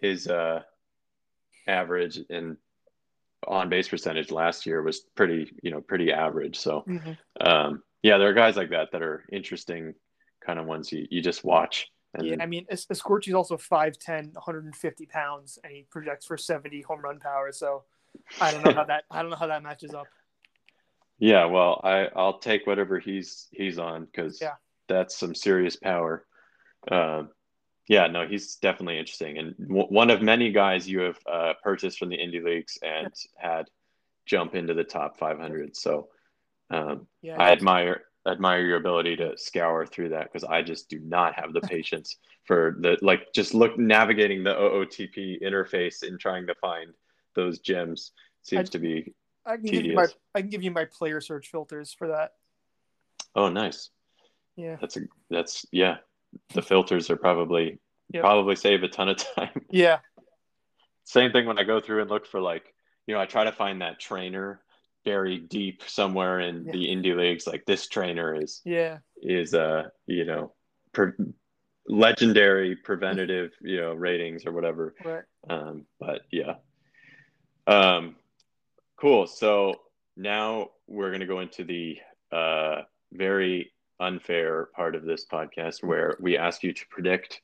his 0.00 0.28
uh, 0.28 0.62
average 1.66 2.20
and 2.30 2.56
on 3.46 3.68
base 3.68 3.88
percentage 3.88 4.30
last 4.30 4.66
year 4.66 4.82
was 4.82 5.00
pretty, 5.00 5.52
you 5.62 5.70
know, 5.70 5.80
pretty 5.80 6.12
average. 6.12 6.58
So, 6.58 6.80
hmm 6.80 7.12
um, 7.40 7.82
yeah, 8.02 8.18
there 8.18 8.28
are 8.28 8.34
guys 8.34 8.56
like 8.56 8.70
that 8.70 8.92
that 8.92 9.02
are 9.02 9.24
interesting, 9.30 9.94
kind 10.44 10.58
of 10.58 10.66
ones 10.66 10.92
you, 10.92 11.06
you 11.10 11.20
just 11.20 11.44
watch. 11.44 11.88
And 12.14 12.26
yeah. 12.26 12.36
I 12.40 12.46
mean, 12.46 12.64
Es- 12.70 12.86
Escorchi's 12.86 13.34
also 13.34 13.56
5'10", 13.56 14.32
150 14.34 15.06
pounds, 15.06 15.58
and 15.62 15.72
he 15.72 15.84
projects 15.90 16.26
for 16.26 16.36
seventy 16.36 16.80
home 16.80 17.00
run 17.00 17.20
power. 17.20 17.52
So 17.52 17.84
I 18.40 18.50
don't 18.50 18.62
know 18.62 18.72
how 18.72 18.84
that 18.84 19.04
I 19.10 19.22
don't 19.22 19.30
know 19.30 19.36
how 19.36 19.48
that 19.48 19.62
matches 19.62 19.94
up. 19.94 20.08
Yeah, 21.18 21.46
well, 21.46 21.80
I 21.84 22.08
I'll 22.14 22.38
take 22.38 22.66
whatever 22.66 22.98
he's 22.98 23.48
he's 23.50 23.78
on 23.78 24.04
because 24.06 24.40
Yeah. 24.40 24.54
that's 24.88 25.16
some 25.16 25.34
serious 25.34 25.76
power. 25.76 26.24
Um, 26.90 27.30
yeah, 27.88 28.06
no, 28.06 28.26
he's 28.26 28.56
definitely 28.56 28.98
interesting, 28.98 29.38
and 29.38 29.56
w- 29.56 29.86
one 29.88 30.10
of 30.10 30.20
many 30.22 30.52
guys 30.52 30.88
you 30.88 31.00
have 31.00 31.18
uh, 31.30 31.52
purchased 31.62 31.98
from 31.98 32.10
the 32.10 32.18
indie 32.18 32.42
leagues 32.44 32.78
and 32.82 33.12
had 33.36 33.66
jump 34.26 34.54
into 34.54 34.74
the 34.74 34.84
top 34.84 35.18
500. 35.18 35.74
So 35.74 36.08
um, 36.70 37.06
Yeah, 37.22 37.36
I 37.38 37.50
admire 37.52 38.02
admire 38.26 38.60
your 38.60 38.76
ability 38.76 39.16
to 39.16 39.38
scour 39.38 39.86
through 39.86 40.10
that 40.10 40.24
because 40.24 40.44
I 40.44 40.60
just 40.60 40.90
do 40.90 40.98
not 41.00 41.34
have 41.34 41.54
the 41.54 41.60
patience 41.74 42.16
for 42.44 42.76
the 42.80 42.98
like 43.00 43.32
just 43.34 43.54
look 43.54 43.78
navigating 43.78 44.44
the 44.44 44.54
OOTP 44.54 45.40
interface 45.42 46.02
and 46.02 46.20
trying 46.20 46.46
to 46.46 46.54
find 46.56 46.90
those 47.34 47.58
gems 47.60 48.12
seems 48.42 48.68
I- 48.68 48.72
to 48.72 48.78
be 48.78 49.14
I 49.48 49.56
can 49.56 49.64
give 49.64 49.84
you 49.86 49.94
my. 49.94 50.06
I 50.34 50.40
can 50.42 50.50
give 50.50 50.62
you 50.62 50.70
my 50.70 50.84
player 50.84 51.20
search 51.20 51.48
filters 51.50 51.92
for 51.92 52.08
that. 52.08 52.32
oh 53.34 53.48
nice 53.48 53.90
Yeah, 54.56 54.76
that's 54.80 54.96
a 54.96 55.00
that's 55.30 55.64
yeah 55.72 55.96
the 56.54 56.62
filters 56.62 57.10
are 57.10 57.16
probably 57.16 57.78
Yep. 58.12 58.22
probably 58.22 58.56
save 58.56 58.82
a 58.84 58.88
ton 58.88 59.08
of 59.10 59.16
time 59.36 59.60
yeah, 59.70 59.98
same 61.04 61.30
thing 61.32 61.46
when 61.46 61.58
I 61.58 61.64
go 61.64 61.80
through 61.80 62.00
and 62.02 62.10
look 62.10 62.26
for 62.26 62.40
like 62.40 62.74
you 63.06 63.14
know 63.14 63.20
I 63.20 63.26
try 63.26 63.44
to 63.44 63.52
find 63.52 63.80
that 63.82 63.98
trainer 64.00 64.62
buried 65.04 65.48
deep 65.48 65.82
somewhere 65.86 66.40
in 66.40 66.64
Yeah. 66.66 66.72
the 66.72 66.86
indie 66.88 67.16
leagues 67.16 67.46
like 67.46 67.64
this 67.66 67.86
trainer 67.88 68.34
is 68.34 68.60
yeah, 68.64 68.98
is 69.22 69.54
uh 69.54 69.88
you 70.06 70.24
know 70.24 70.52
pre- 70.92 71.12
legendary 71.86 72.76
preventative 72.84 73.52
you 73.62 73.78
know 73.80 73.92
ratings 73.94 74.44
or 74.46 74.52
whatever 74.52 74.94
right. 75.04 75.24
um 75.50 75.84
but 76.00 76.22
yeah 76.30 76.54
um 77.66 78.16
cool. 79.00 79.26
So 79.26 79.74
now 80.16 80.70
we're 80.86 81.10
going 81.10 81.20
to 81.20 81.26
go 81.26 81.40
into 81.40 81.64
the 81.64 81.98
uh 82.32 82.82
very 83.12 83.72
unfair 84.00 84.68
part 84.76 84.94
of 84.94 85.04
this 85.04 85.24
podcast 85.24 85.82
where 85.82 86.16
we 86.20 86.36
ask 86.36 86.62
you 86.62 86.72
to 86.72 86.86
predict 86.90 87.40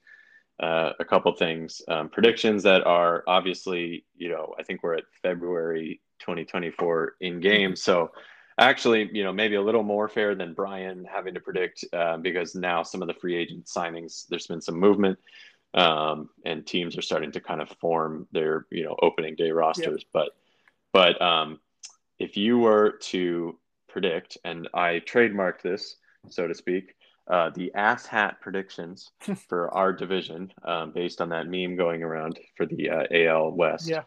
uh, 0.61 0.91
a 1.01 1.05
couple 1.05 1.35
things. 1.35 1.83
Um, 1.89 2.09
predictions 2.09 2.63
that 2.63 2.87
are 2.87 3.25
obviously 3.27 4.05
you 4.17 4.29
know 4.29 4.55
i 4.59 4.63
think 4.63 4.83
we're 4.83 4.95
at 4.95 5.05
february 5.23 6.01
2024 6.21 7.17
in 7.21 7.41
game. 7.41 7.75
So 7.75 8.13
actually 8.59 9.11
you 9.13 9.25
know 9.25 9.33
maybe 9.33 9.57
a 9.57 9.63
little 9.63 9.83
more 9.83 10.09
fair 10.09 10.37
than 10.37 10.55
brian 10.55 11.05
having 11.05 11.35
to 11.35 11.41
predict 11.41 11.85
uh, 11.93 12.19
because 12.19 12.55
now 12.55 12.85
some 12.85 13.03
of 13.03 13.09
the 13.09 13.15
free 13.15 13.35
agent 13.35 13.65
signings 13.67 14.29
there's 14.29 14.47
been 14.47 14.61
some 14.61 14.79
movement 14.79 15.19
um, 15.75 16.31
and 16.45 16.65
teams 16.65 16.97
are 16.97 17.03
starting 17.03 17.33
to 17.33 17.41
kind 17.41 17.61
of 17.61 17.69
form 17.81 18.27
their 18.33 18.67
you 18.71 18.85
know 18.85 18.97
opening 19.03 19.35
day 19.35 19.51
rosters. 19.51 20.05
But 20.13 20.31
but 20.95 21.21
um, 21.21 21.59
if 22.19 22.37
you 22.39 22.59
were 22.59 22.93
to 23.13 23.59
predict 23.89 24.39
and 24.45 24.69
i 24.75 25.01
trademarked 25.13 25.61
this 25.63 25.97
so 26.31 26.49
to 26.49 26.55
speak 26.55 26.95
uh, 27.29 27.51
the 27.55 27.71
ass 27.75 28.07
hat 28.07 28.41
predictions 28.41 29.11
for 29.49 29.73
our 29.75 29.93
division 29.93 30.51
um, 30.65 30.93
based 30.93 31.21
on 31.21 31.29
that 31.29 31.47
meme 31.49 31.77
going 31.77 32.03
around 32.03 32.39
for 32.57 32.65
the 32.67 32.89
uh, 32.89 33.05
al 33.13 33.51
west 33.51 33.89
Yeah. 33.89 34.03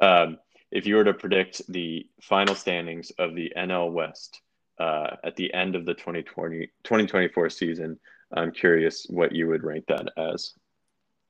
um, 0.00 0.38
if 0.70 0.86
you 0.86 0.96
were 0.96 1.04
to 1.04 1.14
predict 1.14 1.62
the 1.68 2.06
final 2.20 2.54
standings 2.54 3.10
of 3.18 3.34
the 3.34 3.50
NL 3.56 3.90
West 3.90 4.42
uh, 4.78 5.16
at 5.24 5.34
the 5.34 5.48
end 5.54 5.74
of 5.74 5.86
the 5.86 5.94
2020, 5.94 6.66
2024 6.84 7.48
season, 7.48 7.98
I'm 8.34 8.52
curious 8.52 9.06
what 9.08 9.32
you 9.32 9.46
would 9.48 9.64
rank 9.64 9.86
that 9.88 10.08
as. 10.18 10.52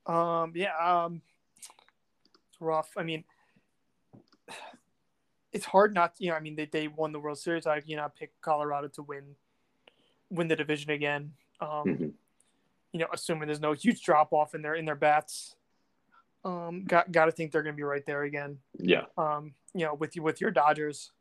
Um, 0.06 0.52
yeah, 0.56 0.76
um, 0.78 1.22
it's 2.50 2.60
rough. 2.60 2.90
I 2.96 3.04
mean, 3.04 3.22
it's 5.52 5.64
hard 5.64 5.94
not. 5.94 6.14
You 6.18 6.30
know, 6.30 6.36
I 6.36 6.40
mean, 6.40 6.56
they, 6.56 6.66
they 6.66 6.88
won 6.88 7.12
the 7.12 7.20
World 7.20 7.38
Series. 7.38 7.66
I 7.66 7.82
you 7.86 7.96
know 7.96 8.08
pick 8.18 8.38
Colorado 8.40 8.88
to 8.88 9.02
win 9.02 9.34
win 10.30 10.48
the 10.48 10.56
division 10.56 10.90
again. 10.90 11.32
Um, 11.60 11.68
Mhm. 11.84 12.12
you 12.92 13.00
know, 13.00 13.06
assuming 13.12 13.46
there's 13.48 13.60
no 13.60 13.72
huge 13.72 14.02
drop 14.02 14.32
off 14.32 14.54
in 14.54 14.62
their 14.62 14.74
in 14.74 14.84
their 14.84 14.94
bats. 14.94 15.56
Um, 16.44 16.84
got 16.84 17.10
got 17.10 17.26
to 17.26 17.32
think 17.32 17.50
they're 17.52 17.62
going 17.62 17.74
to 17.74 17.76
be 17.76 17.82
right 17.82 18.04
there 18.06 18.22
again. 18.22 18.58
Yeah. 18.78 19.06
Um, 19.16 19.54
you 19.74 19.84
know, 19.84 19.94
with 19.94 20.16
you 20.16 20.22
with 20.22 20.40
your 20.40 20.50
Dodgers, 20.50 21.12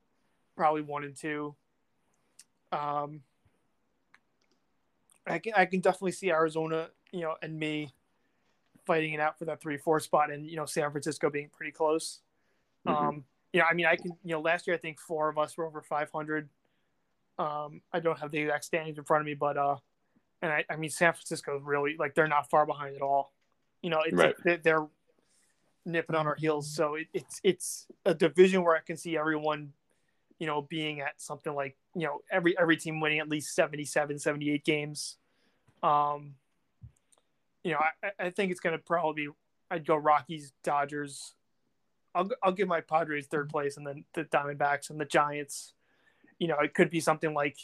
probably 0.56 0.82
one 0.82 1.04
and 1.04 1.16
two. 1.16 1.56
Um, 2.72 3.24
I 5.26 5.40
can 5.40 5.54
I 5.56 5.66
can 5.66 5.80
definitely 5.80 6.12
see 6.12 6.32
Arizona, 6.32 6.90
you 7.12 7.22
know, 7.22 7.36
and 7.42 7.58
me 7.58 7.94
fighting 8.86 9.13
it 9.13 9.20
out 9.20 9.38
for 9.38 9.46
that 9.46 9.60
three 9.60 9.78
four 9.78 10.00
spot, 10.00 10.32
and 10.32 10.46
you 10.46 10.56
know, 10.56 10.66
San 10.66 10.90
Francisco 10.92 11.30
being 11.30 11.50
pretty 11.50 11.72
close. 11.72 12.22
Mhm. 12.86 12.92
Um, 12.96 13.26
you 13.54 13.60
know, 13.62 13.66
I 13.70 13.74
mean, 13.74 13.86
I 13.86 13.96
can, 13.96 14.12
you 14.24 14.32
know, 14.34 14.42
last 14.42 14.68
year 14.68 14.76
I 14.76 14.80
think 14.80 15.00
four 15.00 15.30
of 15.30 15.38
us 15.38 15.58
were 15.58 15.66
over 15.66 15.82
500. 15.82 16.50
Um, 17.40 17.82
I 17.94 18.00
don't 18.00 18.20
have 18.20 18.32
the 18.32 18.40
exact 18.40 18.66
standings 18.66 18.98
in 18.98 19.04
front 19.04 19.22
of 19.22 19.26
me, 19.26 19.34
but 19.36 19.58
uh, 19.58 19.78
and 20.42 20.52
I, 20.52 20.66
I 20.70 20.76
mean, 20.76 20.90
San 20.90 21.14
Francisco 21.14 21.58
really 21.60 21.96
like 21.98 22.16
they're 22.16 22.28
not 22.28 22.50
far 22.50 22.66
behind 22.66 22.96
at 22.96 23.02
all. 23.02 23.32
You 23.82 23.90
know, 23.92 24.02
it's 24.06 24.14
Right. 24.14 24.36
they- 24.44 24.58
they're 24.58 24.88
nipping 25.86 26.16
on 26.16 26.28
our 26.28 26.36
heels, 26.36 26.70
so 26.70 26.96
it, 26.96 27.08
it's 27.14 27.40
it's 27.44 27.88
a 28.06 28.14
division 28.14 28.64
where 28.64 28.76
I 28.76 28.82
can 28.82 28.98
see 28.98 29.18
everyone, 29.18 29.74
you 30.40 30.48
know, 30.48 30.62
being 30.64 31.00
at 31.00 31.22
something 31.22 31.54
like 31.54 31.78
you 31.96 32.08
know 32.08 32.22
every 32.32 32.58
every 32.58 32.76
team 32.78 33.00
winning 33.00 33.20
at 33.20 33.30
least 33.30 33.54
77, 33.56 34.20
78 34.20 34.66
games. 34.66 35.18
Um, 35.84 36.36
you 37.64 37.72
know, 37.74 37.80
I, 38.04 38.26
I 38.26 38.30
think 38.32 38.52
it's 38.52 38.60
going 38.60 38.78
to 38.78 38.84
probably 38.84 39.28
be 39.28 39.32
I'd 39.70 39.86
go 39.86 39.96
Rockies, 39.96 40.54
Dodgers. 40.64 41.36
I'll 42.18 42.30
I'll 42.44 42.52
give 42.52 42.68
my 42.68 42.82
Padres 42.82 43.28
third 43.28 43.50
place, 43.50 43.78
and 43.78 43.86
then 43.86 44.04
the 44.14 44.24
Diamondbacks 44.26 44.90
and 44.90 45.00
the 45.00 45.06
Giants. 45.06 45.74
You 46.40 46.48
know, 46.48 46.60
it 46.60 46.74
could 46.74 46.90
be 46.90 47.00
something 47.00 47.34
like 47.34 47.58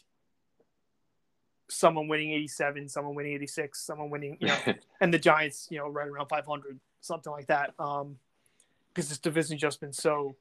someone 1.69 2.07
winning 2.07 2.31
87, 2.31 2.89
someone 2.89 3.15
winning 3.15 3.33
86, 3.33 3.79
someone 3.79 4.09
winning, 4.09 4.37
you 4.39 4.47
know, 4.47 4.57
and 5.01 5.13
the 5.13 5.19
Giants, 5.19 5.67
you 5.69 5.77
know, 5.77 5.87
right 5.87 6.07
around 6.07 6.27
500, 6.27 6.79
something 7.01 7.31
like 7.31 7.47
that. 7.47 7.73
Um, 7.79 8.17
because 8.93 9.09
this 9.09 9.17
division 9.17 9.57
just 9.57 9.79
been 9.79 9.93
so, 9.93 10.35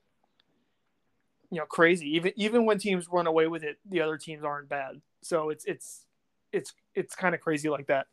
you 1.50 1.58
know, 1.58 1.64
crazy. 1.64 2.16
Even 2.16 2.32
even 2.36 2.66
when 2.66 2.78
teams 2.78 3.08
run 3.10 3.26
away 3.26 3.46
with 3.46 3.64
it, 3.64 3.78
the 3.88 4.02
other 4.02 4.18
teams 4.18 4.44
aren't 4.44 4.68
bad. 4.68 5.00
So 5.22 5.48
it's 5.48 5.64
it's 5.64 6.04
it's 6.52 6.74
it's 6.94 7.14
kind 7.14 7.34
of 7.34 7.40
crazy 7.40 7.70
like 7.70 7.86
that. 7.86 8.08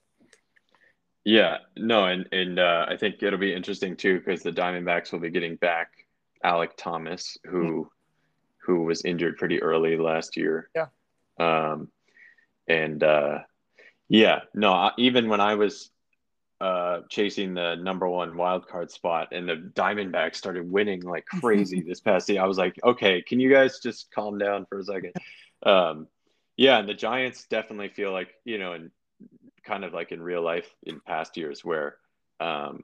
Yeah. 1.25 1.57
No, 1.77 2.05
and 2.05 2.27
and 2.31 2.59
uh, 2.59 2.85
I 2.87 2.97
think 2.97 3.21
it'll 3.21 3.39
be 3.39 3.53
interesting 3.53 3.95
too 3.95 4.19
because 4.19 4.41
the 4.41 4.51
Diamondbacks 4.51 5.11
will 5.11 5.19
be 5.19 5.29
getting 5.29 5.55
back 5.55 5.91
Alek 6.43 6.71
Thomas, 6.77 7.37
who 7.43 7.89
who 8.65 8.83
was 8.83 9.03
injured 9.03 9.37
pretty 9.37 9.61
early 9.61 9.97
last 9.97 10.37
year. 10.37 10.69
Yeah. 10.75 10.87
Um, 11.39 11.89
and 12.67 13.03
uh, 13.03 13.39
yeah, 14.09 14.41
no, 14.53 14.71
I, 14.71 14.91
even 14.97 15.29
when 15.29 15.41
I 15.41 15.55
was 15.55 15.89
uh, 16.61 17.01
chasing 17.09 17.53
the 17.53 17.75
number 17.75 18.07
one 18.07 18.35
wild 18.35 18.67
card 18.67 18.91
spot 18.91 19.29
and 19.31 19.47
the 19.47 19.71
Diamondbacks 19.75 20.35
started 20.35 20.69
winning 20.69 21.01
like 21.01 21.25
crazy 21.41 21.81
this 21.81 22.01
past 22.01 22.29
year, 22.29 22.41
I 22.41 22.45
was 22.45 22.57
like, 22.57 22.79
okay, 22.83 23.21
can 23.21 23.39
you 23.39 23.51
guys 23.51 23.79
just 23.79 24.11
calm 24.11 24.37
down 24.37 24.65
for 24.67 24.79
a 24.79 24.83
second? 24.83 25.13
Um, 25.61 26.07
yeah, 26.55 26.79
and 26.79 26.87
the 26.87 26.93
Giants 26.93 27.45
definitely 27.49 27.89
feel 27.89 28.13
like, 28.13 28.29
you 28.45 28.57
know, 28.57 28.71
and 28.71 28.91
kind 29.69 29.85
of 29.85 29.93
like 29.93 30.11
in 30.11 30.21
real 30.21 30.41
life 30.41 30.67
in 30.83 30.99
past 30.99 31.37
years 31.37 31.63
where 31.63 31.97
um, 32.39 32.83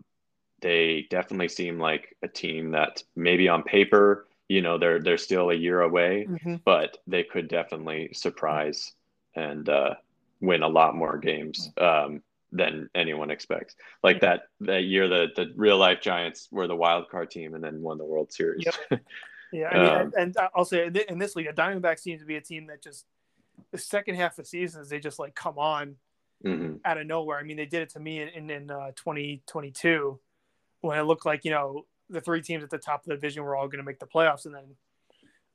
they 0.61 1.07
definitely 1.09 1.47
seem 1.49 1.79
like 1.79 2.15
a 2.21 2.27
team 2.27 2.71
that 2.71 3.01
maybe 3.15 3.49
on 3.49 3.63
paper, 3.63 4.27
you 4.47 4.61
know, 4.61 4.77
they're 4.77 5.01
they're 5.01 5.17
still 5.17 5.49
a 5.49 5.55
year 5.55 5.81
away, 5.81 6.27
Mhm. 6.29 6.61
but 6.63 6.97
they 7.07 7.23
could 7.23 7.47
definitely 7.47 8.09
surprise 8.13 8.93
and 9.35 9.67
uh, 9.67 9.95
win 10.39 10.61
a 10.61 10.67
lot 10.67 10.95
more 10.95 11.17
games 11.17 11.71
um, 11.81 12.21
than 12.51 12.89
anyone 12.93 13.31
expects. 13.31 13.75
Like 14.03 14.21
that 14.21 14.43
that 14.61 14.83
year, 14.83 15.07
the 15.07 15.27
the 15.35 15.51
real 15.55 15.77
life 15.77 16.01
Giants 16.01 16.47
were 16.51 16.67
the 16.67 16.75
wild 16.75 17.09
card 17.09 17.31
team 17.31 17.55
and 17.55 17.63
then 17.63 17.81
won 17.81 17.97
the 17.97 18.05
World 18.05 18.31
Series. 18.31 18.67
Yeah, 19.51 19.69
I 19.69 19.77
mean, 19.77 20.01
Um, 20.01 20.13
and, 20.17 20.67
say 20.67 20.91
in 21.07 21.17
this 21.17 21.35
league, 21.35 21.47
the 21.47 21.61
Diamondbacks 21.61 21.99
seem 21.99 22.19
to 22.19 22.25
be 22.25 22.35
a 22.35 22.41
team 22.41 22.67
that 22.67 22.81
just 22.81 23.05
the 23.71 23.77
second 23.77 24.15
half 24.15 24.37
of 24.37 24.47
seasons 24.47 24.89
they 24.89 24.99
just 24.99 25.17
like 25.17 25.33
come 25.33 25.57
on 25.57 25.95
hmm 26.45 26.75
out 26.85 26.97
of 26.97 27.07
nowhere. 27.07 27.39
I 27.39 27.43
mean, 27.43 27.57
they 27.57 27.65
did 27.65 27.81
it 27.81 27.89
to 27.91 27.99
me 27.99 28.21
in 28.21 28.29
in, 28.29 28.49
in 28.49 28.71
uh, 28.71 28.91
2022 28.95 30.19
when 30.81 30.99
it 30.99 31.03
looked 31.03 31.25
like 31.25 31.43
you 31.43 31.51
know 31.51 31.85
the 32.09 32.21
three 32.21 32.41
teams 32.41 32.63
at 32.63 32.69
the 32.69 32.77
top 32.77 33.01
of 33.01 33.07
the 33.07 33.15
division 33.15 33.43
were 33.43 33.55
all 33.55 33.67
going 33.67 33.79
to 33.79 33.83
make 33.83 33.99
the 33.99 34.05
playoffs, 34.05 34.45
and 34.45 34.53
then 34.53 34.75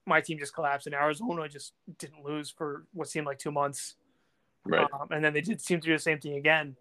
my 0.06 0.20
team 0.20 0.38
just 0.38 0.54
collapsed, 0.54 0.86
and 0.86 0.94
Arizona 0.94 1.48
just 1.48 1.72
didn't 1.98 2.24
lose 2.24 2.50
for 2.50 2.84
what 2.92 3.08
seemed 3.08 3.26
like 3.26 3.38
two 3.38 3.52
months. 3.52 3.94
Right. 4.64 4.86
Um, 4.92 5.08
and 5.10 5.24
then 5.24 5.32
they 5.32 5.40
did 5.40 5.60
seem 5.60 5.80
to 5.80 5.86
do 5.86 5.92
the 5.92 5.98
same 5.98 6.18
thing 6.18 6.34
again. 6.34 6.76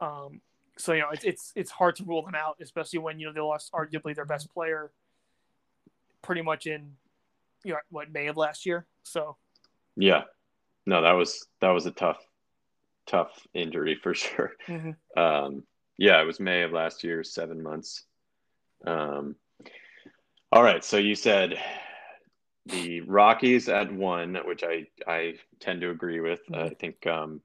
Um, 0.00 0.40
so 0.76 0.92
you 0.92 1.00
know 1.00 1.10
it's 1.12 1.24
it's 1.24 1.52
it's 1.54 1.70
hard 1.70 1.96
to 1.96 2.04
rule 2.04 2.22
them 2.22 2.34
out, 2.34 2.56
especially 2.60 2.98
when 2.98 3.18
you 3.18 3.26
know 3.26 3.32
they 3.32 3.40
lost 3.40 3.72
arguably 3.72 4.14
their 4.14 4.24
best 4.24 4.52
player, 4.52 4.90
pretty 6.22 6.42
much 6.42 6.66
in 6.66 6.92
you 7.64 7.72
know 7.72 7.78
what 7.90 8.12
May 8.12 8.26
of 8.26 8.36
last 8.36 8.66
year. 8.66 8.86
So 9.04 9.36
Yeah. 9.96 10.22
No, 10.86 11.02
that 11.02 11.12
was 11.12 11.46
that 11.60 11.70
was 11.70 11.86
a 11.86 11.90
tough, 11.92 12.18
tough 13.06 13.46
injury 13.54 13.98
for 14.02 14.14
sure. 14.14 14.52
mhm. 14.68 14.96
Um, 15.16 15.62
yeah, 15.96 16.20
it 16.20 16.24
was 16.24 16.40
May 16.40 16.62
of 16.62 16.72
last 16.72 17.04
year, 17.04 17.22
seven 17.22 17.62
months. 17.62 18.04
Um, 18.86 19.36
all 20.50 20.62
right, 20.62 20.84
so 20.84 20.96
you 20.96 21.14
said 21.14 21.58
the 22.66 23.00
Rockies 23.02 23.68
at 23.68 23.92
one, 23.92 24.36
which 24.44 24.62
I 24.64 24.86
I 25.06 25.34
tend 25.60 25.80
to 25.82 25.90
agree 25.90 26.20
with. 26.20 26.40
I 26.52 26.70
think 26.70 27.06
um, 27.06 27.40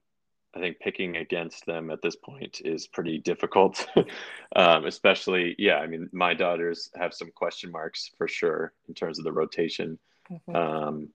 I 0.55 0.59
think 0.59 0.79
picking 0.79 1.17
against 1.17 1.65
them 1.65 1.91
at 1.91 2.01
this 2.01 2.15
point 2.15 2.61
is 2.65 2.87
pretty 2.87 3.19
difficult, 3.19 3.85
um, 4.55 4.85
especially 4.85 5.55
yeah. 5.59 5.77
I 5.77 5.87
mean, 5.87 6.09
my 6.11 6.33
Dodgers 6.33 6.89
have 6.95 7.13
some 7.13 7.31
question 7.33 7.71
marks 7.71 8.11
for 8.17 8.27
sure 8.27 8.73
in 8.87 8.93
terms 8.93 9.19
of 9.19 9.25
the 9.25 9.31
rotation. 9.31 9.99
Mhm. 10.31 10.55
Um, 10.55 11.09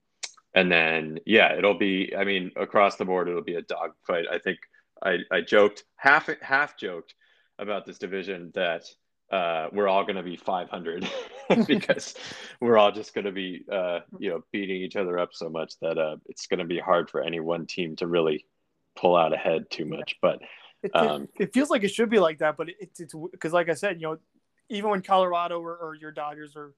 and 0.55 0.71
then 0.71 1.19
yeah, 1.25 1.53
it'll 1.55 1.77
be. 1.77 2.15
I 2.17 2.23
mean, 2.23 2.51
across 2.55 2.95
the 2.95 3.05
board, 3.05 3.27
it'll 3.29 3.43
be 3.43 3.55
a 3.55 3.61
dogfight. 3.61 4.25
I 4.31 4.39
think 4.39 4.57
I 5.03 5.17
I 5.31 5.41
joked 5.41 5.83
half 5.97 6.29
half 6.41 6.77
joked 6.77 7.13
about 7.59 7.85
this 7.85 7.99
division 7.99 8.51
that 8.55 8.83
uh, 9.31 9.67
we're 9.71 9.87
all 9.87 10.03
going 10.03 10.15
to 10.17 10.23
be 10.23 10.35
500 10.37 11.07
because 11.67 12.15
we're 12.59 12.77
all 12.77 12.91
just 12.91 13.13
going 13.13 13.25
to 13.25 13.31
be 13.31 13.65
uh, 13.71 13.99
you 14.17 14.29
know 14.31 14.41
beating 14.51 14.81
each 14.81 14.95
other 14.95 15.19
up 15.19 15.29
so 15.33 15.49
much 15.49 15.73
that 15.81 15.97
uh, 15.97 16.15
it's 16.25 16.47
going 16.47 16.59
to 16.59 16.65
be 16.65 16.79
hard 16.79 17.09
for 17.09 17.21
any 17.21 17.39
one 17.39 17.65
team 17.67 17.95
to 17.97 18.07
really 18.07 18.45
pull 18.95 19.15
out 19.15 19.33
ahead 19.33 19.69
too 19.69 19.85
much. 19.85 20.15
But 20.21 20.39
It, 20.81 20.91
it- 20.93 20.95
Um, 20.95 21.27
it, 21.39 21.53
feels 21.53 21.69
like 21.69 21.83
it 21.83 21.89
should 21.93 22.09
be 22.09 22.19
like 22.19 22.39
that, 22.39 22.55
but 22.57 22.69
it, 22.69 22.75
it's 22.79 23.13
because, 23.31 23.53
like 23.53 23.69
I 23.69 23.73
said, 23.73 23.99
you 23.99 24.07
know, 24.07 24.17
even 24.69 24.89
when 24.89 25.01
Colorado 25.01 25.59
or, 25.59 25.75
or 25.75 25.95
your 25.95 26.11
Dodgers 26.11 26.55
are 26.55 26.73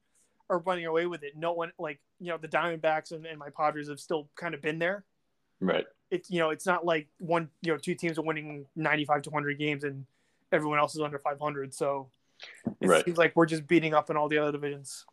are 0.49 0.59
running 0.59 0.85
away 0.85 1.05
with 1.05 1.23
it, 1.23 1.35
no 1.35 1.53
one 1.53 1.71
like 1.79 1.99
you 2.19 2.27
know 2.27 2.37
the 2.37 2.47
Diamondbacks 2.47 3.11
and, 3.11 3.25
and 3.25 3.37
my 3.39 3.49
Padres 3.49 3.89
have 3.89 3.99
still 3.99 4.29
kind 4.35 4.53
of 4.53 4.61
been 4.61 4.79
there. 4.79 5.03
right, 5.59 5.85
It's 6.11 6.29
you 6.29 6.39
know 6.39 6.49
it's 6.51 6.65
not 6.65 6.85
like 6.85 7.07
one 7.19 7.49
you 7.61 7.71
know 7.71 7.77
two 7.77 7.95
teams 7.95 8.17
are 8.17 8.23
winning 8.23 8.65
ninety 8.75 9.05
five 9.05 9.21
to 9.23 9.31
hundred 9.31 9.57
games 9.59 9.83
and 9.83 10.05
everyone 10.51 10.79
else 10.79 10.95
is 10.95 11.01
under 11.01 11.19
five 11.19 11.39
hundred. 11.39 11.73
So 11.73 12.09
it 12.81 12.87
Right. 12.87 13.03
seems 13.05 13.17
like 13.17 13.35
we're 13.35 13.45
just 13.47 13.67
beating 13.67 13.93
up 13.93 14.09
in 14.09 14.17
all 14.17 14.29
the 14.29 14.37
other 14.37 14.51
divisions. 14.51 15.05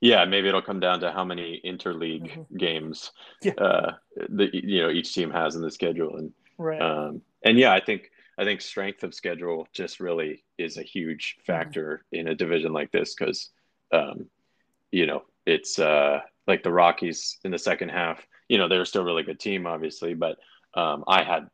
yeah, 0.00 0.24
maybe 0.24 0.48
it'll 0.48 0.62
come 0.62 0.80
down 0.80 1.00
to 1.00 1.12
how 1.12 1.24
many 1.24 1.60
interleague 1.64 2.30
Mhm. 2.30 2.58
games 2.58 3.10
Yeah. 3.42 3.52
uh, 3.54 3.92
the 4.28 4.48
you 4.52 4.82
know 4.82 4.90
each 4.90 5.12
team 5.12 5.30
has 5.30 5.56
in 5.56 5.62
the 5.62 5.70
schedule 5.70 6.16
and 6.16 6.32
Right. 6.58 6.80
Um, 6.80 7.20
and 7.44 7.58
yeah, 7.58 7.72
I 7.74 7.80
think 7.80 8.10
I 8.38 8.44
think 8.44 8.60
strength 8.62 9.02
of 9.02 9.14
schedule 9.14 9.66
just 9.72 10.00
really 10.00 10.44
is 10.58 10.76
a 10.78 10.82
huge 10.82 11.36
Mm-hmm. 11.36 11.52
factor 11.52 12.04
in 12.12 12.28
a 12.28 12.34
division 12.34 12.72
like 12.72 12.90
this 12.92 13.14
because, 13.14 13.50
um, 13.92 14.28
you 14.90 15.06
know, 15.06 15.22
it's 15.46 15.78
uh, 15.78 16.20
like 16.46 16.62
the 16.62 16.72
Rockies 16.72 17.38
in 17.44 17.50
the 17.50 17.58
second 17.58 17.90
half. 17.90 18.24
You 18.48 18.58
know, 18.58 18.68
they're 18.68 18.84
still 18.84 19.02
a 19.02 19.04
really 19.06 19.22
good 19.24 19.40
team, 19.40 19.66
obviously, 19.66 20.14
but 20.14 20.36
um, 20.74 21.04
I 21.08 21.22
had 21.24 21.48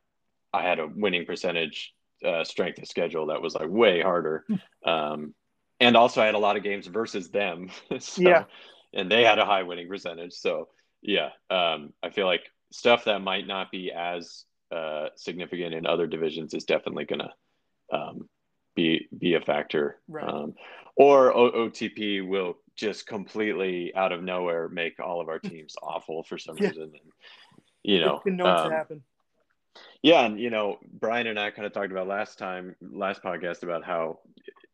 I 0.53 0.61
had 0.63 0.79
a 0.79 0.87
winning 0.87 1.25
percentage 1.25 1.93
uh, 2.25 2.43
strength 2.43 2.79
of 2.79 2.87
schedule 2.87 3.27
that 3.27 3.41
was 3.41 3.55
like 3.55 3.69
way 3.69 4.01
harder, 4.01 4.45
um, 4.85 5.33
and 5.79 5.97
also 5.97 6.21
I 6.21 6.25
had 6.25 6.35
a 6.35 6.39
lot 6.39 6.57
of 6.57 6.63
games 6.63 6.87
versus 6.87 7.29
them. 7.29 7.69
so, 7.99 8.21
Yeah. 8.21 8.43
and 8.93 9.09
they 9.11 9.23
had 9.23 9.39
a 9.39 9.45
high 9.45 9.63
winning 9.63 9.87
percentage. 9.87 10.33
So 10.33 10.69
yeah, 11.01 11.29
um, 11.49 11.93
I 12.01 12.09
feel 12.11 12.25
like 12.27 12.43
stuff 12.71 13.05
that 13.05 13.19
might 13.19 13.47
not 13.47 13.71
be 13.71 13.91
as 13.91 14.45
uh, 14.71 15.07
significant 15.15 15.73
in 15.73 15.85
other 15.85 16.07
divisions 16.07 16.53
is 16.53 16.63
definitely 16.65 17.05
going 17.05 17.19
to 17.21 17.97
um, 17.97 18.29
be 18.75 19.07
be 19.17 19.33
a 19.35 19.41
factor. 19.41 19.99
Right. 20.07 20.27
Um, 20.27 20.53
or 20.95 21.35
o- 21.35 21.51
OTP 21.69 22.27
will 22.27 22.57
just 22.75 23.05
completely 23.07 23.93
out 23.95 24.11
of 24.11 24.23
nowhere 24.23 24.67
make 24.69 24.99
all 24.99 25.21
of 25.21 25.29
our 25.29 25.39
teams 25.51 25.75
awful 25.81 26.23
for 26.23 26.37
some 26.37 26.57
Yeah. 26.57 26.67
reason. 26.69 26.83
And, 26.83 27.11
you 27.83 27.99
know, 27.99 28.15
it's 28.15 28.23
been 28.23 28.37
known 28.37 28.47
um, 28.57 28.69
to 28.69 28.75
happen. 28.75 29.03
yeah, 30.01 30.25
and 30.25 30.39
you 30.39 30.49
know, 30.49 30.77
Brian 30.99 31.27
and 31.27 31.39
I 31.39 31.51
kind 31.51 31.65
of 31.65 31.73
talked 31.73 31.91
about 31.91 32.07
last 32.07 32.37
time, 32.37 32.75
last 32.81 33.21
podcast 33.23 33.63
about 33.63 33.83
how 33.83 34.19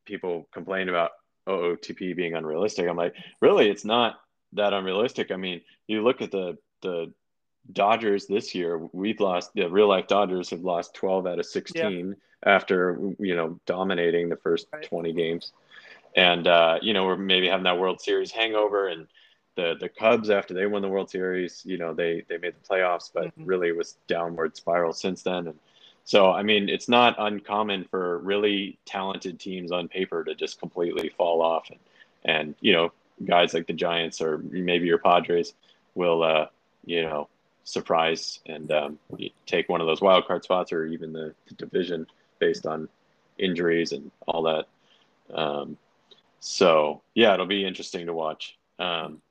people 0.05 0.47
complain 0.53 0.89
about 0.89 1.11
OOTP 1.47 2.15
being 2.15 2.36
unrealistic. 2.36 2.88
I'm 2.88 2.97
like, 2.97 3.15
really, 3.41 3.70
it's 3.70 3.86
not 3.86 4.20
that 4.53 4.74
unrealistic. 4.74 5.32
I 5.32 5.36
mean, 5.36 5.61
you 5.88 6.03
look 6.03 6.22
at 6.22 6.32
the 6.32 6.57
the 6.82 7.13
Dodgers 7.72 8.26
this 8.26 8.55
year. 8.55 8.78
We've 8.93 9.20
lost 9.20 9.51
the 9.53 9.67
real 9.70 9.88
life 9.88 10.07
Dodgers 10.07 10.49
have 10.51 10.61
lost 10.61 10.93
12 10.95 11.28
out 11.28 11.39
of 11.39 11.45
16 11.45 12.15
after 12.45 12.97
you 13.20 13.36
know 13.36 13.59
dominating 13.65 14.30
the 14.30 14.38
first 14.38 14.67
Right. 14.72 14.84
20 14.84 15.13
games, 15.13 15.51
and 16.16 16.47
uh, 16.47 16.80
you 16.82 16.93
know 16.93 17.05
we're 17.05 17.18
maybe 17.18 17.47
having 17.47 17.64
that 17.66 17.80
World 17.80 18.01
Series 18.01 18.32
hangover 18.32 18.88
and. 18.88 19.07
The, 19.55 19.76
the 19.78 19.89
Cubs 19.89 20.30
after 20.30 20.53
they 20.53 20.68
won 20.68 20.82
the 20.82 20.88
World 20.88 21.10
Series, 21.10 21.64
you 21.66 21.78
know 21.78 21.93
they 21.93 22.24
they 22.30 22.38
made 22.38 22.53
the 22.53 22.66
playoffs, 22.70 23.12
but 23.14 23.26
Mhm. 23.26 23.45
really 23.45 23.68
it 23.68 23.76
was 23.76 23.97
downward 24.07 24.55
spiral 24.55 24.93
since 24.93 25.22
then. 25.24 25.47
And 25.47 25.60
so, 26.05 26.32
I 26.32 26.43
mean, 26.43 26.70
it's 26.70 26.88
not 26.88 27.16
uncommon 27.20 27.84
for 27.84 28.20
really 28.20 28.78
talented 28.86 29.38
teams 29.38 29.72
on 29.74 29.89
paper 29.89 30.24
to 30.24 30.34
just 30.34 30.60
completely 30.60 31.10
fall 31.10 31.41
off. 31.41 31.70
And, 31.70 31.80
and 32.24 32.55
you 32.62 32.72
know, 32.72 32.93
guys 33.26 33.53
like 33.53 33.68
the 33.68 33.74
Giants 33.74 34.22
or 34.22 34.38
maybe 34.38 34.88
your 34.88 34.97
Padres 34.97 35.53
will, 35.93 36.24
uh, 36.24 36.45
you 36.86 37.01
know, 37.01 37.28
surprise 37.66 38.39
and 38.45 38.72
um, 38.72 38.99
take 39.45 39.68
one 39.68 39.82
of 39.82 39.88
those 39.88 40.01
wild 40.01 40.26
card 40.26 40.43
spots 40.43 40.72
or 40.72 40.86
even 40.86 41.12
the, 41.12 41.34
the 41.47 41.55
division 41.55 42.07
based 42.39 42.66
on 42.66 42.88
injuries 43.38 43.91
and 43.91 44.10
all 44.26 44.43
that. 44.43 44.68
Um, 45.36 45.78
so, 46.39 47.01
yeah, 47.13 47.33
it'll 47.33 47.45
be 47.45 47.65
interesting 47.65 48.05
to 48.07 48.13
watch. 48.13 48.57
Um, 48.79 49.21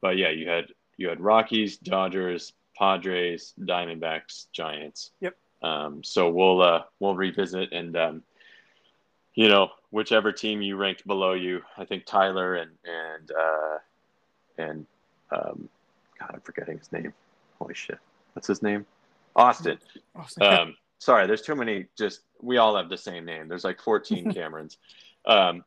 but 0.00 0.16
yeah, 0.16 0.30
you 0.30 0.48
had 0.48 0.66
you 0.96 1.08
had 1.08 1.20
Rockies, 1.20 1.76
Dodgers, 1.78 2.52
Padres, 2.76 3.54
Diamondbacks, 3.60 4.46
Giants. 4.52 5.10
Yep. 5.20 5.36
Um, 5.62 6.04
so 6.04 6.30
we'll 6.30 6.62
uh, 6.62 6.82
we'll 7.00 7.16
revisit 7.16 7.72
and 7.72 7.96
um, 7.96 8.22
you 9.34 9.48
know 9.48 9.70
whichever 9.90 10.32
team 10.32 10.62
you 10.62 10.76
ranked 10.76 11.06
below 11.06 11.32
you. 11.32 11.62
I 11.76 11.84
think 11.84 12.04
Tyler 12.06 12.56
and 12.56 12.70
and 12.84 13.30
uh, 13.30 13.78
and 14.58 14.86
um, 15.30 15.68
God, 16.18 16.30
I'm 16.34 16.40
forgetting 16.40 16.78
his 16.78 16.92
name. 16.92 17.12
Holy 17.58 17.74
shit, 17.74 17.98
what's 18.34 18.48
his 18.48 18.62
name? 18.62 18.86
Austin. 19.34 19.78
Um, 20.40 20.76
sorry, 20.98 21.26
there's 21.26 21.42
too 21.42 21.54
many. 21.54 21.86
Just 21.96 22.20
we 22.40 22.58
all 22.58 22.76
have 22.76 22.88
the 22.88 22.96
same 22.96 23.24
name. 23.24 23.48
There's 23.48 23.64
like 23.64 23.80
14 23.80 24.32
Camerons. 24.34 24.76
Um, 25.26 25.64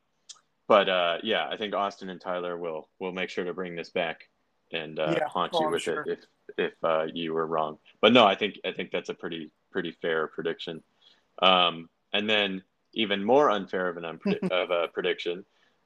but 0.70 0.88
uh, 0.88 1.18
yeah, 1.24 1.48
I 1.50 1.58
think 1.58 1.74
Austin 1.74 2.10
and 2.10 2.22
Tyler 2.22 2.56
will 2.58 2.88
will 3.00 3.12
make 3.12 3.30
sure 3.30 3.44
to 3.44 3.54
bring 3.54 3.76
this 3.76 3.90
back 3.90 4.30
and 4.72 4.98
uh, 5.00 5.16
Yeah. 5.18 5.28
haunt 5.28 5.52
Oh, 5.56 5.64
you 5.64 5.70
with 5.72 5.82
sure. 5.82 6.04
it 6.04 6.20
if 6.58 6.66
if 6.68 6.74
uh, 6.84 7.08
you 7.14 7.34
were 7.34 7.46
wrong. 7.48 7.80
But 8.00 8.14
no, 8.14 8.26
I 8.26 8.36
think 8.36 8.60
I 8.64 8.72
think 8.72 8.92
that's 8.92 9.10
a 9.10 9.14
pretty 9.14 9.52
pretty 9.72 9.92
fair 9.92 10.28
prediction. 10.28 10.82
Um, 11.42 11.90
and 12.14 12.30
then 12.30 12.64
even 12.94 13.24
more 13.24 13.50
unfair 13.50 13.90
of 13.90 13.98
an 13.98 14.04
unpre- 14.04 14.50
of 14.52 14.70
a 14.72 14.88
prediction. 14.90 15.44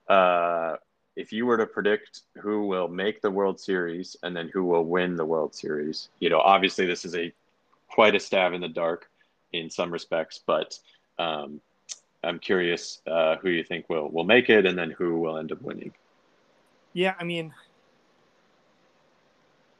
Uh, 0.07 0.75
if 1.15 1.31
you 1.31 1.45
were 1.45 1.57
to 1.57 1.65
predict 1.67 2.21
who 2.41 2.67
will 2.67 2.87
make 2.87 3.21
the 3.21 3.31
World 3.31 3.59
Series 3.59 4.15
and 4.23 4.35
then 4.35 4.49
who 4.53 4.65
will 4.65 4.83
win 4.83 5.15
the 5.15 5.25
World 5.25 5.55
Series, 5.55 6.09
you 6.19 6.29
know, 6.29 6.39
obviously 6.39 6.85
this 6.85 7.05
is 7.05 7.15
a 7.15 7.31
quite 7.87 8.15
a 8.15 8.19
stab 8.19 8.51
in 8.53 8.61
the 8.61 8.67
dark 8.67 9.09
in 9.53 9.69
some 9.69 9.91
respects, 9.91 10.39
but 10.45 10.77
um, 11.19 11.61
I'm 12.23 12.39
curious 12.39 13.01
uh, 13.07 13.35
who 13.37 13.49
you 13.49 13.63
think 13.63 13.89
will 13.89 14.09
will 14.09 14.23
make 14.23 14.49
it 14.49 14.65
and 14.65 14.77
then 14.77 14.91
who 14.91 15.19
will 15.19 15.37
end 15.37 15.51
up 15.51 15.61
winning. 15.61 15.93
Yeah, 16.93 17.15
I 17.19 17.23
mean, 17.23 17.53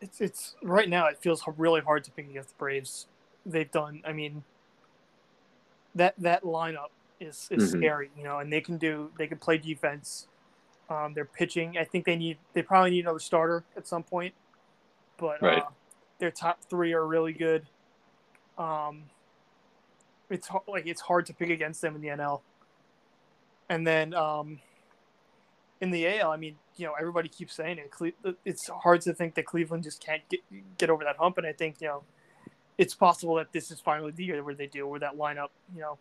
it's 0.01 0.19
it's 0.19 0.55
right 0.63 0.89
now. 0.89 1.07
It 1.07 1.19
feels 1.21 1.43
really 1.57 1.81
hard 1.81 2.03
to 2.05 2.11
pick 2.11 2.29
against 2.29 2.49
the 2.49 2.55
Braves. 2.57 3.07
They've 3.45 3.71
done. 3.71 4.01
I 4.05 4.13
mean, 4.13 4.43
that 5.95 6.15
that 6.17 6.43
lineup 6.43 6.89
is 7.19 7.47
is 7.51 7.63
Mhm. 7.63 7.77
scary, 7.77 8.11
you 8.17 8.23
know, 8.23 8.39
and 8.39 8.51
they 8.51 8.61
can 8.61 8.77
do 8.77 9.11
they 9.17 9.27
can 9.27 9.37
play 9.37 9.57
defense. 9.57 10.27
Um, 10.89 11.13
they're 11.13 11.25
pitching. 11.25 11.77
I 11.77 11.85
think 11.85 12.05
they 12.05 12.15
need 12.15 12.37
they 12.53 12.61
probably 12.61 12.91
need 12.91 13.01
another 13.01 13.19
starter 13.19 13.63
at 13.77 13.87
some 13.87 14.03
point, 14.03 14.33
but 15.17 15.41
Right. 15.41 15.63
uh, 15.63 15.69
their 16.19 16.31
top 16.31 16.59
three 16.69 16.93
are 16.93 17.05
really 17.07 17.33
good. 17.33 17.65
Um, 18.57 19.03
it's 20.33 20.49
like 20.67 20.87
it's 20.87 21.01
hard 21.01 21.27
to 21.27 21.33
pick 21.33 21.51
against 21.51 21.81
them 21.81 21.95
in 21.95 22.01
the 22.01 22.07
NL. 22.07 22.41
And 23.69 23.85
then 23.85 24.13
um, 24.15 24.59
in 25.79 25.91
the 25.91 26.07
AL, 26.07 26.31
I 26.31 26.37
mean, 26.37 26.55
you 26.75 26.87
know, 26.87 26.93
everybody 26.99 27.29
keeps 27.29 27.53
saying 27.53 27.77
it. 27.77 28.35
It's 28.43 28.67
hard 28.67 29.01
to 29.01 29.13
think 29.13 29.35
that 29.35 29.45
Cleveland 29.45 29.83
just 29.83 30.03
can't 30.03 30.27
get 30.29 30.39
get 30.77 30.89
over 30.89 31.03
that 31.03 31.17
hump, 31.17 31.37
and 31.37 31.45
I 31.45 31.53
think 31.53 31.75
you 31.79 31.87
know, 31.87 32.03
it's 32.79 32.95
possible 32.95 33.35
that 33.35 33.53
this 33.53 33.69
is 33.69 33.79
finally 33.79 34.11
the 34.11 34.25
year 34.25 34.43
where 34.43 34.55
they 34.55 34.65
do, 34.67 34.87
where 34.87 34.99
that 35.01 35.17
lineup, 35.17 35.49
you 35.75 35.81
know, 35.81 35.97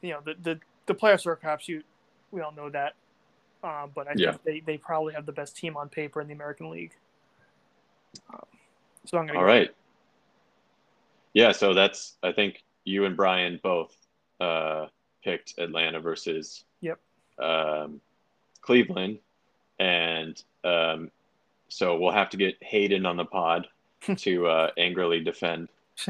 you 0.00 0.10
know, 0.10 0.20
the 0.24 0.34
the, 0.40 0.60
the 0.86 0.94
playoffs 0.94 1.26
are 1.26 1.32
a 1.32 1.36
crapshoot. 1.36 1.82
We 2.30 2.40
all 2.40 2.52
know 2.52 2.70
that, 2.70 2.94
um, 3.64 3.90
but 3.92 4.06
I 4.06 4.14
Yeah. 4.14 4.30
think 4.30 4.44
they, 4.44 4.60
they 4.60 4.78
probably 4.78 5.14
have 5.14 5.26
the 5.26 5.32
best 5.32 5.56
team 5.56 5.76
on 5.76 5.88
paper 5.88 6.20
in 6.20 6.28
the 6.28 6.34
American 6.34 6.70
League. 6.70 6.92
Um, 8.32 8.40
so 9.06 9.18
I'm 9.18 9.26
gonna 9.26 9.40
All 9.40 9.44
right. 9.44 9.74
Yeah, 11.34 11.50
so 11.50 11.74
that's 11.74 12.16
I 12.22 12.30
think 12.32 12.62
you 12.84 13.04
and 13.04 13.16
Brian 13.16 13.60
both 13.62 13.94
uh, 14.40 14.86
picked 15.22 15.58
Atlanta 15.58 16.00
versus 16.00 16.64
Yep. 16.80 16.98
um, 17.38 18.00
Cleveland, 18.62 19.18
and 19.78 20.42
um, 20.64 21.10
so 21.68 21.98
we'll 21.98 22.12
have 22.12 22.30
to 22.30 22.36
get 22.36 22.56
Hayden 22.62 23.06
on 23.06 23.16
the 23.16 23.24
pod 23.24 23.66
to 24.16 24.46
uh, 24.46 24.70
angrily 24.76 25.20
defend 25.20 25.68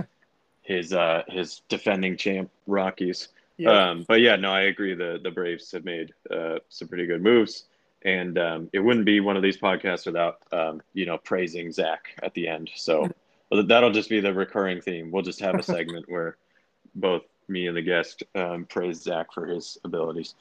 his 0.62 0.92
uh, 0.92 1.22
his 1.28 1.62
defending 1.68 2.16
champ 2.16 2.50
Rockies. 2.66 3.28
Yeah. 3.56 3.90
Um, 3.90 4.04
but 4.08 4.20
yeah, 4.20 4.36
no, 4.36 4.52
I 4.52 4.62
agree. 4.62 4.94
The 4.94 5.20
the 5.22 5.30
Braves 5.30 5.70
have 5.72 5.84
made 5.84 6.12
uh, 6.30 6.60
some 6.68 6.88
pretty 6.88 7.06
good 7.06 7.22
moves, 7.22 7.64
and 8.02 8.38
um, 8.38 8.70
it 8.72 8.78
wouldn't 8.80 9.04
be 9.04 9.20
one 9.20 9.36
of 9.36 9.42
these 9.42 9.58
podcasts 9.58 10.06
without 10.06 10.38
um, 10.52 10.80
you 10.94 11.04
know 11.06 11.18
praising 11.18 11.70
Zach 11.70 12.08
at 12.22 12.32
the 12.34 12.48
end. 12.48 12.70
So 12.74 13.08
that'll 13.50 13.92
just 13.92 14.08
be 14.08 14.20
the 14.20 14.32
recurring 14.32 14.80
theme. 14.80 15.10
We'll 15.10 15.22
just 15.22 15.40
have 15.40 15.56
a 15.56 15.62
segment 15.62 16.06
where 16.08 16.36
both 16.94 17.22
me 17.48 17.66
and 17.66 17.76
the 17.76 17.82
guest 17.82 18.22
um, 18.34 18.66
praise 18.68 19.02
Zach 19.02 19.32
for 19.32 19.46
his 19.46 19.78
abilities. 19.84 20.34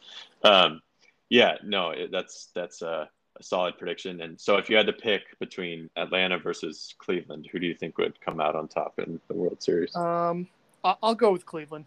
Um, 0.43 0.81
yeah, 1.29 1.55
no, 1.63 1.91
it, 1.91 2.11
that's 2.11 2.49
that's 2.55 2.81
a, 2.81 3.09
a 3.37 3.43
solid 3.43 3.77
prediction. 3.77 4.21
And 4.21 4.39
so, 4.39 4.57
if 4.57 4.69
you 4.69 4.77
had 4.77 4.87
to 4.87 4.93
pick 4.93 5.21
between 5.39 5.89
Atlanta 5.95 6.39
versus 6.39 6.93
Cleveland, 6.97 7.47
who 7.51 7.59
do 7.59 7.67
you 7.67 7.75
think 7.75 7.97
would 7.97 8.19
come 8.21 8.39
out 8.39 8.55
on 8.55 8.67
top 8.67 8.99
in 8.99 9.19
the 9.27 9.33
World 9.33 9.61
Series? 9.61 9.95
Um, 9.95 10.47
I'll 10.83 11.15
go 11.15 11.31
with 11.31 11.45
Cleveland. 11.45 11.85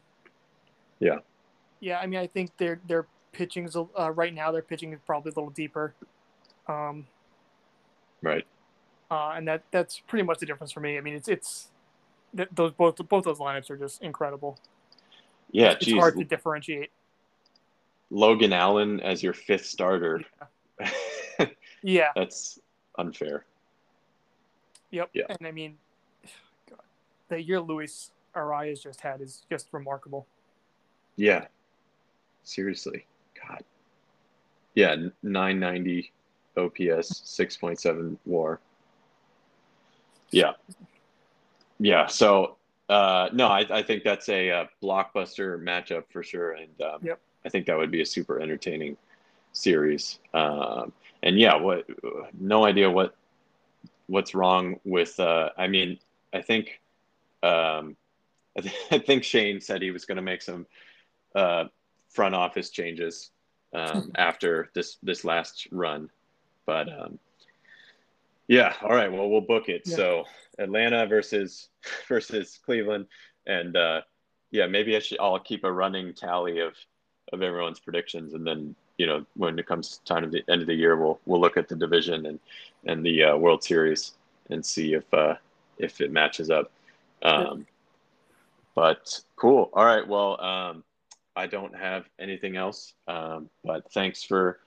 Yeah. 1.01 1.19
Yeah, 1.81 1.99
I 1.99 2.07
mean, 2.07 2.21
I 2.21 2.27
think 2.27 2.57
their 2.59 2.81
their 2.87 3.07
pitching's 3.33 3.75
uh, 3.77 4.11
right 4.13 4.33
now. 4.33 4.53
Their 4.53 4.63
pitching 4.63 4.93
is 4.93 5.01
probably 5.05 5.31
a 5.31 5.35
little 5.35 5.51
deeper, 5.51 5.95
um, 6.69 7.07
right. 8.23 8.47
uh, 9.11 9.33
and 9.37 9.49
that 9.49 9.65
that's 9.73 9.99
pretty 9.99 10.23
much 10.23 10.39
the 10.39 10.47
difference 10.47 10.71
for 10.71 10.79
me. 10.79 10.97
I 10.97 11.01
mean, 11.01 11.15
it's 11.15 11.29
it's 11.29 11.69
th- 12.37 12.49
those 12.53 12.73
both 12.73 12.97
both 13.09 13.25
those 13.25 13.39
lineups 13.39 13.71
are 13.71 13.77
just 13.77 14.03
incredible. 14.03 14.59
Yeah, 15.51 15.73
it's 15.73 15.85
geez, 15.85 15.95
hard 15.95 16.17
to 16.19 16.25
differentiate. 16.25 16.91
Logan 18.11 18.53
Allen 18.53 19.01
as 19.01 19.23
your 19.23 19.33
fifth 19.33 19.67
starter. 19.67 20.23
Yeah. 21.83 22.09
That's 22.17 22.59
unfair. 22.99 23.45
Yep. 24.91 25.11
Yeah. 25.15 25.25
And 25.31 25.47
I 25.47 25.51
mean, 25.51 25.77
God, 26.69 26.81
the 27.29 27.43
year 27.43 27.61
Luis 27.61 28.11
Arias 28.35 28.83
just 28.83 29.01
had 29.01 29.21
is 29.21 29.45
just 29.51 29.69
remarkable. 29.73 30.27
Yeah. 31.17 31.47
Seriously. 32.45 33.07
God. 33.49 33.65
Yeah, 34.75 34.97
990 35.23 36.13
OPS, 36.57 36.79
6.7 36.81 38.17
WAR. 38.25 38.61
Yeah. 40.31 40.53
Yeah. 41.83 42.07
So, 42.07 42.57
uh, 42.89 43.29
no, 43.33 43.49
I, 43.49 43.67
I 43.71 43.83
think 43.83 44.05
that's 44.05 44.29
a, 44.29 44.51
uh 44.51 44.65
blockbuster 44.83 45.61
matchup 45.61 46.05
for 46.11 46.23
sure, 46.23 46.53
and 46.53 46.81
um, 46.81 47.01
Yep. 47.03 47.21
I 47.45 47.49
think 47.49 47.67
that 47.67 47.77
would 47.77 47.91
be 47.91 48.03
a 48.03 48.07
super 48.07 48.41
entertaining 48.41 48.97
series. 49.53 50.21
Um, 50.33 50.93
and 51.23 51.39
yeah, 51.39 51.57
what? 51.57 51.87
No 52.39 52.65
idea 52.65 52.89
what 52.91 53.15
what's 54.07 54.35
wrong 54.35 54.79
with. 54.85 55.19
Uh, 55.19 55.51
I 55.57 55.67
mean, 55.67 55.99
I 56.33 56.43
think 56.43 56.81
um, 57.43 57.97
I, 58.57 58.61
th- 58.63 58.75
I 58.93 58.99
think 58.99 59.25
Shane 59.25 59.61
said 59.61 59.83
he 59.83 59.91
was 59.91 60.05
going 60.05 60.17
to 60.17 60.23
make 60.23 60.43
some 60.43 60.67
uh, 61.35 61.65
front 62.11 62.35
office 62.35 62.71
changes 62.71 63.31
um, 63.75 64.13
after 64.17 64.71
this 64.75 64.99
this 65.03 65.25
last 65.25 65.67
run, 65.73 66.11
but 66.65 66.89
um, 66.89 67.19
yeah, 68.47 68.75
all 68.83 68.95
right. 68.95 69.11
Well, 69.11 69.29
we'll 69.29 69.41
book 69.41 69.69
it. 69.69 69.83
Yeah. 69.85 69.97
So 69.97 70.25
Atlanta 70.59 71.07
versus 71.07 71.69
versus 72.09 72.59
Cleveland, 72.65 73.07
and 73.47 73.77
uh, 73.77 74.03
yeah, 74.51 74.67
maybe 74.67 74.97
I 74.97 75.01
should. 75.01 75.19
I'll 75.21 75.39
keep 75.39 75.65
a 75.65 75.73
running 75.73 76.15
tally 76.15 76.61
of 76.61 76.75
of 77.33 77.43
everyone's 77.43 77.81
predictions, 77.81 78.35
and 78.35 78.47
then 78.47 78.75
you 78.99 79.07
know 79.07 79.25
when 79.35 79.59
it 79.59 79.67
comes 79.67 80.01
time 80.05 80.23
to 80.23 80.29
the 80.29 80.43
end 80.51 80.61
of 80.61 80.67
the 80.67 80.75
year, 80.75 80.97
we'll 80.97 81.21
we'll 81.27 81.41
look 81.41 81.57
at 81.57 81.69
the 81.69 81.77
division 81.77 82.27
and 82.27 82.41
and 82.87 83.05
the 83.05 83.25
uh, 83.25 83.37
World 83.37 83.63
Series 83.63 84.13
and 84.51 84.65
see 84.65 84.95
if 84.95 85.13
uh, 85.15 85.35
if 85.79 86.01
it 86.01 86.13
matches 86.13 86.51
up. 86.51 86.71
Um, 87.23 87.67
but 88.75 89.21
cool. 89.37 89.71
All 89.73 89.85
right. 89.85 90.07
Well, 90.07 90.41
um, 90.41 90.85
I 91.37 91.47
don't 91.47 91.75
have 91.75 92.05
anything 92.19 92.57
else. 92.57 92.95
Um, 93.09 93.49
but 93.65 93.91
thanks 93.93 94.23
for 94.23 94.59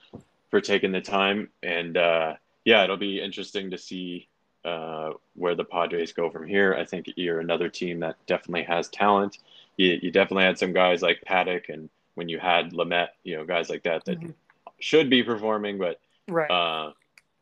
for 0.49 0.61
taking 0.61 0.91
the 0.91 1.01
time. 1.01 1.49
And 1.63 1.97
uh, 1.97 2.35
yeah, 2.63 2.83
it'll 2.83 2.97
be 2.97 3.21
interesting 3.21 3.71
to 3.71 3.77
see 3.77 4.27
uh, 4.65 5.11
where 5.35 5.55
the 5.55 5.63
Padres 5.63 6.11
go 6.11 6.29
from 6.29 6.47
here. 6.47 6.73
I 6.73 6.83
think 6.85 7.05
you're 7.15 7.39
another 7.39 7.69
team 7.69 7.99
that 7.99 8.15
definitely 8.25 8.63
has 8.63 8.89
talent. 8.89 9.37
You, 9.77 9.99
you 10.01 10.11
definitely 10.11 10.45
had 10.45 10.57
some 10.57 10.73
guys 10.73 11.01
like 11.01 11.23
Paddack, 11.27 11.69
and 11.69 11.89
when 12.15 12.27
you 12.29 12.39
had 12.39 12.73
Lamet, 12.73 13.09
you 13.23 13.37
know, 13.37 13.45
guys 13.45 13.69
like 13.69 13.83
that 13.83 14.05
that 14.05 14.19
Mhm. 14.19 14.33
should 14.79 15.09
be 15.09 15.23
performing, 15.23 15.77
but 15.77 15.99
Right. 16.27 16.49
uh, 16.49 16.93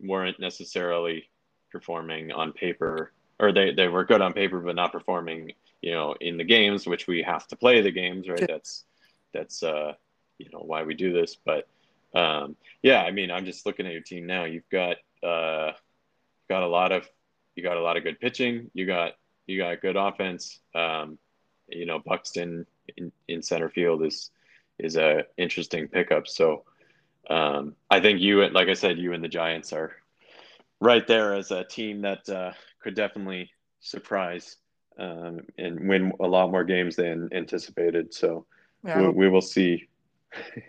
weren't 0.01 0.39
necessarily 0.39 1.29
performing 1.71 2.31
on 2.31 2.51
paper, 2.51 3.13
or 3.39 3.51
they, 3.51 3.71
they 3.71 3.87
were 3.87 4.03
good 4.03 4.21
on 4.21 4.33
paper, 4.33 4.59
but 4.59 4.75
not 4.75 4.91
performing, 4.91 5.53
you 5.81 5.91
know, 5.91 6.13
in 6.19 6.37
the 6.37 6.43
games, 6.43 6.85
which 6.85 7.07
we 7.07 7.23
have 7.23 7.47
to 7.47 7.55
play 7.55 7.81
the 7.81 7.91
games, 7.91 8.27
right? 8.27 8.45
That's, 8.47 8.83
that's, 9.33 9.63
uh, 9.63 9.93
you 10.39 10.49
know, 10.51 10.59
why 10.59 10.83
we 10.83 10.93
do 10.93 11.13
this. 11.13 11.35
But, 11.35 11.67
um, 12.13 12.55
yeah, 12.81 13.01
I 13.03 13.11
mean, 13.11 13.31
I'm 13.31 13.45
just 13.45 13.65
looking 13.65 13.85
at 13.85 13.93
your 13.93 14.01
team 14.01 14.25
now. 14.27 14.43
You've 14.43 14.69
got, 14.69 14.97
uh, 15.23 15.71
got 16.53 16.63
a 16.63 16.67
lot 16.67 16.91
of, 16.91 17.09
you 17.55 17.63
got 17.63 17.77
a 17.77 17.81
lot 17.81 17.97
of 17.97 18.03
good 18.03 18.19
pitching. 18.19 18.69
You 18.73 18.85
got, 18.85 19.13
you 19.47 19.57
got 19.57 19.81
good 19.81 19.95
offense. 19.95 20.59
Um, 20.75 21.17
you 21.67 21.87
know, 21.87 21.99
Buxton 22.05 22.67
in, 22.95 23.11
in 23.27 23.41
center 23.41 23.69
field 23.69 24.05
is, 24.05 24.29
is 24.77 24.95
a 24.97 25.23
interesting 25.37 25.87
pickup. 25.87 26.27
So, 26.27 26.63
um, 27.29 27.75
I 27.89 28.01
think 28.01 28.19
you, 28.19 28.43
and 28.43 28.53
like 28.53 28.67
I 28.67 28.73
said, 28.73 28.99
you 28.99 29.13
and 29.13 29.23
the 29.23 29.29
Giants 29.29 29.73
are 29.73 29.95
right 30.79 31.07
there 31.07 31.33
as 31.33 31.49
a 31.49 31.63
team 31.63 32.01
that 32.01 32.29
uh, 32.29 32.51
could 32.81 32.93
definitely 32.93 33.49
surprise 33.79 34.57
um, 34.99 35.39
and 35.57 35.87
win 35.87 36.11
a 36.19 36.27
lot 36.27 36.51
more 36.51 36.63
games 36.63 36.97
than 36.97 37.29
anticipated. 37.31 38.13
So 38.13 38.45
Yeah, 38.85 39.01
we, 39.01 39.09
we 39.09 39.29
will 39.29 39.41
see. 39.41 39.87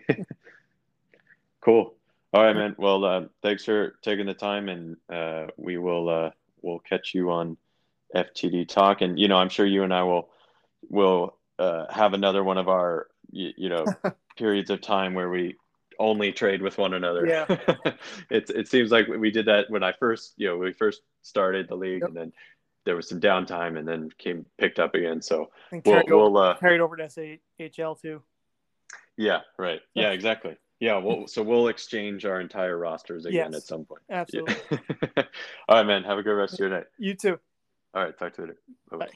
cool. 1.61 1.95
All 2.35 2.43
right, 2.43 2.53
man. 2.53 2.75
Well, 2.77 3.05
uh, 3.05 3.21
thanks 3.41 3.63
for 3.63 3.95
taking 4.01 4.25
the 4.25 4.33
time, 4.33 4.67
and 4.67 4.97
uh, 5.09 5.47
we 5.55 5.77
will 5.77 6.09
uh, 6.09 6.31
we'll 6.61 6.79
catch 6.79 7.13
you 7.13 7.31
on 7.31 7.55
FTD 8.13 8.67
Talk, 8.67 8.99
and 8.99 9.17
you 9.17 9.29
know, 9.29 9.37
I'm 9.37 9.47
sure 9.47 9.65
you 9.65 9.83
and 9.83 9.93
I 9.93 10.03
will 10.03 10.27
will 10.89 11.37
uh, 11.57 11.85
have 11.89 12.13
another 12.13 12.43
one 12.43 12.57
of 12.57 12.67
our 12.67 13.07
you, 13.31 13.51
you 13.55 13.69
know 13.69 13.85
periods 14.37 14.69
of 14.69 14.81
time 14.81 15.13
where 15.13 15.29
we 15.29 15.55
only 15.97 16.33
trade 16.33 16.61
with 16.61 16.77
one 16.77 16.93
another. 16.93 17.25
Yeah. 17.25 17.45
it 18.29 18.49
it 18.49 18.67
seems 18.67 18.91
like 18.91 19.07
we 19.07 19.31
did 19.31 19.45
that 19.45 19.69
when 19.69 19.81
I 19.81 19.93
first 19.93 20.33
you 20.35 20.49
know 20.49 20.57
we 20.57 20.73
first 20.73 21.03
started 21.21 21.69
the 21.69 21.75
league, 21.75 22.01
Yep. 22.01 22.09
and 22.09 22.17
then 22.17 22.33
there 22.83 22.97
was 22.97 23.07
some 23.07 23.21
downtime, 23.21 23.79
and 23.79 23.87
then 23.87 24.09
came 24.17 24.45
picked 24.57 24.79
up 24.79 24.93
again. 24.93 25.21
So 25.21 25.51
and 25.71 25.81
we'll 25.85 25.95
over, 25.99 26.15
we'll 26.17 26.37
uh, 26.37 26.57
carried 26.57 26.81
over 26.81 26.97
to 26.97 27.09
SAHL 27.09 27.95
too. 27.95 28.21
yeah 29.15 29.39
right 29.57 29.79
yeah 29.93 30.09
exactly 30.09 30.57
yeah 30.79 30.97
we'll, 30.97 31.27
so 31.27 31.41
we'll 31.43 31.67
exchange 31.67 32.25
our 32.25 32.41
entire 32.41 32.77
rosters 32.77 33.25
again 33.25 33.51
Yes. 33.53 33.61
at 33.61 33.67
some 33.67 33.85
point. 33.85 34.01
Absolutely. 34.09 34.55
Yeah. 34.71 34.77
All 35.69 35.77
right, 35.77 35.85
man. 35.85 36.03
Have 36.03 36.17
a 36.17 36.23
good 36.23 36.33
rest 36.33 36.53
of 36.53 36.59
your 36.59 36.69
night. 36.69 36.85
You 36.97 37.13
too. 37.15 37.39
All 37.93 38.03
right, 38.03 38.17
talk 38.17 38.33
to 38.35 38.41
you 38.41 38.47
later. 38.49 38.59
Bye. 38.91 38.97
Bye. 38.97 39.11